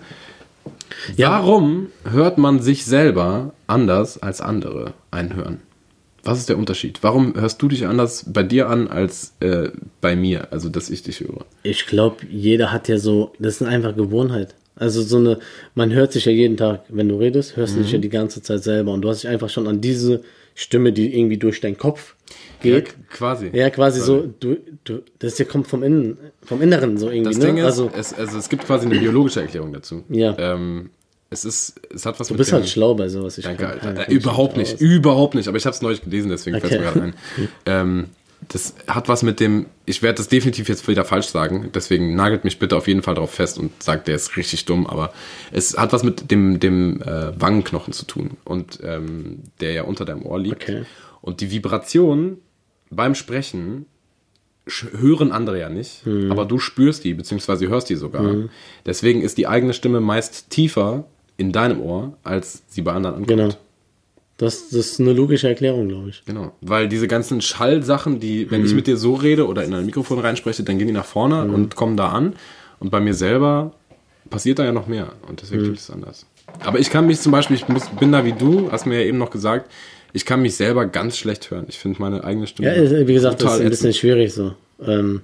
Ja. 1.16 1.30
Warum 1.30 1.89
hört 2.05 2.37
man 2.37 2.61
sich 2.61 2.84
selber 2.84 3.55
anders 3.66 4.18
als 4.18 4.43
andere 4.43 4.93
einhören? 5.11 5.61
Was 6.24 6.39
ist 6.39 6.49
der 6.49 6.59
Unterschied? 6.59 6.99
Warum 7.03 7.34
hörst 7.37 7.62
du 7.62 7.68
dich 7.68 7.87
anders 7.87 8.26
bei 8.30 8.43
dir 8.43 8.68
an 8.68 8.89
als 8.89 9.34
äh, 9.41 9.70
bei 10.01 10.14
mir, 10.14 10.49
also 10.51 10.68
dass 10.68 10.91
ich 10.91 11.03
dich 11.03 11.20
höre? 11.20 11.47
Ich 11.62 11.87
glaube, 11.87 12.26
jeder 12.28 12.72
hat 12.72 12.89
ja 12.89 12.99
so, 12.99 13.32
das 13.39 13.61
ist 13.61 13.66
einfach 13.66 13.97
Gewohnheit. 13.97 14.55
Also 14.79 15.03
so 15.03 15.16
eine, 15.16 15.39
man 15.74 15.93
hört 15.93 16.12
sich 16.12 16.27
ja 16.27 16.33
jeden 16.33 16.57
Tag, 16.57 16.83
wenn 16.89 17.09
du 17.09 17.16
redest, 17.16 17.57
hörst 17.57 17.77
du 17.77 17.81
dich 17.81 17.93
ja 17.93 17.99
die 17.99 18.11
ganze 18.11 18.43
Zeit 18.43 18.62
selber 18.62 18.93
und 18.93 19.01
du 19.03 19.09
hast 19.09 19.22
dich 19.22 19.31
einfach 19.31 19.49
schon 19.49 19.66
an 19.66 19.81
diese 19.81 20.20
Stimme, 20.55 20.93
die 20.93 21.18
irgendwie 21.18 21.39
durch 21.39 21.61
deinen 21.61 21.79
Kopf 21.79 22.14
geht. 22.61 22.95
quasi. 23.11 23.51
Ja, 23.53 23.70
quasi 23.70 24.01
so, 24.01 24.33
du, 24.41 24.57
du, 24.85 25.03
das 25.18 25.37
hier 25.39 25.47
kommt 25.47 25.66
vom 25.66 25.83
Innen, 25.83 26.18
vom 26.43 26.61
Inneren 26.62 26.99
so 26.99 27.09
irgendwie, 27.11 27.31
Das 27.31 27.39
ne? 27.39 27.47
Ding 27.47 27.57
ist, 27.59 27.64
also, 27.64 27.91
es, 27.97 28.12
also 28.14 28.39
es 28.39 28.49
gibt 28.49 28.64
quasi 28.66 28.87
eine 28.87 28.99
biologische 28.99 29.41
Erklärung 29.41 29.72
dazu. 29.72 30.05
Ja. 30.09 30.37
Ähm, 30.39 30.91
es 31.31 31.45
ist, 31.45 31.81
es 31.93 32.07
hat 32.07 32.20
was 32.20 32.29
du 32.29 32.37
bist 32.37 32.53
halt 32.53 32.68
schlau 32.68 32.95
bei 32.95 33.09
sowas. 33.09 33.37
Ich 33.39 33.45
Danke, 33.45 33.66
Alter. 33.68 34.09
Äh, 34.09 34.12
überhaupt 34.12 34.57
nicht, 34.57 34.81
überhaupt 34.81 35.35
nicht. 35.35 35.49
Aber 35.49 35.57
ich 35.57 35.66
habe 35.66 35.74
es 35.74 35.83
neulich 35.83 36.03
gelesen, 36.03 36.29
deswegen 36.31 36.61
fällt 36.61 36.72
Okay. 36.72 36.79
mir 36.79 36.85
gerade 36.93 37.03
ein. 37.03 37.14
Ähm, 37.66 38.05
das 38.49 38.74
hat 38.87 39.09
was 39.09 39.22
mit 39.22 39.41
dem, 39.41 39.66
ich 39.87 40.03
werde 40.03 40.16
das 40.18 40.28
definitiv 40.28 40.68
jetzt 40.68 40.87
wieder 40.89 41.05
falsch 41.05 41.26
sagen, 41.28 41.70
deswegen 41.74 42.14
nagelt 42.14 42.45
mich 42.45 42.59
bitte 42.59 42.76
auf 42.76 42.87
jeden 42.87 43.03
Fall 43.03 43.14
drauf 43.14 43.32
fest 43.32 43.59
und 43.59 43.82
sagt, 43.82 44.09
der 44.09 44.14
ist 44.16 44.37
richtig 44.37 44.64
dumm, 44.66 44.87
aber 44.87 45.12
es 45.53 45.76
hat 45.76 45.93
was 45.93 46.03
mit 46.05 46.30
dem, 46.30 46.61
dem 46.61 47.03
äh, 47.03 47.39
Wangenknochen 47.41 47.93
zu 47.93 48.05
tun 48.07 48.37
und 48.45 48.78
ähm, 48.82 49.41
der 49.61 49.72
ja 49.72 49.82
unter 49.82 50.05
deinem 50.05 50.22
Ohr 50.24 50.39
liegt. 50.39 50.62
Okay. 50.62 50.84
Und 51.22 51.41
die 51.41 51.51
Vibration 51.51 52.39
beim 52.91 53.14
Sprechen 53.14 53.87
hören 54.93 55.32
andere 55.32 55.61
ja 55.61 55.68
nicht, 55.68 56.05
Mhm. 56.07 56.30
aber 56.32 56.45
du 56.45 56.59
spürst 56.59 57.05
die, 57.05 57.14
beziehungsweise 57.14 57.68
hörst 57.68 57.89
die 57.89 57.95
sogar. 57.97 58.49
Deswegen 58.84 59.22
ist 59.22 59.39
die 59.39 59.47
eigene 59.47 59.72
Stimme 59.72 60.01
meist 60.01 60.51
tiefer 60.51 61.05
in 61.37 61.53
deinem 61.53 61.80
Ohr, 61.80 62.16
als 62.24 62.62
sie 62.68 62.82
bei 62.82 62.93
anderen 62.93 63.16
ankommt. 63.16 63.28
Genau. 63.28 63.55
Das, 64.39 64.68
das 64.68 64.87
ist 64.87 65.01
eine 65.01 65.12
logische 65.14 65.49
Erklärung, 65.49 65.89
glaube 65.89 66.11
ich. 66.11 66.22
Genau, 66.26 66.53
weil 66.61 66.89
diese 66.89 67.09
ganzen 67.09 67.41
Schallsachen, 67.41 68.20
die, 68.20 68.51
wenn 68.51 68.64
ich 68.64 68.70
Mhm. 68.72 68.76
mit 68.76 68.87
dir 68.87 68.97
so 68.99 69.14
rede 69.14 69.47
oder 69.47 69.64
in 69.64 69.72
ein 69.72 69.87
Mikrofon 69.87 70.18
reinspreche, 70.18 70.62
dann 70.62 70.76
gehen 70.78 70.89
die 70.89 70.93
nach 70.93 71.07
vorne 71.07 71.43
und 71.45 71.74
kommen 71.74 71.97
da 71.97 72.09
an. 72.09 72.34
Und 72.78 72.91
bei 72.91 73.01
mir 73.01 73.14
selber 73.14 73.72
passiert 74.28 74.59
da 74.59 74.64
ja 74.64 74.72
noch 74.72 74.87
mehr. 74.89 75.12
Und 75.26 75.41
deswegen 75.41 75.62
Mhm. 75.62 75.66
tut 75.68 75.78
es 75.78 75.91
anders. 75.91 76.26
Aber 76.64 76.78
ich 76.78 76.91
kann 76.91 77.07
mich 77.07 77.20
zum 77.20 77.32
Beispiel, 77.32 77.57
ich 77.57 77.66
muss, 77.68 77.89
bin 77.99 78.12
da 78.12 78.24
wie 78.26 78.32
du, 78.32 78.70
hast 78.70 78.84
mir 78.87 79.01
ja 79.01 79.07
eben 79.07 79.18
noch 79.18 79.30
gesagt, 79.30 79.70
ich 80.12 80.24
kann 80.26 80.43
mich 80.43 80.55
selber 80.57 80.84
ganz 80.87 81.16
schlecht 81.16 81.51
hören. 81.51 81.64
Ich 81.68 81.78
finde 81.78 82.01
meine 82.01 82.22
eigene 82.24 82.47
Stimme. 82.47 82.74
Ja, 82.76 83.07
wie 83.07 83.12
gesagt, 83.14 83.37
das 83.37 83.43
total 83.43 83.59
ist 83.59 83.64
ein 83.64 83.70
bisschen 83.70 83.91
ätzend. 83.91 84.01
schwierig 84.01 84.32
so. 84.34 84.55
Ähm, 84.87 85.22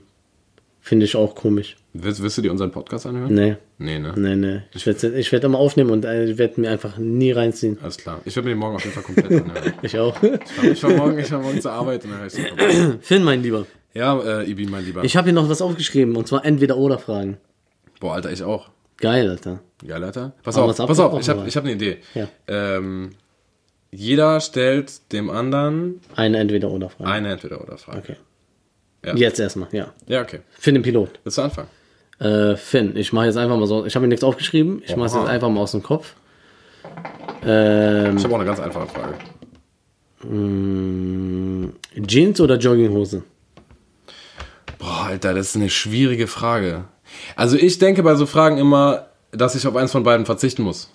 Finde 0.84 1.06
ich 1.06 1.14
auch 1.14 1.36
komisch. 1.36 1.76
Wirst, 1.92 2.20
wirst 2.22 2.38
du 2.38 2.42
dir 2.42 2.50
unseren 2.50 2.72
Podcast 2.72 3.06
anhören? 3.06 3.32
Nee. 3.32 3.56
Nee, 3.78 4.00
ne? 4.00 4.12
Nee, 4.16 4.34
nee. 4.34 4.62
Ich 4.74 4.84
werde 4.84 5.16
ich 5.16 5.30
werd 5.30 5.44
immer 5.44 5.58
aufnehmen 5.58 5.90
und 5.90 6.04
äh, 6.04 6.24
ich 6.24 6.38
werde 6.38 6.60
mir 6.60 6.70
einfach 6.70 6.98
nie 6.98 7.30
reinziehen. 7.30 7.78
Alles 7.80 7.98
klar. 7.98 8.20
Ich 8.24 8.34
werde 8.34 8.48
mir 8.48 8.54
den 8.56 8.58
morgen 8.58 8.74
auf 8.74 8.82
jeden 8.84 8.94
Fall 8.94 9.04
komplett 9.04 9.26
anhören. 9.26 9.72
Ich 9.82 9.96
auch. 9.96 10.16
Ich 10.64 10.80
fahr 10.80 10.90
morgen, 10.90 11.18
ich 11.20 11.26
fahr 11.28 11.40
morgen 11.40 11.60
zur 11.60 11.70
Arbeit 11.70 12.04
und 12.04 12.10
dann 12.10 12.18
höre 12.20 12.26
ich 12.26 12.32
den. 12.34 12.98
Finn, 13.00 13.22
mein 13.22 13.42
Lieber. 13.44 13.64
Ja, 13.94 14.18
äh, 14.40 14.50
Ibi, 14.50 14.66
mein 14.66 14.84
Lieber. 14.84 15.04
Ich 15.04 15.16
habe 15.16 15.26
hier 15.26 15.34
noch 15.34 15.48
was 15.48 15.62
aufgeschrieben 15.62 16.16
und 16.16 16.26
zwar 16.26 16.44
entweder 16.44 16.76
oder 16.76 16.98
Fragen. 16.98 17.36
Boah, 18.00 18.14
Alter, 18.14 18.32
ich 18.32 18.42
auch. 18.42 18.70
Geil, 18.96 19.30
Alter. 19.30 19.60
Geil, 19.86 20.02
Alter. 20.02 20.32
Pass 20.42 20.56
Aber 20.56 20.66
auf, 20.70 20.76
pass 20.76 20.98
auf, 20.98 21.20
ich 21.20 21.28
habe 21.28 21.46
ich 21.46 21.56
hab 21.56 21.62
eine 21.62 21.74
Idee. 21.74 21.98
Ja. 22.14 22.26
Ähm, 22.48 23.10
jeder 23.92 24.40
stellt 24.40 25.12
dem 25.12 25.30
anderen 25.30 26.00
Eine 26.16 26.38
entweder 26.38 26.70
oder 26.70 26.88
Frage. 26.88 27.10
eine 27.10 27.30
Entweder-Oder-Frage. 27.32 27.98
Okay. 27.98 28.16
Ja. 29.04 29.14
Jetzt 29.14 29.40
erstmal, 29.40 29.68
ja. 29.72 29.92
Ja, 30.06 30.20
okay. 30.22 30.40
Finn, 30.58 30.74
den 30.74 30.82
Pilot. 30.82 31.18
Willst 31.24 31.38
du 31.38 31.42
anfangen? 31.42 31.68
Äh, 32.20 32.56
Finn, 32.56 32.96
ich 32.96 33.12
mache 33.12 33.26
jetzt 33.26 33.36
einfach 33.36 33.56
mal 33.56 33.66
so. 33.66 33.84
Ich 33.84 33.94
habe 33.96 34.02
mir 34.04 34.08
nichts 34.08 34.22
aufgeschrieben. 34.22 34.80
Ich 34.86 34.94
mache 34.96 35.06
es 35.08 35.14
jetzt 35.14 35.26
einfach 35.26 35.48
mal 35.48 35.60
aus 35.60 35.72
dem 35.72 35.82
Kopf. 35.82 36.14
Ähm, 37.44 38.16
Ich 38.16 38.22
habe 38.24 38.34
auch 38.34 38.38
eine 38.38 38.46
ganz 38.46 38.60
einfache 38.60 38.86
Frage. 38.88 39.14
mh, 40.24 41.72
Jeans 42.06 42.40
oder 42.40 42.56
Jogginghose? 42.56 43.22
Boah, 44.78 45.06
Alter, 45.06 45.34
das 45.34 45.48
ist 45.50 45.56
eine 45.56 45.70
schwierige 45.70 46.26
Frage. 46.26 46.84
Also 47.36 47.56
ich 47.56 47.78
denke 47.78 48.02
bei 48.02 48.14
so 48.14 48.26
Fragen 48.26 48.58
immer, 48.58 49.06
dass 49.32 49.54
ich 49.54 49.66
auf 49.66 49.76
eins 49.76 49.92
von 49.92 50.02
beiden 50.02 50.26
verzichten 50.26 50.62
muss. 50.62 50.90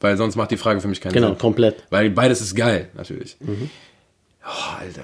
Weil 0.00 0.16
sonst 0.16 0.36
macht 0.36 0.50
die 0.50 0.56
Frage 0.56 0.80
für 0.80 0.88
mich 0.88 1.00
keinen 1.00 1.12
Mhm. 1.12 1.14
Genau, 1.14 1.28
Sinn. 1.28 1.38
komplett. 1.38 1.84
Weil 1.90 2.10
beides 2.10 2.40
ist 2.40 2.54
geil, 2.54 2.90
natürlich. 2.94 3.36
Oh, 4.44 4.76
Alter. 4.80 5.02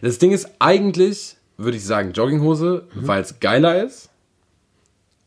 Das 0.00 0.18
Ding 0.18 0.32
ist 0.32 0.48
eigentlich, 0.58 1.36
würde 1.56 1.76
ich 1.76 1.84
sagen, 1.84 2.12
Jogginghose, 2.12 2.86
weil 2.94 3.22
es 3.22 3.40
geiler 3.40 3.84
ist. 3.84 4.08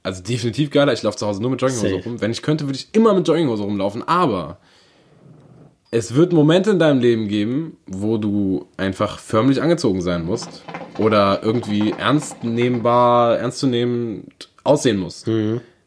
Also 0.04 0.22
definitiv 0.22 0.70
geiler. 0.70 0.94
Ich 0.94 1.04
laufe 1.04 1.18
zu 1.18 1.26
Hause 1.26 1.42
nur 1.42 1.52
mit 1.52 1.62
Jogginghose 1.62 1.90
Safe. 1.96 2.04
rum. 2.04 2.22
Wenn 2.22 2.32
ich 2.32 2.42
könnte, 2.42 2.66
würde 2.66 2.78
ich 2.78 2.90
immer 2.92 3.14
mit 3.14 3.28
Jogginghose 3.28 3.64
rumlaufen. 3.64 4.04
Aber 4.08 4.58
es 5.92 6.14
wird 6.14 6.34
Momente 6.34 6.72
in 6.72 6.80
deinem 6.80 7.00
Leben 7.00 7.28
geben, 7.28 7.78
wo 7.88 8.18
du 8.18 8.68
einfach 8.78 9.18
förmlich 9.20 9.62
angezogen 9.62 10.02
sein 10.02 10.26
musst. 10.26 10.64
Oder 11.00 11.42
irgendwie 11.44 11.92
ernst 11.98 12.44
nehmbar, 12.44 13.38
ernstzunehmend 13.38 14.50
aussehen 14.64 14.98
musst. 14.98 15.26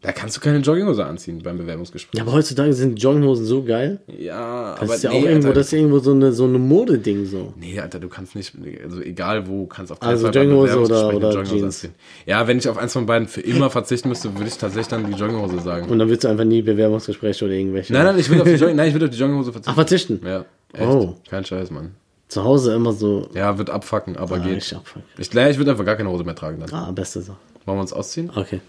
Da 0.01 0.12
kannst 0.12 0.36
du 0.36 0.40
keine 0.40 0.59
Jogginghose 0.59 1.05
anziehen 1.05 1.40
beim 1.42 1.59
Bewerbungsgespräch. 1.59 2.16
Ja, 2.18 2.22
aber 2.22 2.32
heutzutage 2.34 2.72
sind 2.72 3.03
Jogginghosen 3.03 3.44
so 3.44 3.64
geil. 3.64 3.99
Ja, 4.07 4.74
Das 4.74 4.82
aber 4.82 4.94
ist 4.94 5.03
ja 5.03 5.11
nee, 5.11 5.16
auch 5.18 5.24
irgendwo, 5.24 5.49
Alter, 5.49 5.59
das 5.59 5.66
ist 5.66 5.72
irgendwo 5.72 5.99
so 5.99 6.12
eine, 6.12 6.32
so 6.32 6.44
eine 6.44 6.59
Modeding 6.59 7.26
so. 7.26 7.53
Nee, 7.59 7.80
Alter, 7.80 7.99
du 7.99 8.09
kannst 8.09 8.36
nicht, 8.36 8.53
also 8.84 9.01
egal 9.01 9.49
wo, 9.49 9.66
kannst 9.66 9.90
auf 9.90 9.99
keinen 9.99 10.11
Also 10.11 10.26
Fall 10.26 10.36
Jogginghose 10.36 10.66
Bewerbungsgespräch 10.74 11.07
oder- 11.07 11.09
eine 11.09 11.16
oder 11.18 11.28
Jogginghose 11.34 11.55
Jeans? 11.61 11.64
anziehen. 11.84 11.94
Ja, 12.26 12.46
wenn 12.46 12.59
ich 12.59 12.68
auf 12.68 12.78
eins 12.78 12.92
von 12.92 13.07
beiden 13.07 13.26
für 13.26 13.40
immer 13.40 13.70
verzichten 13.70 14.09
müsste, 14.09 14.32
würde 14.34 14.46
ich 14.46 14.57
tatsächlich 14.57 14.86
dann 14.86 15.05
die 15.05 15.14
Jogginghose 15.18 15.59
sagen. 15.61 15.88
Und 15.88 15.99
dann 15.99 16.09
willst 16.09 16.22
du 16.22 16.28
einfach 16.28 16.44
nie 16.44 16.62
Bewerbungsgespräche 16.62 17.44
oder 17.46 17.55
irgendwelche. 17.55 17.92
Nein, 17.92 18.05
nein, 18.05 18.18
ich 18.20 18.30
will 18.30 18.40
auf 18.40 18.46
die, 18.46 18.55
Jogging, 18.55 18.76
nein, 18.76 18.88
ich 18.90 18.94
will 18.94 19.03
auf 19.03 19.11
die 19.11 19.18
Jogginghose 19.18 19.51
verzichten. 19.51 19.70
Ach, 19.72 19.74
verzichten. 19.74 20.20
Ja, 20.24 20.44
echt. 20.74 20.82
Oh. 20.88 21.16
Kein 21.28 21.44
Scheiß, 21.44 21.72
Mann. 21.72 21.96
Zu 22.28 22.44
Hause 22.44 22.72
immer 22.74 22.92
so. 22.92 23.28
Ja, 23.34 23.59
wird 23.59 23.68
abfacken, 23.70 24.16
aber 24.16 24.36
Ah, 24.36 24.38
geht. 24.38 24.59
ich 24.59 24.76
abfuck. 24.76 25.03
Ich, 25.18 25.34
ich 25.34 25.59
würde 25.59 25.72
einfach 25.72 25.84
gar 25.84 25.96
keine 25.96 26.09
Hose 26.11 26.22
mehr 26.22 26.36
tragen 26.36 26.61
dann. 26.61 26.72
Ah, 26.72 26.92
beste 26.92 27.20
Sache. 27.20 27.38
Wollen 27.64 27.78
wir 27.78 27.82
uns 27.82 27.92
ausziehen? 27.92 28.30
Okay. 28.36 28.61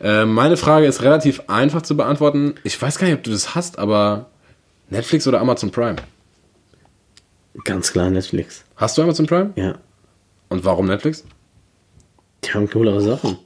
Äh, 0.00 0.24
meine 0.24 0.56
Frage 0.56 0.86
ist 0.86 1.02
relativ 1.02 1.42
einfach 1.48 1.82
zu 1.82 1.96
beantworten. 1.96 2.54
Ich 2.64 2.80
weiß 2.80 2.98
gar 2.98 3.06
nicht, 3.06 3.16
ob 3.16 3.22
du 3.22 3.30
das 3.30 3.54
hast, 3.54 3.78
aber 3.78 4.26
Netflix 4.90 5.26
oder 5.26 5.40
Amazon 5.40 5.70
Prime? 5.70 5.96
Ganz 7.64 7.92
klar 7.92 8.10
Netflix. 8.10 8.64
Hast 8.76 8.98
du 8.98 9.02
Amazon 9.02 9.26
Prime? 9.26 9.52
Ja. 9.56 9.78
Und 10.48 10.64
warum 10.64 10.86
Netflix? 10.86 11.24
Die 12.44 12.52
haben 12.52 12.68
coolere 12.68 13.00
Sachen. 13.00 13.38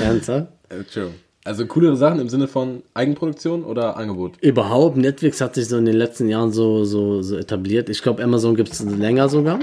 Ernsthaft? 0.00 0.48
Äh, 0.68 0.76
Entschuldigung. 0.76 1.18
Also 1.44 1.64
coolere 1.66 1.96
Sachen 1.96 2.18
im 2.18 2.28
Sinne 2.28 2.48
von 2.48 2.82
Eigenproduktion 2.92 3.62
oder 3.62 3.96
Angebot? 3.96 4.32
Überhaupt, 4.40 4.96
Netflix 4.96 5.40
hat 5.40 5.54
sich 5.54 5.68
so 5.68 5.76
in 5.76 5.84
den 5.84 5.94
letzten 5.94 6.28
Jahren 6.28 6.50
so, 6.50 6.84
so, 6.84 7.22
so 7.22 7.36
etabliert. 7.36 7.88
Ich 7.88 8.02
glaube, 8.02 8.22
Amazon 8.24 8.56
gibt 8.56 8.72
es 8.72 8.80
länger 8.80 9.28
sogar. 9.28 9.60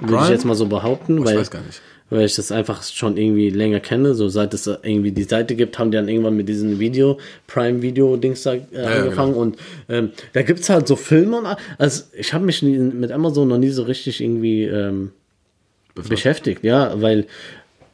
Würde 0.00 0.24
ich 0.24 0.30
jetzt 0.30 0.46
mal 0.46 0.54
so 0.54 0.66
behaupten, 0.66 1.18
Ich 1.18 1.24
weil, 1.26 1.38
weiß 1.38 1.50
gar 1.50 1.60
nicht. 1.60 1.82
Weil 2.10 2.24
ich 2.24 2.36
das 2.36 2.52
einfach 2.52 2.82
schon 2.82 3.16
irgendwie 3.16 3.50
länger 3.50 3.80
kenne. 3.80 4.14
So 4.14 4.28
seit 4.28 4.54
es 4.54 4.66
irgendwie 4.66 5.12
die 5.12 5.24
Seite 5.24 5.54
gibt, 5.54 5.78
haben 5.78 5.90
die 5.90 5.96
dann 5.96 6.08
irgendwann 6.08 6.36
mit 6.36 6.48
diesen 6.48 6.78
Video, 6.78 7.18
Prime-Video-Dings 7.46 8.42
da 8.42 8.54
äh, 8.54 8.60
angefangen. 8.82 9.32
genau. 9.32 9.42
Und 9.42 9.56
ähm, 9.88 10.12
da 10.32 10.42
gibt 10.42 10.60
es 10.60 10.70
halt 10.70 10.88
so 10.88 10.96
Filme 10.96 11.38
und 11.38 11.46
also 11.78 12.04
ich 12.12 12.32
habe 12.32 12.44
mich 12.44 12.62
nie, 12.62 12.78
mit 12.78 13.12
Amazon 13.12 13.48
noch 13.48 13.58
nie 13.58 13.70
so 13.70 13.82
richtig 13.82 14.20
irgendwie 14.20 14.64
ähm, 14.64 15.12
beschäftigt, 15.94 16.64
ja, 16.64 17.00
weil 17.00 17.26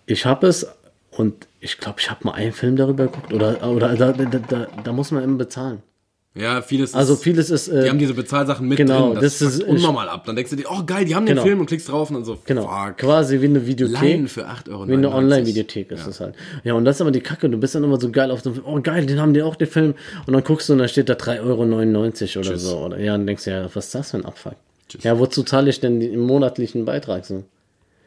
ich 0.07 0.27
habe 0.27 0.47
es 0.47 0.67
und 1.11 1.47
ich 1.61 1.79
glaube, 1.79 2.01
ich 2.01 2.11
habe 2.11 2.21
mal 2.25 2.33
einen 2.33 2.53
Film 2.53 2.77
darüber 2.77 3.07
geguckt 3.07 3.33
oder, 3.33 3.69
oder 3.69 3.95
da, 3.95 4.13
da, 4.13 4.25
da, 4.25 4.67
da 4.83 4.93
muss 4.93 5.11
man 5.11 5.23
immer 5.23 5.39
bezahlen. 5.39 5.83
Ja, 6.37 6.63
vieles 6.63 6.91
ist, 6.91 6.97
Also 6.97 7.15
vieles 7.15 7.49
ist. 7.49 7.69
Äh, 7.69 7.85
die 7.85 7.91
haben 7.91 7.99
diese 8.01 8.13
Bezahlsachen 8.15 8.67
mit 8.67 8.77
genau, 8.77 9.13
drin. 9.13 9.23
das 9.23 9.39
Das, 9.39 9.55
ist- 9.55 9.63
unnormal 9.63 10.09
ab. 10.09 10.25
Dann 10.27 10.35
denkst 10.35 10.51
du 10.51 10.57
dir, 10.57 10.67
oh 10.69 10.83
geil, 10.85 11.05
die 11.05 11.15
haben 11.15 11.27
Genau. 11.27 11.43
den 11.43 11.47
Film 11.49 11.61
und 11.61 11.67
klickst 11.67 11.89
drauf 11.89 12.11
und 12.11 12.17
dann 12.17 12.25
so, 12.25 12.39
genau, 12.45 12.63
fuck. 12.67 12.97
quasi 12.99 13.41
wie 13.41 13.45
eine 13.45 13.65
Videothek. 13.67 14.01
Leihen 14.03 14.27
für 14.29 14.47
8,99 14.49 14.69
Euro. 14.73 14.89
Wie 14.89 14.93
eine 14.95 15.13
Online-Videothek 15.15 15.93
ist 15.93 16.07
es 16.09 16.19
halt. 16.19 16.35
Ja, 16.65 16.75
und 16.75 16.85
das 16.85 16.97
ist 16.97 17.01
aber 17.03 17.13
die 17.13 17.21
Kacke. 17.21 17.49
Du 17.49 17.57
bist 17.59 17.77
dann 17.77 17.85
immer 17.85 18.01
so 18.01 18.11
geil 18.11 18.33
auf 18.33 18.43
dem 18.43 18.55
Film. 18.55 18.67
Oh, 18.67 18.81
geil, 18.81 19.07
den 19.07 19.21
haben 19.21 19.33
die 19.33 19.43
auch, 19.43 19.55
den 19.55 19.69
Film. 19.69 19.95
Und 20.27 20.33
dann 20.33 20.43
guckst 20.43 20.69
du 20.69 20.73
und 20.73 20.81
da 20.81 20.89
steht 20.89 21.09
da 21.09 21.13
3,99 21.13 21.41
Euro 21.41 21.59
oder 21.61 22.51
Tschüss. 22.57 22.63
so. 22.63 22.79
Oder, 22.79 22.99
ja, 22.99 23.15
und 23.15 23.27
denkst 23.29 23.45
du, 23.45 23.51
ja, 23.51 23.69
was 23.73 23.87
ist 23.87 23.95
das 23.95 24.11
für 24.11 24.17
ein 24.17 24.25
Abfuck? 24.25 24.55
Ja, 25.03 25.19
wozu 25.21 25.45
zahle 25.45 25.71
ich 25.71 25.79
denn 25.81 26.01
den 26.01 26.19
monatlichen 26.19 26.85
Beitrag 26.85 27.25
so? 27.25 27.45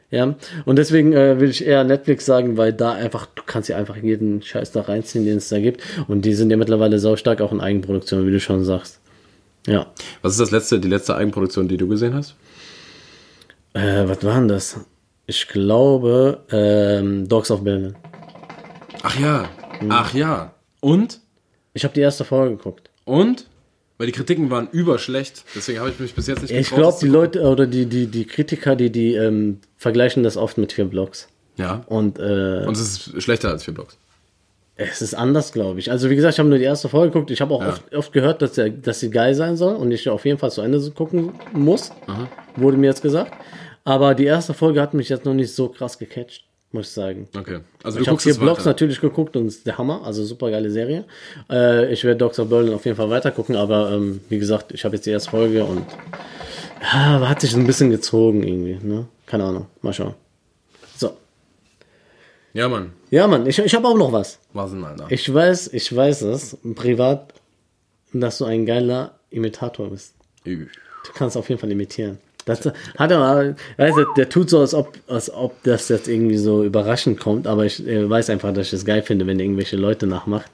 Ja, 0.09 0.35
und 0.65 0.77
deswegen 0.77 1.11
äh, 1.11 1.39
will 1.39 1.49
ich 1.49 1.65
eher 1.65 1.83
Netflix 1.83 2.25
sagen, 2.25 2.55
weil 2.55 2.71
da 2.71 2.93
einfach, 2.93 3.25
du 3.25 3.43
kannst 3.45 3.67
ja 3.67 3.75
einfach 3.75 3.97
jeden 3.97 4.41
Scheiß 4.41 4.71
da 4.71 4.81
reinziehen, 4.81 5.25
den 5.25 5.37
es 5.37 5.49
da 5.49 5.59
gibt. 5.59 5.81
Und 6.07 6.21
die 6.23 6.33
sind 6.33 6.49
ja 6.49 6.55
mittlerweile 6.55 6.97
sau 6.99 7.17
stark 7.17 7.41
auch 7.41 7.51
in 7.51 7.59
Eigenproduktion, 7.59 8.25
wie 8.25 8.31
du 8.31 8.39
schon 8.39 8.63
sagst. 8.63 8.99
Ja. 9.67 9.87
Was 10.21 10.33
ist 10.33 10.39
das 10.39 10.51
letzte, 10.51 10.79
die 10.79 10.87
letzte 10.87 11.15
Eigenproduktion, 11.15 11.67
die 11.67 11.75
du 11.75 11.89
gesehen 11.89 12.13
hast? 12.13 12.35
Äh, 13.73 14.07
was 14.07 14.23
war 14.23 14.35
denn 14.35 14.47
das? 14.47 14.79
Ich 15.25 15.49
glaube, 15.49 16.39
ähm, 16.51 17.27
Dogs 17.27 17.51
of 17.51 17.65
Berlin. 17.65 17.95
Ach 19.03 19.19
ja, 19.19 19.49
Ach 19.89 20.13
ja. 20.13 20.53
Und? 20.79 21.21
Ich 21.73 21.83
habe 21.83 21.93
die 21.93 22.01
erste 22.01 22.23
Folge 22.23 22.57
geguckt. 22.57 22.89
Und? 23.05 23.47
Weil 23.97 24.07
die 24.07 24.13
Kritiken 24.13 24.49
waren 24.51 24.67
überschlecht. 24.71 25.43
Deswegen 25.55 25.79
habe 25.79 25.89
ich 25.89 25.99
mich 25.99 26.13
bis 26.13 26.27
jetzt 26.27 26.43
nicht 26.43 26.51
Ich 26.51 26.69
glaube, 26.69 26.97
die 27.01 27.07
Leute 27.07 27.41
oder 27.41 27.65
die, 27.65 27.85
die, 27.87 28.05
die 28.07 28.25
Kritiker, 28.25 28.75
die, 28.75 28.91
die 28.91 29.13
ähm, 29.15 29.59
vergleichen 29.77 30.21
das 30.23 30.37
oft 30.37 30.57
mit 30.57 30.71
vier 30.73 30.85
Blocks. 30.85 31.27
gucken. 31.57 31.65
Ja. 31.65 31.83
Und 31.87 32.19
äh, 32.19 32.63
Und 32.67 32.75
es 32.77 32.81
ist 33.07 33.23
schlechter 33.23 33.49
als 33.49 33.63
vier 33.63 33.73
Blocks. 33.73 33.97
es 34.75 35.01
ist 35.01 35.15
anders, 35.15 35.51
glaube 35.51 35.79
ich. 35.79 35.89
Also 35.89 36.11
wie 36.11 36.15
gesagt, 36.15 36.35
ich 36.35 36.39
habe 36.39 36.47
nur 36.49 36.59
die 36.59 36.63
erste 36.65 36.89
Folge 36.89 37.11
geguckt. 37.11 37.31
Ich 37.31 37.41
habe 37.41 37.51
auch 37.55 37.61
Ja. 37.63 37.69
oft, 37.69 37.95
oft 37.95 38.13
gehört, 38.13 38.43
dass, 38.43 38.53
der, 38.53 38.69
dass 38.69 38.99
sie 38.99 39.09
geil 39.09 39.33
sein 39.33 39.57
soll 39.57 39.75
und 39.75 39.91
ich 39.91 40.07
auf 40.09 40.25
jeden 40.25 40.37
Fall 40.37 40.51
zu 40.51 40.61
Ende 40.61 40.79
gucken 40.91 41.31
muss. 41.53 41.91
Wurde 42.55 42.77
mir 42.77 42.85
jetzt 42.87 43.01
gesagt. 43.01 43.33
Aber 43.83 44.13
die 44.13 44.25
erste 44.25 44.53
Folge 44.53 44.79
hat 44.81 44.93
mich 44.93 45.09
jetzt 45.09 45.25
noch 45.25 45.33
nicht 45.33 45.53
so 45.55 45.69
krass 45.69 45.97
gecatcht, 45.97 46.43
muss 46.72 46.88
ich 46.88 46.93
sagen. 46.93 47.28
Okay. 47.38 47.59
Also 47.84 47.99
Ich 47.99 48.07
habe 48.07 48.20
vier 48.20 48.32
es 48.34 48.38
Blocks 48.39 48.59
weiter. 48.61 48.70
natürlich 48.72 48.99
geguckt 49.01 49.36
und 49.36 49.47
ist 49.47 49.65
der 49.65 49.78
Hammer, 49.78 50.01
also 50.05 50.24
super 50.26 50.51
geile 50.51 50.70
Serie. 50.70 51.05
Äh, 51.49 51.91
ich 51.93 52.03
werde 52.03 52.18
Dr. 52.18 52.45
Berlin 52.45 52.74
auf 52.74 52.86
jeden 52.86 52.97
Fall 52.97 53.09
weiter 53.09 53.32
gucken, 53.32 53.55
aber 53.55 53.91
ähm, 53.91 54.22
wie 54.30 54.38
gesagt, 54.39 54.72
ich 54.74 54.84
habe 54.86 54.95
jetzt 54.95 55.05
die 55.05 55.11
erste 55.11 55.30
Folge 55.32 55.63
und 55.63 55.86
ja, 56.82 57.28
hat 57.28 57.41
sich 57.41 57.55
ein 57.55 57.65
bisschen 57.65 57.89
gezogen 57.89 58.43
irgendwie, 58.43 58.78
ne? 58.86 59.07
Keine 59.26 59.45
Ahnung, 59.45 59.68
mal 59.82 59.93
schauen. 59.93 60.13
So. 60.95 61.18
Ja, 62.53 62.68
Mann. 62.70 62.93
Ja, 63.09 63.28
Mann, 63.28 63.45
ich, 63.47 63.59
ich 63.59 63.74
habe 63.76 63.88
auch 63.88 63.97
noch 63.97 64.11
was. 64.11 64.39
Was 64.53 64.72
denn, 64.72 64.84
Alter? 64.84 65.05
Ich 65.09 65.34
weiß, 65.34 65.74
ich 65.74 65.93
weiß 65.95 66.22
es, 66.24 66.57
privat, 66.76 67.34
dass 68.13 68.38
du 68.39 68.45
ein 68.45 68.65
geiler 68.65 69.20
Imitator 69.30 69.89
bist. 69.89 70.13
Üh. 70.45 70.68
Du 71.05 71.11
kannst 71.13 71.36
auf 71.38 71.47
jeden 71.49 71.59
Fall 71.59 71.72
imitieren. 71.72 72.18
Das 72.47 72.65
hat 72.97 73.11
er 73.11 73.55
weißt 73.77 73.97
du, 73.97 74.05
der 74.15 74.29
tut 74.29 74.49
so, 74.49 74.59
als 74.59 74.73
ob, 74.73 74.93
als 75.07 75.31
ob 75.31 75.61
das 75.63 75.89
jetzt 75.89 76.07
irgendwie 76.07 76.37
so 76.37 76.63
überraschend 76.63 77.19
kommt, 77.19 77.45
aber 77.45 77.65
ich 77.65 77.85
äh, 77.85 78.09
weiß 78.09 78.29
einfach, 78.29 78.53
dass 78.53 78.67
ich 78.67 78.73
es 78.73 78.85
geil 78.85 79.01
finde, 79.03 79.27
wenn 79.27 79.39
irgendwelche 79.39 79.75
Leute 79.77 80.07
nachmacht. 80.07 80.49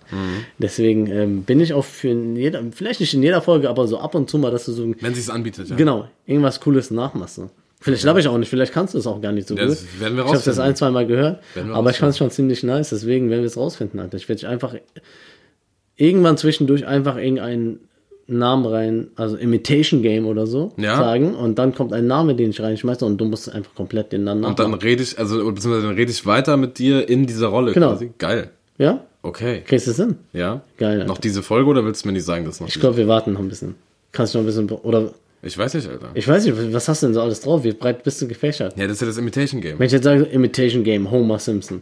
Deswegen 0.58 1.08
ähm, 1.08 1.44
bin 1.44 1.60
ich 1.60 1.74
auch 1.74 1.86
für 1.86 2.10
jeder, 2.12 2.62
vielleicht 2.74 3.00
nicht 3.00 3.14
in 3.14 3.24
jeder 3.24 3.42
Folge, 3.42 3.70
aber 3.70 3.88
so 3.88 4.00
ab 4.00 4.16
und 4.16 4.30
zu 4.30 4.38
mal, 4.38 4.52
dass 4.52 4.66
du 4.66 4.72
so, 4.74 4.94
Wenn 5.00 5.14
sie 5.14 5.22
es 5.22 5.30
anbietet, 5.30 5.70
ja. 5.70 5.76
genau, 5.76 6.08
irgendwas 6.26 6.60
Cooles 6.60 6.92
nachmachst. 6.92 7.36
So. 7.36 7.50
Vielleicht 7.80 8.04
glaube 8.04 8.20
ich 8.22 8.28
auch 8.28 8.38
nicht, 8.38 8.50
vielleicht 8.50 8.74
kannst 8.74 8.94
du 8.94 8.98
es 8.98 9.06
auch 9.08 9.22
gar 9.22 9.32
nicht 9.32 9.48
so 9.48 9.56
Ja, 9.56 9.64
gut. 9.66 9.72
das 9.74 10.00
werden 10.00 10.16
wir 10.18 10.24
ich 10.24 10.30
habe 10.30 10.38
rausfinden. 10.38 10.62
ein, 10.62 10.76
zwei 10.76 10.90
Mal 10.92 11.06
gehört, 11.06 11.44
aber 11.74 11.90
ich 11.92 11.98
fand 11.98 12.12
es 12.12 12.18
schon 12.18 12.32
ziemlich 12.32 12.64
nice, 12.64 12.90
deswegen 12.90 13.30
werden 13.30 13.42
wir 13.42 13.48
es 13.48 13.58
rausfinden, 13.58 14.00
Alter. 14.00 14.18
Ich 14.18 14.28
werde 14.30 14.40
dich 14.40 14.48
einfach 14.48 14.76
irgendwann 15.96 16.38
zwischendurch 16.38 16.88
einfach 16.88 17.18
irgendeinen 17.18 17.80
Namen 18.28 18.66
rein, 18.66 19.08
also 19.16 19.36
Imitation 19.36 20.02
Game 20.02 20.26
oder 20.26 20.48
so, 20.48 20.72
Ja. 20.78 20.96
sagen 20.98 21.36
und 21.36 21.60
dann 21.60 21.76
kommt 21.76 21.92
ein 21.94 22.08
Name, 22.08 22.36
den 22.36 22.52
ich 22.52 22.62
reinschmeiße 22.62 23.06
und 23.06 23.18
du 23.18 23.26
musst 23.26 23.52
einfach 23.54 23.76
komplett 23.76 24.12
den 24.14 24.26
dann 24.26 24.44
Und 24.44 24.58
dann 24.60 24.74
rede 24.76 25.04
ich, 25.04 25.20
also 25.20 25.38
beziehungsweise 25.52 25.88
dann 25.88 25.96
rede 25.96 26.12
ich 26.12 26.26
weiter 26.26 26.56
mit 26.58 26.80
dir 26.80 27.08
in 27.10 27.26
dieser 27.26 27.48
Rolle 27.48 27.74
Genau. 27.74 27.90
quasi. 27.92 28.12
Geil. 28.18 28.50
Ja? 28.78 29.02
Okay. 29.22 29.62
Kriegst 29.66 29.88
du 29.88 29.92
es 29.92 29.98
hin? 29.98 30.16
Ja. 30.34 30.62
Geil, 30.78 30.94
Alter. 31.02 31.06
Noch 31.06 31.18
diese 31.18 31.44
Folge 31.44 31.70
oder 31.70 31.84
willst 31.86 32.04
du 32.04 32.08
mir 32.10 32.14
nicht 32.14 32.26
sagen, 32.26 32.46
dass 32.46 32.60
noch 32.60 32.68
Ich 32.68 32.80
glaube, 32.80 32.98
wir 32.98 33.08
warten 33.08 33.34
noch 33.34 33.40
ein 33.42 33.50
bisschen. 33.50 33.76
Kannst 34.12 34.34
du 34.34 34.38
noch 34.40 34.44
ein 34.44 34.48
bisschen, 34.48 34.70
oder, 34.70 35.12
Ich 35.42 35.58
weiß 35.58 35.74
nicht, 35.74 35.90
Alter. 35.90 36.10
ich 36.14 36.28
weiß 36.28 36.46
nicht, 36.46 36.74
was 36.74 36.88
hast 36.88 37.04
du 37.04 37.08
denn 37.08 37.14
so 37.14 37.22
alles 37.22 37.42
drauf? 37.42 37.64
Wie 37.64 37.72
breit 37.74 38.04
bist 38.04 38.22
du 38.22 38.28
gefächert? 38.28 38.78
ja, 38.78 38.84
das 38.86 38.94
ist 38.94 39.02
ja 39.02 39.08
das 39.08 39.18
Imitation 39.18 39.60
Game. 39.62 39.80
Wenn 39.80 39.86
ich 39.88 39.92
jetzt 39.92 40.04
sage 40.06 40.24
Imitation 40.24 40.84
Game, 40.84 41.10
Homer 41.12 41.40
Simpson. 41.40 41.82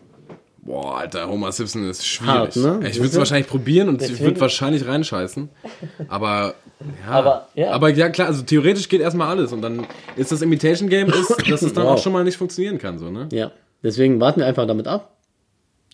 Boah, 0.63 0.99
Alter, 0.99 1.27
Homer 1.27 1.51
Simpson 1.51 1.89
ist 1.89 2.05
schwierig. 2.05 2.33
Hart, 2.33 2.55
ne? 2.55 2.79
Ich 2.87 2.97
würde 2.97 3.07
es 3.09 3.17
wahrscheinlich 3.17 3.47
probieren 3.47 3.89
und 3.89 3.95
ich 4.01 4.09
Deswegen- 4.09 4.25
würde 4.25 4.41
wahrscheinlich 4.41 4.85
reinscheißen. 4.85 5.49
Aber 6.07 6.53
ja. 7.05 7.11
Aber, 7.11 7.47
ja. 7.55 7.71
aber 7.71 7.89
ja, 7.89 8.09
klar, 8.09 8.27
also 8.27 8.43
theoretisch 8.43 8.87
geht 8.87 9.01
erstmal 9.01 9.27
alles. 9.29 9.51
Und 9.53 9.61
dann 9.63 9.87
ist 10.15 10.31
das 10.31 10.41
Imitation 10.43 10.87
Game, 10.89 11.09
ist, 11.09 11.29
dass 11.49 11.61
es 11.63 11.73
dann 11.73 11.85
Wow. 11.85 11.93
auch 11.93 12.03
schon 12.03 12.13
mal 12.13 12.23
nicht 12.23 12.37
funktionieren 12.37 12.77
kann, 12.77 12.99
so, 12.99 13.09
ne? 13.09 13.27
Ja. 13.31 13.51
Deswegen 13.83 14.19
warten 14.19 14.39
wir 14.41 14.45
einfach 14.47 14.67
damit 14.67 14.87
ab 14.87 15.15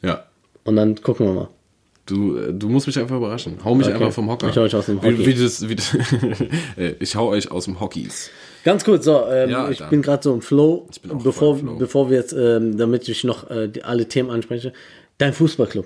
Ja. 0.03 0.25
und 0.65 0.75
dann 0.75 1.01
gucken 1.01 1.27
wir 1.27 1.33
mal. 1.33 1.47
Du, 2.05 2.37
äh, 2.37 2.53
du 2.53 2.67
musst 2.69 2.87
mich 2.87 2.97
einfach 2.99 3.15
überraschen. 3.17 3.57
Hau 3.63 3.73
mich 3.75 3.87
Okay. 3.87 3.95
einfach 3.95 4.11
vom 4.13 4.29
Hocker. 4.29 4.49
Ich 4.49 4.57
hau 4.57 4.63
dich 4.63 4.75
aus 4.75 4.85
dem 4.87 5.01
Wie, 5.01 5.07
Hockey. 5.07 5.25
wie 5.25 5.33
das, 5.33 5.67
wie 5.67 5.75
das, 5.75 5.93
Äh, 6.77 6.95
ich 6.99 7.15
hau 7.15 7.27
euch 7.29 7.51
aus 7.51 7.65
dem 7.65 7.79
Hockeys. 7.79 8.29
Ganz 8.67 8.83
kurz, 8.83 9.05
so, 9.05 9.25
ähm, 9.31 9.49
Ja, 9.49 9.69
ich 9.69 9.81
bin 9.85 10.01
gerade 10.01 10.21
so 10.21 10.33
im 10.33 10.41
Flow, 10.41 10.89
bin 11.01 11.11
auch 11.11 11.23
bevor, 11.23 11.53
im 11.53 11.59
Flow. 11.61 11.75
bevor 11.77 12.09
wir 12.09 12.17
jetzt, 12.17 12.33
ähm, 12.33 12.77
damit 12.77 13.07
ich 13.07 13.23
noch 13.23 13.49
äh, 13.49 13.69
die, 13.69 13.81
alle 13.81 14.09
Themen 14.09 14.29
anspreche, 14.29 14.73
dein 15.19 15.31
Fußballclub. 15.31 15.85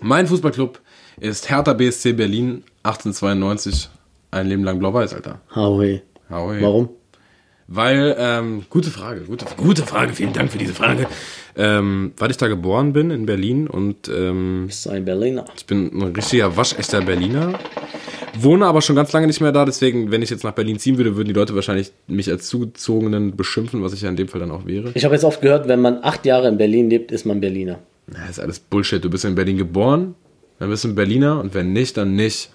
Mein 0.00 0.26
Fußballclub 0.26 0.80
ist 1.20 1.50
Hertha 1.50 1.74
BSC 1.74 2.14
Berlin 2.14 2.64
1892. 2.84 3.90
Ein 4.30 4.46
Leben 4.46 4.64
lang 4.64 4.78
blau-weiß, 4.78 5.12
Alter. 5.12 5.42
Howie. 5.54 6.00
Hey. 6.30 6.62
Warum? 6.62 6.88
Weil, 7.68 8.16
ähm, 8.18 8.64
gute 8.70 8.90
Frage, 8.90 9.20
gute, 9.22 9.44
gute 9.58 9.82
Frage, 9.82 10.14
vielen 10.14 10.32
Dank 10.32 10.50
für 10.50 10.58
diese 10.58 10.72
Frage. 10.72 11.06
Ähm, 11.54 12.12
weil 12.16 12.30
ich 12.30 12.38
da 12.38 12.48
geboren 12.48 12.94
bin 12.94 13.10
in 13.10 13.26
Berlin 13.26 13.66
und 13.66 14.08
ähm, 14.08 14.64
Bist 14.68 14.86
du 14.86 14.90
ein 14.90 15.04
Berliner? 15.04 15.44
ich 15.54 15.66
bin 15.66 15.90
ein 15.92 16.14
richtiger 16.14 16.56
waschechter 16.56 17.02
Berliner. 17.02 17.58
Wohne 18.42 18.66
aber 18.66 18.82
schon 18.82 18.96
ganz 18.96 19.12
lange 19.12 19.26
nicht 19.26 19.40
mehr 19.40 19.52
da, 19.52 19.64
deswegen, 19.64 20.10
wenn 20.10 20.22
ich 20.22 20.30
jetzt 20.30 20.44
nach 20.44 20.52
Berlin 20.52 20.78
ziehen 20.78 20.96
würde, 20.96 21.16
würden 21.16 21.28
die 21.28 21.34
Leute 21.34 21.54
wahrscheinlich 21.54 21.92
mich 22.06 22.30
als 22.30 22.46
Zugezogenen 22.48 23.36
beschimpfen, 23.36 23.82
was 23.82 23.92
ich 23.92 24.02
ja 24.02 24.08
in 24.08 24.16
dem 24.16 24.28
Fall 24.28 24.40
dann 24.40 24.50
auch 24.50 24.66
wäre. 24.66 24.90
Ich 24.94 25.04
habe 25.04 25.14
jetzt 25.14 25.24
oft 25.24 25.40
gehört, 25.40 25.68
wenn 25.68 25.80
man 25.80 25.98
acht 26.02 26.26
Jahre 26.26 26.48
in 26.48 26.58
Berlin 26.58 26.90
lebt, 26.90 27.12
ist 27.12 27.26
man 27.26 27.40
Berliner. 27.40 27.78
Das 28.06 28.30
ist 28.30 28.40
alles 28.40 28.60
Bullshit. 28.60 29.04
Du 29.04 29.10
bist 29.10 29.24
in 29.24 29.34
Berlin 29.34 29.58
geboren, 29.58 30.14
dann 30.58 30.70
bist 30.70 30.84
du 30.84 30.88
ein 30.88 30.94
Berliner 30.94 31.40
und 31.40 31.54
wenn 31.54 31.72
nicht, 31.72 31.96
dann 31.96 32.14
nicht. 32.14 32.50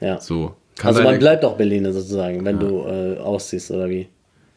Ja. 0.00 0.20
So. 0.20 0.54
Kann 0.76 0.88
also 0.88 1.02
man 1.02 1.18
bleibt 1.18 1.44
auch 1.44 1.56
Berliner 1.56 1.92
sozusagen, 1.92 2.44
wenn 2.44 2.58
du 2.58 2.84
äh, 2.86 3.18
ausziehst 3.18 3.70
oder 3.70 3.88
wie. 3.88 4.08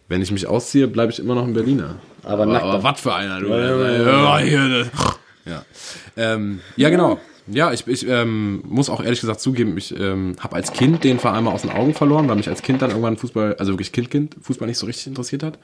Wenn 0.08 0.22
ich 0.22 0.32
mich 0.32 0.48
ausziehe, 0.48 0.88
bleibe 0.88 1.12
ich 1.12 1.20
immer 1.20 1.36
noch 1.36 1.46
ein 1.46 1.54
Berliner. 1.54 1.96
Aber 2.24 2.44
aber 2.44 2.74
dann. 2.74 2.84
was 2.84 3.00
für 3.00 3.14
einer, 3.14 3.40
du. 3.40 3.48
ja, 3.48 4.40
Ja, 4.40 4.68
ne. 4.68 4.86
ja. 5.46 5.66
Ähm, 6.16 6.62
ja, 6.78 6.90
genau. 6.90 7.20
Ja, 7.48 7.72
ich, 7.72 7.88
ich 7.88 8.08
ähm, 8.08 8.64
muss 8.68 8.90
auch 8.90 9.04
ehrlich 9.04 9.22
gesagt 9.22 9.40
zugeben, 9.40 9.78
ich 9.78 9.98
ähm, 9.98 10.36
habe 10.40 10.56
als 10.56 10.74
Kind 10.74 11.04
den 11.04 11.20
Verein 11.20 11.44
mal 11.44 11.52
aus 11.52 11.62
den 11.62 11.72
Augen 11.72 11.94
verloren, 11.94 12.28
weil 12.28 12.36
mich 12.38 12.50
als 12.50 12.64
Kind 12.64 12.82
dann 12.82 12.90
irgendwann 12.90 13.18
Fußball, 13.18 13.56
also 13.58 13.74
wirklich 13.74 13.92
Kind, 13.92 14.10
Kind, 14.10 14.36
Fußball 14.42 14.68
nicht 14.68 14.80
so 14.80 14.88
richtig 14.88 15.08
interessiert 15.08 15.44
hat. 15.44 15.60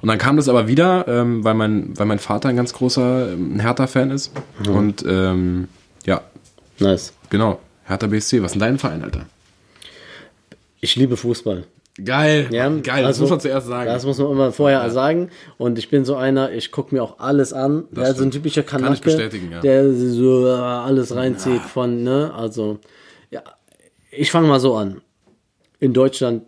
Und 0.00 0.08
dann 0.08 0.16
kam 0.16 0.36
das 0.36 0.48
aber 0.48 0.66
wieder, 0.66 1.06
ähm, 1.08 1.44
weil, 1.44 1.54
mein, 1.54 1.98
weil 1.98 2.06
mein 2.06 2.18
Vater 2.18 2.48
ein 2.48 2.56
ganz 2.56 2.72
großer 2.72 3.32
ähm, 3.32 3.60
Hertha-Fan 3.60 4.10
ist. 4.10 4.32
Und 4.66 5.04
ähm, 5.06 5.68
ja, 6.06 6.22
Nice. 6.78 7.12
genau. 7.28 7.60
Hertha 7.84 8.06
BSC, 8.06 8.40
was 8.40 8.52
ist 8.52 8.54
denn 8.54 8.60
dein 8.60 8.78
Verein, 8.78 9.02
Alter? 9.02 9.26
Ich 10.80 10.96
liebe 10.96 11.18
Fußball. 11.18 11.64
Geil, 12.02 12.48
Ja, 12.50 12.68
geil, 12.68 13.02
das 13.02 13.06
also, 13.06 13.22
muss 13.22 13.30
man 13.30 13.40
zuerst 13.40 13.66
sagen. 13.66 13.86
Das 13.90 14.06
muss 14.06 14.18
man 14.18 14.30
immer 14.30 14.52
vorher 14.52 14.88
sagen. 14.90 15.30
Und 15.58 15.78
ich 15.78 15.90
bin 15.90 16.04
so 16.04 16.14
einer, 16.16 16.52
ich 16.52 16.70
gucke 16.70 16.94
mir 16.94 17.02
auch 17.02 17.18
alles 17.18 17.52
an. 17.52 17.84
Das 17.90 18.08
ja, 18.08 18.14
so 18.14 18.22
ein 18.22 18.30
typischer 18.30 18.62
Kann 18.62 18.80
ich 18.80 18.86
Kanake, 18.86 19.04
bestätigen, 19.04 19.52
ja. 19.52 19.60
der 19.60 19.92
so 19.92 20.46
äh, 20.46 20.50
alles 20.50 21.14
reinzieht 21.14 21.62
von, 21.62 22.02
ne, 22.02 22.32
also, 22.34 22.78
ja, 23.30 23.42
ich 24.10 24.30
fange 24.30 24.48
mal 24.48 24.60
so 24.60 24.76
an. 24.76 25.00
In 25.80 25.92
Deutschland 25.92 26.44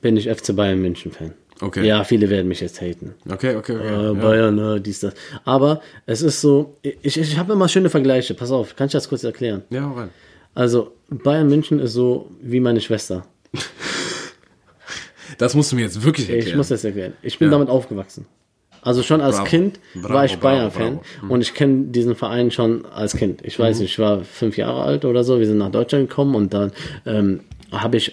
bin 0.00 0.16
ich 0.16 0.28
FC 0.30 0.54
Bayern 0.56 0.80
München 0.80 1.12
Fan. 1.12 1.34
Okay. 1.60 1.86
Ja, 1.86 2.04
viele 2.04 2.28
werden 2.28 2.48
mich 2.48 2.60
jetzt 2.60 2.80
haten. 2.80 3.14
Okay, 3.28 3.56
okay, 3.56 3.76
okay. 3.76 3.88
Äh, 3.88 4.02
ja. 4.02 4.12
Bayern, 4.12 4.58
äh, 4.58 4.80
dies, 4.80 5.00
das. 5.00 5.14
Aber 5.44 5.80
es 6.04 6.22
ist 6.22 6.40
so, 6.40 6.76
ich, 6.82 7.18
ich 7.18 7.38
habe 7.38 7.54
immer 7.54 7.68
schöne 7.68 7.88
Vergleiche. 7.88 8.34
Pass 8.34 8.50
auf, 8.50 8.76
kann 8.76 8.86
ich 8.86 8.92
das 8.92 9.08
kurz 9.08 9.24
erklären? 9.24 9.62
ja, 9.70 9.90
rein. 9.90 10.10
Also, 10.54 10.92
Bayern 11.10 11.48
München 11.48 11.80
ist 11.80 11.92
so 11.92 12.30
wie 12.40 12.60
meine 12.60 12.80
Schwester. 12.80 13.26
Das 15.38 15.54
musst 15.54 15.72
du 15.72 15.76
mir 15.76 15.82
jetzt 15.82 16.02
wirklich 16.04 16.28
erklären. 16.28 16.48
Ich 16.48 16.56
muss 16.56 16.68
das 16.68 16.84
erklären. 16.84 17.12
Ich 17.22 17.38
bin 17.38 17.46
Ja. 17.48 17.52
damit 17.52 17.68
aufgewachsen. 17.68 18.26
Also 18.82 19.02
schon 19.02 19.20
als 19.20 19.36
Bravo. 19.36 19.48
Kind 19.48 19.80
Bravo, 19.94 20.14
war 20.14 20.24
ich 20.24 20.38
Bayern-Fan. 20.38 21.00
Mhm. 21.22 21.30
und 21.30 21.40
ich 21.40 21.54
kenne 21.54 21.86
diesen 21.86 22.14
Verein 22.14 22.50
schon 22.52 22.86
als 22.86 23.16
Kind. 23.16 23.40
Ich 23.44 23.58
weiß 23.58 23.80
nicht, 23.80 23.90
ich 23.92 23.98
war 23.98 24.22
fünf 24.22 24.56
Jahre 24.56 24.82
alt 24.82 25.04
oder 25.04 25.24
so. 25.24 25.38
Wir 25.40 25.46
sind 25.46 25.58
nach 25.58 25.72
Deutschland 25.72 26.08
gekommen 26.08 26.34
und 26.36 26.54
dann 26.54 26.70
ähm, 27.04 27.40
habe 27.72 27.96
ich 27.96 28.12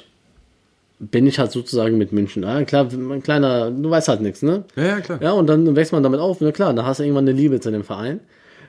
bin 0.99 1.27
ich 1.27 1.37
halt 1.37 1.51
sozusagen 1.51 1.97
mit 1.97 2.13
München. 2.13 2.45
Ah, 2.45 2.63
klar, 2.63 2.87
ein 2.91 3.21
kleiner, 3.21 3.69
du 3.71 3.89
weißt 3.89 4.07
halt 4.07 4.21
nichts, 4.21 4.41
ne? 4.41 4.63
Ja, 4.75 4.83
ja, 4.83 5.01
klar. 5.01 5.21
Ja, 5.21 5.31
und 5.33 5.47
dann 5.47 5.75
wächst 5.75 5.91
man 5.91 6.01
damit 6.01 6.19
auf. 6.21 6.39
Na 6.39 6.51
klar, 6.53 6.73
da 6.73 6.85
hast 6.85 6.99
du 6.99 7.03
irgendwann 7.03 7.27
eine 7.27 7.37
Liebe 7.37 7.59
zu 7.59 7.71
dem 7.71 7.83
Verein. 7.83 8.21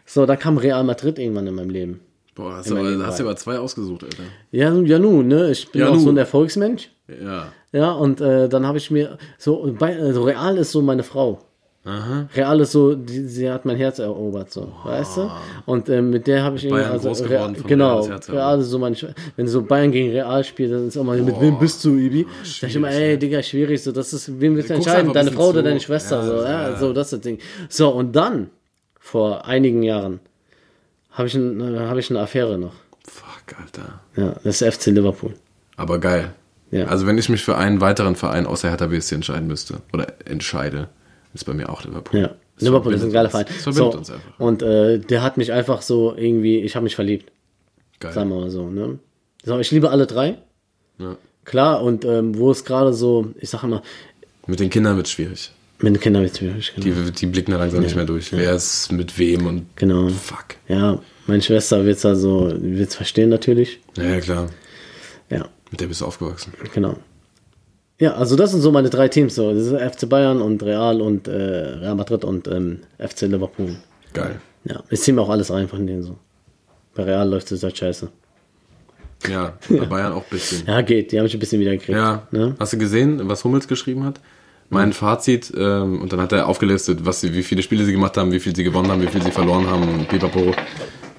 So, 0.04 0.26
da 0.26 0.34
kam 0.34 0.58
Real 0.58 0.82
Madrid 0.82 1.18
irgendwann 1.18 1.46
in 1.46 1.54
meinem 1.54 1.70
Leben. 1.70 2.00
Boah, 2.34 2.56
hast, 2.56 2.70
Immer 2.70 2.80
aber, 2.80 3.06
hast 3.06 3.20
du 3.20 3.24
aber 3.24 3.36
zwei 3.36 3.58
ausgesucht, 3.58 4.02
Alter. 4.02 4.24
Ja, 4.50 4.74
ja 4.74 4.98
nun, 4.98 5.28
ne? 5.28 5.50
Ich 5.52 5.70
bin 5.70 5.82
Ja, 5.82 5.90
auch 5.90 5.94
nu. 5.94 6.00
so 6.00 6.10
ein 6.10 6.16
Erfolgsmensch. 6.16 6.90
Ja. 7.08 7.52
Ja, 7.74 7.90
und 7.92 8.20
äh, 8.20 8.48
dann 8.48 8.64
habe 8.66 8.78
ich 8.78 8.90
mir 8.90 9.18
so, 9.36 9.74
bei, 9.78 9.98
also 9.98 10.22
Real 10.22 10.56
ist 10.58 10.70
so 10.72 10.80
meine 10.80 11.02
Frau. 11.02 11.40
Aha. 11.86 12.28
Real 12.34 12.60
ist 12.60 12.72
so, 12.72 12.94
die, 12.94 13.26
sie 13.26 13.50
hat 13.50 13.66
mein 13.66 13.76
Herz 13.76 13.98
erobert, 13.98 14.50
so, 14.50 14.72
weißt 14.84 15.16
du? 15.18 15.30
Und 15.66 15.88
äh, 15.90 16.00
mit 16.00 16.26
der 16.26 16.42
habe 16.44 16.56
ich 16.56 16.64
irgendwie, 16.64 16.82
Bayern 16.82 16.98
groß 17.00 17.20
Real- 17.28 17.52
geworden, 17.52 17.64
genau, 17.66 18.00
Real 18.28 18.60
ist 18.60 18.68
so 18.70 18.78
meine, 18.78 18.96
wenn 19.36 19.48
so 19.48 19.60
Bayern 19.60 19.90
gegen 19.92 20.10
Real 20.12 20.42
spielt, 20.44 20.72
dann 20.72 20.88
ist 20.88 20.96
immer, 20.96 21.14
mit 21.14 21.38
wem 21.40 21.58
bist 21.58 21.84
du, 21.84 21.90
Ibi? 21.96 22.26
Sag 22.42 22.70
ich 22.70 22.76
immer, 22.76 22.90
ey, 22.90 23.18
Digga, 23.18 23.42
schwierig, 23.42 23.82
so, 23.82 23.92
das 23.92 24.14
ist, 24.14 24.40
wen 24.40 24.56
willst 24.56 24.70
du 24.70 24.74
entscheiden, 24.74 25.12
deine 25.12 25.30
Frau 25.32 25.48
oder 25.48 25.58
zu. 25.58 25.64
deine 25.64 25.80
Schwester, 25.80 26.16
Ja, 26.20 26.26
so, 26.26 26.34
ja, 26.36 26.70
ja. 26.70 26.76
so, 26.78 26.92
das 26.94 27.08
ist 27.08 27.12
das 27.12 27.20
Ding. 27.20 27.38
So, 27.68 27.90
und 27.90 28.14
dann, 28.16 28.48
vor 28.98 29.44
einigen 29.44 29.82
Jahren, 29.82 30.20
habe 31.10 31.28
ich, 31.28 31.34
ein, 31.34 31.60
äh, 31.60 31.80
hab 31.80 31.98
ich 31.98 32.08
eine 32.08 32.20
Affäre 32.20 32.56
noch. 32.56 32.72
Fuck, 33.06 33.58
Alter. 33.60 34.00
Ja, 34.16 34.36
das 34.42 34.62
ist 34.62 34.74
FC 34.74 34.86
Liverpool. 34.86 35.34
Aber 35.76 35.98
geil. 35.98 36.32
Ja. 36.74 36.86
Also 36.86 37.06
wenn 37.06 37.16
ich 37.18 37.28
mich 37.28 37.44
für 37.44 37.56
einen 37.56 37.80
weiteren 37.80 38.16
Verein 38.16 38.46
außer 38.46 38.68
Hertha 38.68 38.86
BSC 38.88 39.14
entscheiden 39.14 39.46
müsste, 39.46 39.76
oder 39.92 40.12
entscheide, 40.24 40.88
ist 41.32 41.44
bei 41.44 41.54
mir 41.54 41.68
auch 41.68 41.84
Liverpool. 41.84 42.20
Ja. 42.20 42.30
Liverpool 42.58 42.94
ist 42.94 43.02
ein 43.04 43.12
geiler. 43.12 43.30
Verein. 43.30 43.46
Das 43.46 43.62
verbindet 43.62 43.92
So, 43.92 43.98
uns 43.98 44.10
einfach. 44.10 44.38
Und 44.40 44.62
äh, 44.62 44.98
der 44.98 45.22
hat 45.22 45.36
mich 45.36 45.52
einfach 45.52 45.82
so 45.82 46.14
irgendwie, 46.16 46.58
ich 46.60 46.74
habe 46.74 46.84
mich 46.84 46.94
verliebt, 46.96 47.30
Geil. 48.00 48.12
sagen 48.12 48.28
wir 48.30 48.40
mal 48.40 48.50
so. 48.50 48.68
Ne? 48.68 48.98
So, 49.44 49.58
ich 49.58 49.70
liebe 49.70 49.90
alle 49.90 50.06
drei, 50.06 50.36
Ja. 50.98 51.16
klar. 51.44 51.82
Und 51.82 52.04
ähm, 52.04 52.36
wo 52.38 52.50
es 52.50 52.64
gerade 52.64 52.92
so, 52.92 53.28
ich 53.40 53.50
sage 53.50 53.66
immer, 53.66 53.82
Mit 54.46 54.58
den 54.60 54.70
Kindern 54.70 54.96
wird 54.96 55.08
schwierig. 55.08 55.52
mit 55.78 55.94
den 55.94 56.00
Kindern 56.00 56.22
wird 56.22 56.32
es 56.32 56.38
schwierig. 56.38 56.72
Genau. 56.76 56.86
Die, 57.06 57.12
die 57.12 57.26
blicken 57.26 57.52
da 57.52 57.58
langsam 57.58 57.82
nicht 57.82 57.94
mehr 57.96 58.04
durch. 58.06 58.32
Wer 58.32 58.52
ist 58.54 58.90
mit 58.92 59.16
wem 59.18 59.46
und 59.46 59.66
genau. 59.76 60.08
fuck. 60.08 60.56
Ja, 60.68 60.98
meine 61.28 61.42
Schwester 61.42 61.84
wird 61.84 61.98
es 61.98 62.04
also, 62.06 62.52
wird's 62.56 62.94
verstehen 62.96 63.28
natürlich. 63.30 63.80
Ja, 63.96 64.04
ja, 64.04 64.20
klar. 64.20 64.48
Ja, 65.30 65.48
Mit 65.74 65.80
der 65.80 65.88
bist 65.88 66.02
du 66.02 66.04
aufgewachsen. 66.04 66.52
genau. 66.72 66.96
Ja, 67.98 68.14
also 68.14 68.36
das 68.36 68.52
sind 68.52 68.60
so 68.60 68.70
meine 68.70 68.90
drei 68.90 69.08
Teams. 69.08 69.34
So. 69.34 69.52
Das 69.52 69.66
ist 69.66 69.72
FC 69.72 70.08
Bayern 70.08 70.40
und 70.40 70.62
Real 70.62 71.00
und 71.00 71.26
äh, 71.26 71.32
Real 71.32 71.96
Madrid 71.96 72.24
und 72.24 72.46
ähm, 72.46 72.82
FC 72.96 73.22
Liverpool. 73.22 73.74
Geil. 74.12 74.40
Ja, 74.62 74.84
ich 74.88 75.00
ziehe 75.00 75.16
mir 75.16 75.22
auch 75.22 75.30
alles 75.30 75.50
rein 75.50 75.66
von 75.66 75.84
denen 75.84 76.04
so. 76.04 76.16
Bei 76.94 77.02
Real 77.02 77.28
läuft 77.28 77.50
es 77.50 77.64
halt 77.64 77.76
scheiße. 77.76 78.08
Ja, 79.28 79.54
bei 79.68 79.84
Bayern 79.90 80.12
auch 80.12 80.22
ein 80.22 80.30
bisschen. 80.30 80.64
Ja, 80.64 80.80
geht. 80.82 81.10
Die 81.10 81.18
haben 81.18 81.24
mich 81.24 81.34
ein 81.34 81.40
bisschen 81.40 81.60
wieder 81.60 81.72
gekriegt. 81.72 81.98
Ja. 81.98 82.28
Ne? 82.30 82.54
Hast 82.60 82.72
du 82.74 82.78
gesehen, 82.78 83.28
was 83.28 83.42
Hummels 83.42 83.66
geschrieben 83.66 84.04
hat? 84.04 84.20
Mein 84.70 84.92
Fazit, 84.92 85.52
ähm, 85.56 86.00
und 86.02 86.12
dann 86.12 86.20
hat 86.20 86.30
er 86.30 86.46
aufgelistet, 86.46 87.04
was 87.04 87.20
sie, 87.20 87.34
wie 87.34 87.42
viele 87.42 87.62
Spiele 87.62 87.84
sie 87.84 87.90
gemacht 87.90 88.16
haben, 88.16 88.30
wie 88.30 88.38
viel 88.38 88.54
sie 88.54 88.62
gewonnen 88.62 88.92
haben, 88.92 89.02
wie 89.02 89.08
viel 89.08 89.22
sie 89.22 89.32
verloren 89.32 89.68
haben, 89.68 90.06
pipapo. 90.06 90.54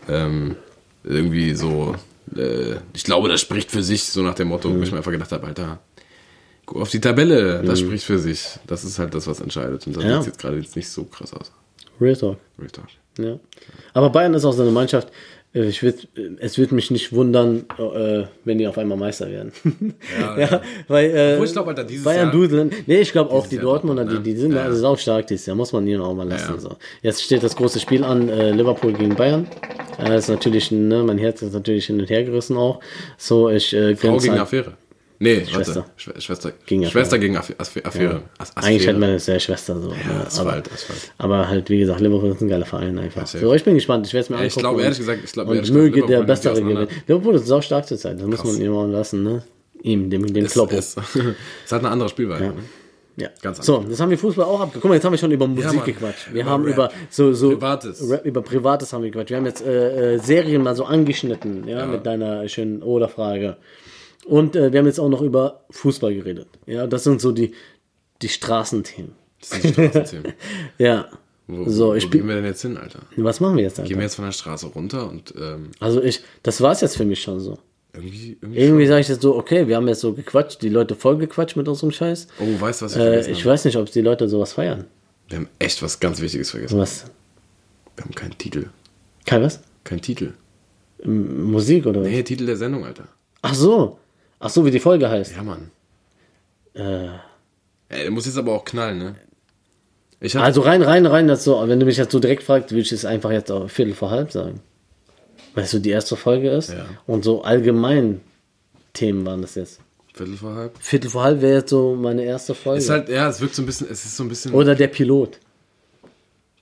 Ähm, 0.08 0.56
irgendwie 1.04 1.54
so, 1.56 1.94
äh, 2.36 2.76
ich 2.94 3.04
glaube, 3.04 3.30
das 3.30 3.42
spricht 3.42 3.72
für 3.72 3.84
sich, 3.84 4.04
so 4.06 4.22
nach 4.22 4.36
dem 4.36 4.48
Motto, 4.50 4.74
wo 4.76 4.82
ich 4.82 4.92
mir 4.92 4.98
einfach 4.98 5.12
gedacht 5.12 5.32
habe, 5.32 5.48
Alter, 5.48 5.80
guck 6.66 6.82
auf 6.82 6.90
die 6.90 7.02
Tabelle, 7.02 7.62
das 7.64 7.80
spricht 7.80 8.04
für 8.06 8.20
sich. 8.20 8.44
Das 8.68 8.84
ist 8.84 9.00
halt 9.00 9.14
das, 9.14 9.28
was 9.28 9.40
entscheidet. 9.40 9.86
Und 9.88 9.96
das 9.98 10.04
Ja. 10.04 10.18
sieht 10.22 10.28
jetzt 10.34 10.40
gerade 10.40 10.58
jetzt 10.58 10.76
nicht 10.76 10.90
so 10.90 11.04
krass 11.06 11.34
aus. 11.34 11.52
Real 12.02 12.16
Talk. 12.16 12.38
Real 12.60 12.70
Talk. 12.72 12.88
Ja. 13.18 13.40
Aber 13.94 14.10
Bayern 14.10 14.34
ist 14.34 14.44
auch 14.46 14.52
so 14.52 14.62
eine 14.64 14.72
Mannschaft. 14.72 15.08
Äh, 15.56 15.64
Ich 15.66 15.82
würd, 15.82 16.08
es 16.40 16.58
würde 16.60 16.76
mich 16.76 16.92
nicht 16.92 17.12
wundern, 17.14 17.66
äh, 17.80 18.24
wenn 18.44 18.58
die 18.60 18.68
auf 18.68 18.78
einmal 18.78 18.98
Meister 18.98 19.30
werden. 19.32 19.52
Ja, 20.38 20.62
weil 20.88 21.06
äh, 21.12 21.44
ich 21.44 21.52
glaub, 21.54 21.68
Alter, 21.68 21.84
dieses 21.84 22.04
Bayern 22.04 22.26
Jahr- 22.28 22.32
dudeln. 22.32 22.72
Nee, 22.86 23.00
ich 23.00 23.12
glaube 23.12 23.32
auch 23.32 23.48
die 23.48 23.56
Jahr 23.56 23.64
Dortmunder, 23.64 24.04
Dortmund, 24.04 24.26
die, 24.26 24.32
ne? 24.32 24.36
die 24.36 24.42
sind 24.42 24.54
Ja. 24.54 24.64
also 24.64 24.78
sau 24.80 24.96
stark 24.96 25.28
dieses 25.28 25.46
Jahr, 25.46 25.56
muss 25.56 25.72
man 25.74 25.88
ihnen 25.88 26.02
auch 26.02 26.14
mal 26.14 26.28
lassen. 26.28 26.54
Ja. 26.54 26.60
So. 26.60 26.76
Jetzt 27.02 27.24
steht 27.24 27.42
das 27.42 27.56
große 27.56 27.80
Spiel 27.80 28.04
an, 28.04 28.30
äh, 28.30 28.52
Liverpool 28.52 28.94
gegen 28.94 29.16
Bayern. 29.16 29.48
Äh, 29.98 30.18
ist 30.18 30.28
natürlich, 30.30 30.72
ne, 30.72 31.04
mein 31.04 31.18
Herz 31.18 31.42
ist 31.42 31.54
natürlich 31.54 31.86
hin 31.88 32.00
und 32.00 32.10
her 32.10 32.24
gerissen 32.24 32.58
auch. 32.58 32.80
So, 33.18 33.50
ich 33.50 33.74
äh, 33.74 33.96
Frau 33.96 34.18
gegen 34.18 34.32
halt- 34.34 34.42
Affäre. 34.42 34.74
Nee, 35.20 35.46
Schwester. 35.46 35.76
warte. 35.78 35.90
Schw 35.96 36.12
Schwester 36.20 36.52
Gegen 36.66 36.86
Schwester 36.86 37.18
gegen 37.18 37.38
Affäre. 37.38 38.22
As- 38.38 38.56
Eigentlich 38.58 38.88
hat 38.88 38.98
man 38.98 39.12
es 39.12 39.28
ja 39.28 39.40
Schwester 39.40 39.80
so. 39.80 39.90
Ja, 39.90 39.96
ne? 40.14 40.26
Asphalt, 40.28 40.66
aber, 40.68 40.74
Asphalt. 40.74 41.12
aber 41.18 41.48
halt, 41.48 41.70
wie 41.70 41.80
gesagt, 41.80 42.00
Liverpool 42.02 42.32
ist 42.32 42.42
ein 42.42 42.50
geiler 42.50 42.66
Verein 42.66 42.98
einfach. 43.00 43.26
So, 43.26 43.54
ich 43.54 43.64
bin 43.64 43.76
gespannt, 43.76 44.06
ich 44.08 44.14
werde 44.14 44.24
es 44.26 44.30
mir 44.30 44.38
Ja, 44.38 44.44
ich 44.44 44.52
angucken. 44.54 44.62
glaube, 44.62 44.78
und- 44.78 44.84
ehrlich 44.84 44.98
gesagt, 45.00 45.20
ich 45.24 45.32
glaube, 45.32 45.56
ehrlich 45.56 45.70
gesagt, 45.72 45.84
möge 45.96 46.06
der 46.06 46.24
Bessere 46.24 46.54
auseinander. 46.54 46.86
gewinnen. 46.88 47.02
Liverpool 47.08 47.36
ist 47.36 47.48
sau 47.48 47.62
stark 47.62 47.88
zur 47.88 47.98
Zeit, 47.98 48.20
das 48.20 48.28
muss 48.28 48.42
Krass. 48.42 48.54
man 48.54 48.62
ihm 48.62 48.74
auch 48.74 48.88
lassen, 48.88 49.24
ne? 49.24 49.44
Ihm, 49.84 50.10
dem, 50.10 50.26
dem 50.34 50.46
Es, 50.46 50.54
Kloppo. 50.54 50.76
es, 50.76 50.96
es 51.66 51.72
hat 51.72 51.80
eine 51.80 51.90
andere 51.92 52.10
Spielweise. 52.10 52.46
ne? 52.46 52.54
Ja. 53.18 53.30
Ganz 53.42 53.66
so, 53.66 53.86
das 53.88 53.98
haben 54.02 54.10
wir 54.10 54.18
Fußball 54.18 54.44
auch 54.46 54.60
abgeguckt. 54.60 54.82
Guck 54.82 54.90
mal, 54.90 54.96
jetzt 54.96 55.06
haben 55.06 55.14
wir 55.14 55.18
schon 55.18 55.32
über 55.32 55.48
Musik 55.48 55.74
Mann. 55.74 55.86
gequatscht. 55.86 56.34
Wir 56.34 56.42
Über 56.42 56.50
haben 56.52 56.66
Rap. 56.66 56.74
über 56.74 56.92
so, 57.10 57.32
so 57.32 57.52
Privates. 57.52 58.10
Rap, 58.10 58.26
über 58.26 58.42
Privates 58.42 58.92
haben 58.92 59.04
wir 59.04 59.10
gequatscht. 59.12 59.30
Wir 59.30 59.38
haben 59.38 59.46
jetzt 59.46 59.66
äh, 59.66 60.16
äh, 60.16 60.18
Serien 60.20 60.62
mal 60.64 60.76
so 60.76 60.84
angeschnitten, 60.84 61.66
ja, 61.66 61.86
mit 61.86 62.06
deiner 62.06 62.46
schönen 62.50 62.84
Oder-Frage. 62.84 63.56
Und 64.26 64.56
äh, 64.56 64.72
wir 64.72 64.80
haben 64.80 64.88
jetzt 64.88 65.00
auch 65.00 65.10
noch 65.10 65.22
über 65.22 65.66
Fußball 65.70 66.14
geredet. 66.14 66.48
Ja, 66.66 66.88
das 66.88 67.04
sind 67.04 67.22
so 67.22 67.32
die, 67.32 67.54
die 68.22 68.30
Straßenthemen. 68.30 69.12
Das 69.40 69.50
sind 69.50 69.64
die 69.66 69.74
Straßenthemen. 69.88 70.34
Ja. 70.78 71.08
Wo, 71.48 71.70
So, 71.70 71.94
ich 71.94 72.06
wo 72.06 72.10
gehen 72.10 72.28
wir 72.28 72.34
denn 72.36 72.46
jetzt 72.46 72.64
hin, 72.64 72.76
Alter? 72.76 73.00
Was 73.18 73.40
machen 73.40 73.56
wir 73.58 73.64
jetzt 73.64 73.76
Gehen 73.76 73.84
Alter? 73.86 73.96
wir 73.98 74.02
jetzt 74.04 74.16
von 74.16 74.26
der 74.26 74.32
Straße 74.32 74.66
runter 74.68 75.08
und 75.08 75.32
ähm, 75.40 75.70
Also 75.80 76.02
ich, 76.02 76.22
das 76.42 76.60
war's 76.62 76.82
jetzt 76.82 76.98
für 76.98 77.06
mich 77.06 77.22
schon 77.22 77.40
so. 77.40 77.60
irgendwie, 77.94 78.38
irgendwie, 78.42 78.60
Irgendwie 78.60 78.88
sage 78.88 79.02
ich 79.02 79.08
jetzt 79.10 79.22
so, 79.22 79.36
okay, 79.36 79.68
wir 79.68 79.76
haben 79.76 79.88
jetzt 79.88 80.02
so 80.02 80.14
gequatscht, 80.14 80.64
die 80.64 80.70
Leute 80.70 80.96
voll 80.96 81.18
gequatscht 81.18 81.56
mit 81.56 81.68
unserem 81.68 81.92
Scheiß. 81.92 82.28
Oh, 82.40 82.60
weißt 82.62 82.82
du, 82.82 82.86
was 82.86 82.94
ich 82.94 82.98
Äh, 83.00 83.04
vergessen 83.04 83.32
ich 83.32 83.40
habe? 83.42 83.50
weiß 83.52 83.66
nicht, 83.66 83.78
ob 83.78 83.92
die 83.92 84.02
Leute 84.02 84.28
sowas 84.28 84.54
feiern. 84.54 84.86
Wir 85.30 85.38
haben 85.38 85.50
echt 85.60 85.84
was 85.84 86.00
ganz 86.00 86.20
Wichtiges 86.20 86.50
vergessen. 86.50 86.80
Was? 86.80 87.06
Wir 87.96 88.06
haben 88.06 88.16
keinen 88.16 88.38
Titel. 88.40 88.70
Kein 89.28 89.44
was? 89.44 89.60
Kein 89.84 90.02
Titel. 90.02 90.34
M 91.04 91.52
Musik 91.52 91.86
oder 91.86 92.02
was? 92.02 92.08
Nee, 92.08 92.24
Titel 92.24 92.48
der 92.48 92.58
Sendung, 92.58 92.84
Alter. 92.86 93.08
Ach 93.44 93.54
so. 93.54 94.00
Ach 94.46 94.50
so, 94.52 94.64
wie 94.64 94.70
die 94.70 94.80
Folge 94.80 95.10
heißt. 95.10 95.36
Ja, 95.36 95.42
Mann. 95.42 95.72
Äh, 96.76 97.08
Ey, 97.90 98.04
der 98.04 98.12
muss 98.12 98.28
jetzt 98.28 98.38
aber 98.38 98.54
auch 98.54 98.64
knallen, 98.64 99.00
ne? 99.00 99.16
Also 100.36 100.62
rein, 100.62 100.84
rein, 100.84 101.08
rein, 101.08 101.28
das 101.28 101.44
so. 101.44 101.68
Wenn 101.68 101.80
du 101.80 101.86
mich 101.88 101.98
jetzt 101.98 102.12
so 102.12 102.20
direkt 102.20 102.44
fragst, 102.44 102.70
würde 102.70 102.82
ich 102.82 102.92
es 102.92 103.06
einfach 103.06 103.32
jetzt 103.32 103.52
auf 103.52 103.72
Viertel 103.72 103.96
vor 103.96 104.12
halb 104.12 104.32
sagen. 104.32 104.62
Weil 105.56 105.64
es 105.64 105.72
so 105.72 105.80
die 105.80 105.90
erste 105.90 106.16
Folge 106.16 106.52
ist. 106.52 106.70
Ja. 106.70 106.86
Und 107.08 107.24
so 107.24 107.42
allgemein 107.42 108.22
Themen 108.94 109.26
waren 109.26 109.42
das 109.42 109.56
jetzt. 109.56 109.80
Viertel 110.14 110.38
vor 110.38 110.54
halb. 110.54 110.78
Viertel 110.80 111.10
vor 111.10 111.24
halb 111.24 111.42
wäre 111.42 111.60
jetzt 111.62 111.72
so 111.72 111.96
meine 111.96 112.24
erste 112.24 112.54
Folge. 112.54 112.80
Ist 112.80 112.90
halt, 112.92 113.10
ja, 113.10 113.28
es 113.28 113.42
wirkt 113.42 113.56
so 113.56 113.64
ein 113.64 113.66
bisschen, 113.66 113.88
es 113.90 114.06
ist 114.06 114.16
so 114.16 114.24
ein 114.24 114.30
bisschen 114.30 114.54
oder 114.54 114.76
der 114.76 114.90
Pilot. 114.90 115.40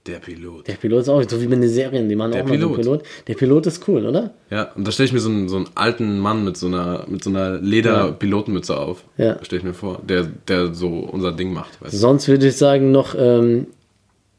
Der 0.06 0.20
Pilot. 0.20 0.68
Der 0.68 0.74
Pilot 0.74 1.02
ist 1.04 1.10
auch 1.10 1.24
so 1.30 1.42
wie 1.42 1.48
bei 1.48 1.56
den 1.56 1.70
Serien, 1.70 2.10
die 2.10 2.16
machen 2.16 2.32
Der 2.34 2.44
auch 2.44 2.48
mal 2.48 2.60
so 2.60 2.66
einen 2.68 2.76
Pilot. 2.76 3.02
Pilot. 3.04 3.28
Der 3.28 3.34
Pilot 3.36 3.66
ist 3.68 3.88
cool, 3.88 4.06
oder? 4.06 4.34
Ja, 4.50 4.72
und 4.76 4.86
da 4.86 4.92
stelle 4.92 5.08
ich 5.08 5.14
mir 5.14 5.20
so 5.22 5.30
einen, 5.30 5.48
so 5.48 5.56
einen 5.56 5.70
alten 5.76 6.20
Mann 6.20 6.44
mit 6.44 6.58
so 6.58 6.68
einer, 6.68 7.06
mit 7.08 7.24
so 7.24 7.30
einer 7.30 7.58
Leder-Pilotenmütze 7.62 8.78
auf. 8.78 9.04
Ja. 9.18 9.38
Stelle 9.44 9.60
ich 9.60 9.64
mir 9.66 9.74
vor, 9.74 10.02
der, 10.04 10.24
der 10.48 10.74
so 10.74 10.90
unser 10.90 11.32
Ding 11.32 11.54
macht. 11.54 11.78
Sonst 11.86 12.28
würde 12.28 12.48
ich 12.48 12.58
sagen 12.58 12.92
noch 12.92 13.16
ähm, 13.18 13.68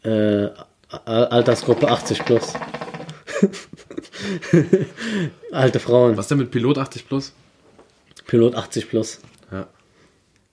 äh, 0.02 0.48
Al- 1.06 1.26
Altersgruppe 1.26 1.88
80 1.90 2.24
plus. 2.24 2.52
Alte 5.52 5.78
Frauen. 5.80 6.16
Was 6.16 6.28
denn 6.28 6.38
mit 6.38 6.50
Pilot 6.50 6.78
80 6.78 7.08
plus? 7.08 7.32
Pilot 8.26 8.54
80 8.54 8.88
plus. 8.88 9.20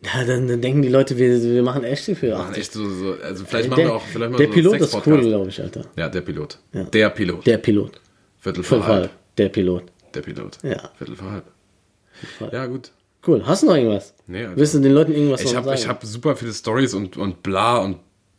Ja. 0.04 0.24
Dann, 0.26 0.48
dann 0.48 0.62
denken 0.62 0.82
die 0.82 0.88
Leute, 0.90 1.18
wir, 1.18 1.42
wir 1.42 1.62
machen 1.64 1.84
echt 1.84 2.06
viel 2.06 2.16
für 2.16 2.32
Machen 2.32 2.50
80. 2.50 2.62
echt 2.62 2.74
so, 2.74 2.90
so 2.90 3.14
also 3.24 3.46
vielleicht 3.46 3.70
machen 3.70 3.80
der 3.82 3.88
wir 3.90 3.96
auch 3.96 4.02
vielleicht 4.02 4.32
mal 4.32 4.38
der 4.38 4.48
so 4.48 4.54
Pilot 4.54 4.80
ist 4.82 5.08
cool, 5.08 5.22
glaube 5.22 5.50
ich, 5.50 5.62
Alter. 5.62 5.86
Ja, 5.96 6.10
der 6.10 6.22
Pilot. 6.22 6.58
Ja. 6.74 6.84
Der 6.84 7.10
Pilot. 7.10 7.46
Der 7.46 7.58
Pilot. 7.58 8.02
Viertel 8.40 8.64
vor 8.64 8.86
halb. 8.88 9.02
halb. 9.04 9.12
Der 9.38 9.50
Pilot. 9.50 9.84
Der 10.16 10.22
Pilot. 10.22 10.58
Ja. 10.64 10.90
Viertel 10.98 11.16
vor 11.16 11.32
halb. 11.32 11.44
Ja, 12.52 12.66
gut. 12.66 12.92
Cool. 13.26 13.44
Hast 13.46 13.62
du 13.62 13.68
noch 13.68 13.76
irgendwas? 13.76 14.16
Nee, 14.26 14.46
Alter. 14.46 14.58
Willst 14.58 14.74
du 14.74 14.80
den 14.80 14.94
Leuten 14.94 15.12
irgendwas 15.14 15.42
Ich 15.42 15.48
noch 15.48 15.56
habe 15.58 15.68
sagen? 15.70 15.80
ich 15.80 15.88
hab 15.88 16.04
super 16.04 16.36
viele 16.36 16.54
Stories 16.54 16.94
und, 16.96 17.18
und 17.18 17.44
bla 17.44 17.78
und 17.78 17.98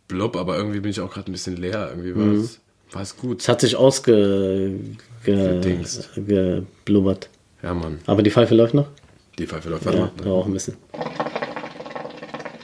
blub, 0.09 0.37
aber 0.37 0.57
irgendwie 0.57 0.81
bin 0.81 0.91
ich 0.91 1.01
auch 1.01 1.13
gerade 1.13 1.31
ein 1.31 1.33
bisschen 1.33 1.57
leer. 1.57 1.89
Irgendwie 1.91 2.17
war 2.17 2.25
Mhm. 2.25 2.41
es 2.41 2.61
war 2.91 3.03
es 3.03 3.17
gut. 3.17 3.41
es 3.41 3.49
hat 3.49 3.61
sich 3.61 3.77
ausge... 3.77 4.73
Ge. 5.25 5.61
Ja, 7.63 7.75
Mann. 7.75 7.99
Aber 8.07 8.23
die 8.23 8.31
Pfeife 8.31 8.55
läuft 8.57 8.75
noch? 8.75 8.89
Die 9.39 9.47
Pfeife 9.47 9.71
läuft. 9.71 9.87
Warte 9.87 9.99
Ja, 9.99 10.05
mal. 10.05 10.13
da 10.25 10.31
auch 10.31 10.47
ein 10.47 10.53
bisschen. 10.53 10.77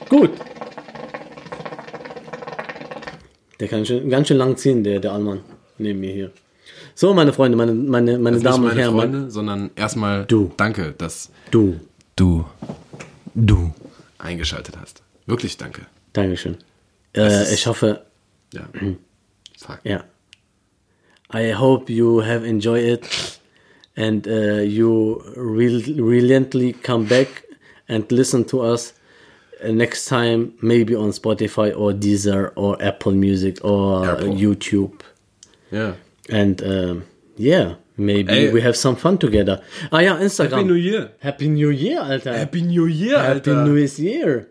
Gut. 0.09 0.31
Der 3.59 3.67
kann 3.67 3.85
schön, 3.85 4.09
ganz 4.09 4.27
schön 4.27 4.37
lang 4.37 4.55
ziehen, 4.57 4.83
der, 4.83 4.99
der 4.99 5.11
Allmann 5.13 5.41
neben 5.77 5.99
mir 5.99 6.11
hier. 6.13 6.31
So, 6.95 7.13
meine 7.13 7.33
Freunde, 7.33 7.57
meine, 7.57 7.73
meine, 7.73 8.17
meine 8.17 8.37
Nicht 8.37 8.45
Damen 8.45 8.65
und 8.69 8.77
Herren. 8.77 8.95
mein- 8.95 9.11
Freunde, 9.11 9.31
sondern 9.31 9.71
erstmal 9.75 10.25
Du. 10.25 10.51
danke, 10.57 10.93
dass 10.97 11.29
Du. 11.51 11.79
du 12.15 12.45
Du. 13.35 13.71
eingeschaltet 14.17 14.77
hast. 14.79 15.03
Wirklich 15.25 15.57
danke. 15.57 15.85
Dankeschön. 16.13 16.57
Äh, 17.15 17.53
ich 17.53 17.67
hoffe, 17.67 18.05
Ja. 18.53 18.67
Fuck. 19.57 19.79
ja. 19.83 20.03
I 21.33 21.53
hope 21.53 21.91
you 21.91 22.23
have 22.23 22.45
enjoyed 22.47 22.83
it 22.83 23.39
and 23.95 24.25
uh, 24.25 24.61
you 24.61 25.21
real, 25.35 25.79
reluctantly 26.01 26.73
come 26.73 27.05
back 27.05 27.27
and 27.87 28.09
listen 28.11 28.47
to 28.47 28.63
us 28.63 28.93
next 29.63 30.05
time, 30.05 30.53
maybe 30.61 30.95
on 30.95 31.11
Spotify 31.11 31.71
or 31.75 31.91
Deezer 31.93 32.51
or 32.55 32.77
Apple 32.81 33.13
Music 33.13 33.59
or 33.63 34.05
Apple. 34.07 34.33
YouTube. 34.33 35.01
Yeah. 35.71 35.93
And 36.29 36.61
um, 36.63 37.03
yeah, 37.37 37.75
maybe 37.97 38.31
Ey. 38.31 38.51
we 38.51 38.61
have 38.61 38.75
some 38.77 38.95
fun 38.95 39.17
together. 39.17 39.61
Ah 39.91 39.99
ja, 39.99 40.17
Instagram. 40.17 40.51
Happy 40.51 40.63
New 40.63 40.75
Year. 40.75 41.11
Happy 41.19 41.47
New 41.49 41.69
Year, 41.71 41.99
Alter. 42.01 42.33
Happy 42.37 42.61
New 42.61 42.85
Year, 42.87 43.17
Happy 43.19 43.51
New 43.51 43.75
Year. 43.75 44.47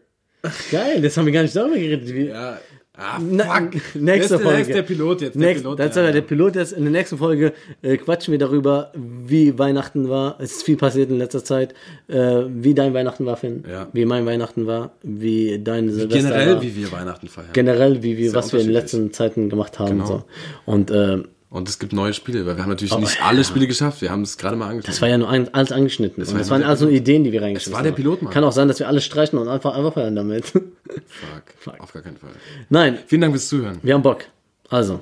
Geil, 0.70 1.00
das 1.02 1.16
haben 1.16 1.26
wir 1.26 1.32
gar 1.32 1.42
nicht 1.42 1.54
darüber 1.56 1.76
geredet. 1.76 2.14
Wie, 2.14 2.28
Ja. 2.28 2.58
Ah, 3.00 3.20
Na, 3.20 3.44
fuck. 3.44 3.94
nächste 3.94 4.34
Jetzt- 4.34 4.42
Folge. 4.42 4.58
jetzt 4.58 4.74
der 4.74 4.82
Pilot 4.82 5.20
jetzt. 5.20 5.34
Der 5.34 5.40
Next, 5.48 5.62
Pilot, 5.62 5.78
das 5.78 5.94
ja. 5.94 6.02
war 6.02 6.10
der 6.12 6.20
Pilot 6.22 6.56
jetzt. 6.56 6.72
In 6.72 6.82
der 6.82 6.90
nächsten 6.90 7.16
Folge 7.16 7.52
äh, 7.82 7.96
quatschen 7.96 8.32
wir 8.32 8.38
darüber, 8.38 8.90
wie 8.94 9.56
Weihnachten 9.56 10.08
war. 10.08 10.36
Es 10.40 10.56
ist 10.56 10.62
viel 10.64 10.76
passiert 10.76 11.08
in 11.10 11.18
letzter 11.18 11.44
Zeit. 11.44 11.74
Äh, 12.08 12.42
wie 12.48 12.74
dein 12.74 12.94
Weihnachten 12.94 13.24
war, 13.24 13.36
Finn. 13.36 13.62
Ja. 13.70 13.86
Wie 13.92 14.04
mein 14.04 14.26
Weihnachten 14.26 14.66
war. 14.66 14.90
Wie 15.02 15.60
dein 15.62 15.90
Silvester 15.90 16.28
Generell, 16.30 16.54
war. 16.56 16.62
wie 16.62 16.76
wir 16.76 16.90
Weihnachten 16.92 17.28
feiern. 17.28 17.48
generell, 17.52 18.02
wie 18.02 18.18
wir, 18.18 18.30
Sehr 18.30 18.38
was 18.38 18.52
wir 18.52 18.58
in 18.60 18.66
den 18.66 18.72
letzten 18.74 19.12
Zeiten 19.12 19.48
gemacht 19.48 19.78
haben. 19.78 19.98
Genau. 19.98 20.06
So. 20.06 20.24
Und 20.66 20.90
äh, 20.90 21.18
Und 21.50 21.66
es 21.68 21.78
gibt 21.78 21.94
neue 21.94 22.12
Spiele, 22.12 22.44
weil 22.44 22.56
wir 22.56 22.62
haben 22.62 22.68
natürlich 22.68 22.92
Oh, 22.92 22.98
nicht 22.98 23.18
ja. 23.18 23.24
alle 23.24 23.42
Spiele 23.42 23.66
geschafft. 23.66 24.02
Wir 24.02 24.10
haben 24.10 24.20
es 24.20 24.36
gerade 24.36 24.54
mal 24.56 24.66
Das 24.66 24.70
angeschnitten. 24.72 25.00
war 25.00 25.08
ja 25.08 25.18
nur 25.18 25.28
ein, 25.30 25.54
alles 25.54 25.72
angeschnitten. 25.72 26.20
Das, 26.22 26.32
war 26.32 26.38
das 26.38 26.50
waren 26.50 26.60
der 26.60 26.68
also 26.68 26.84
nur 26.84 26.92
Ideen, 26.94 27.24
die 27.24 27.32
wir 27.32 27.40
reingeschmissen 27.40 27.72
war 27.72 27.82
der 27.82 27.92
haben. 27.92 27.96
Pilot, 27.96 28.20
Mann. 28.22 28.32
Kann 28.32 28.44
auch 28.44 28.52
sein, 28.52 28.68
dass 28.68 28.78
wir 28.80 28.86
alles 28.88 29.04
streichen 29.04 29.38
und 29.38 29.48
einfach 29.48 29.70
einfach 29.74 29.86
aufhören 29.92 30.14
damit. 30.14 30.44
Fuck. 30.46 31.80
Auf 31.80 31.92
gar 31.92 32.02
keinen 32.02 32.18
Fall. 32.18 32.30
Nein, 32.68 32.98
Vielen 33.06 33.22
Dank 33.22 33.32
fürs 33.32 33.48
Zuhören. 33.48 33.78
wir 33.82 33.94
haben 33.94 34.02
Bock. 34.02 34.24
Also, 34.68 35.00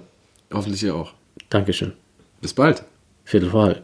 Hoffentlich 0.52 0.82
ihr 0.84 0.94
auch. 0.94 1.12
Dankeschön. 1.50 1.92
Bis 2.40 2.54
bald. 2.54 2.84
Viertel 3.24 3.50
vor 3.50 3.64
halb. 3.64 3.82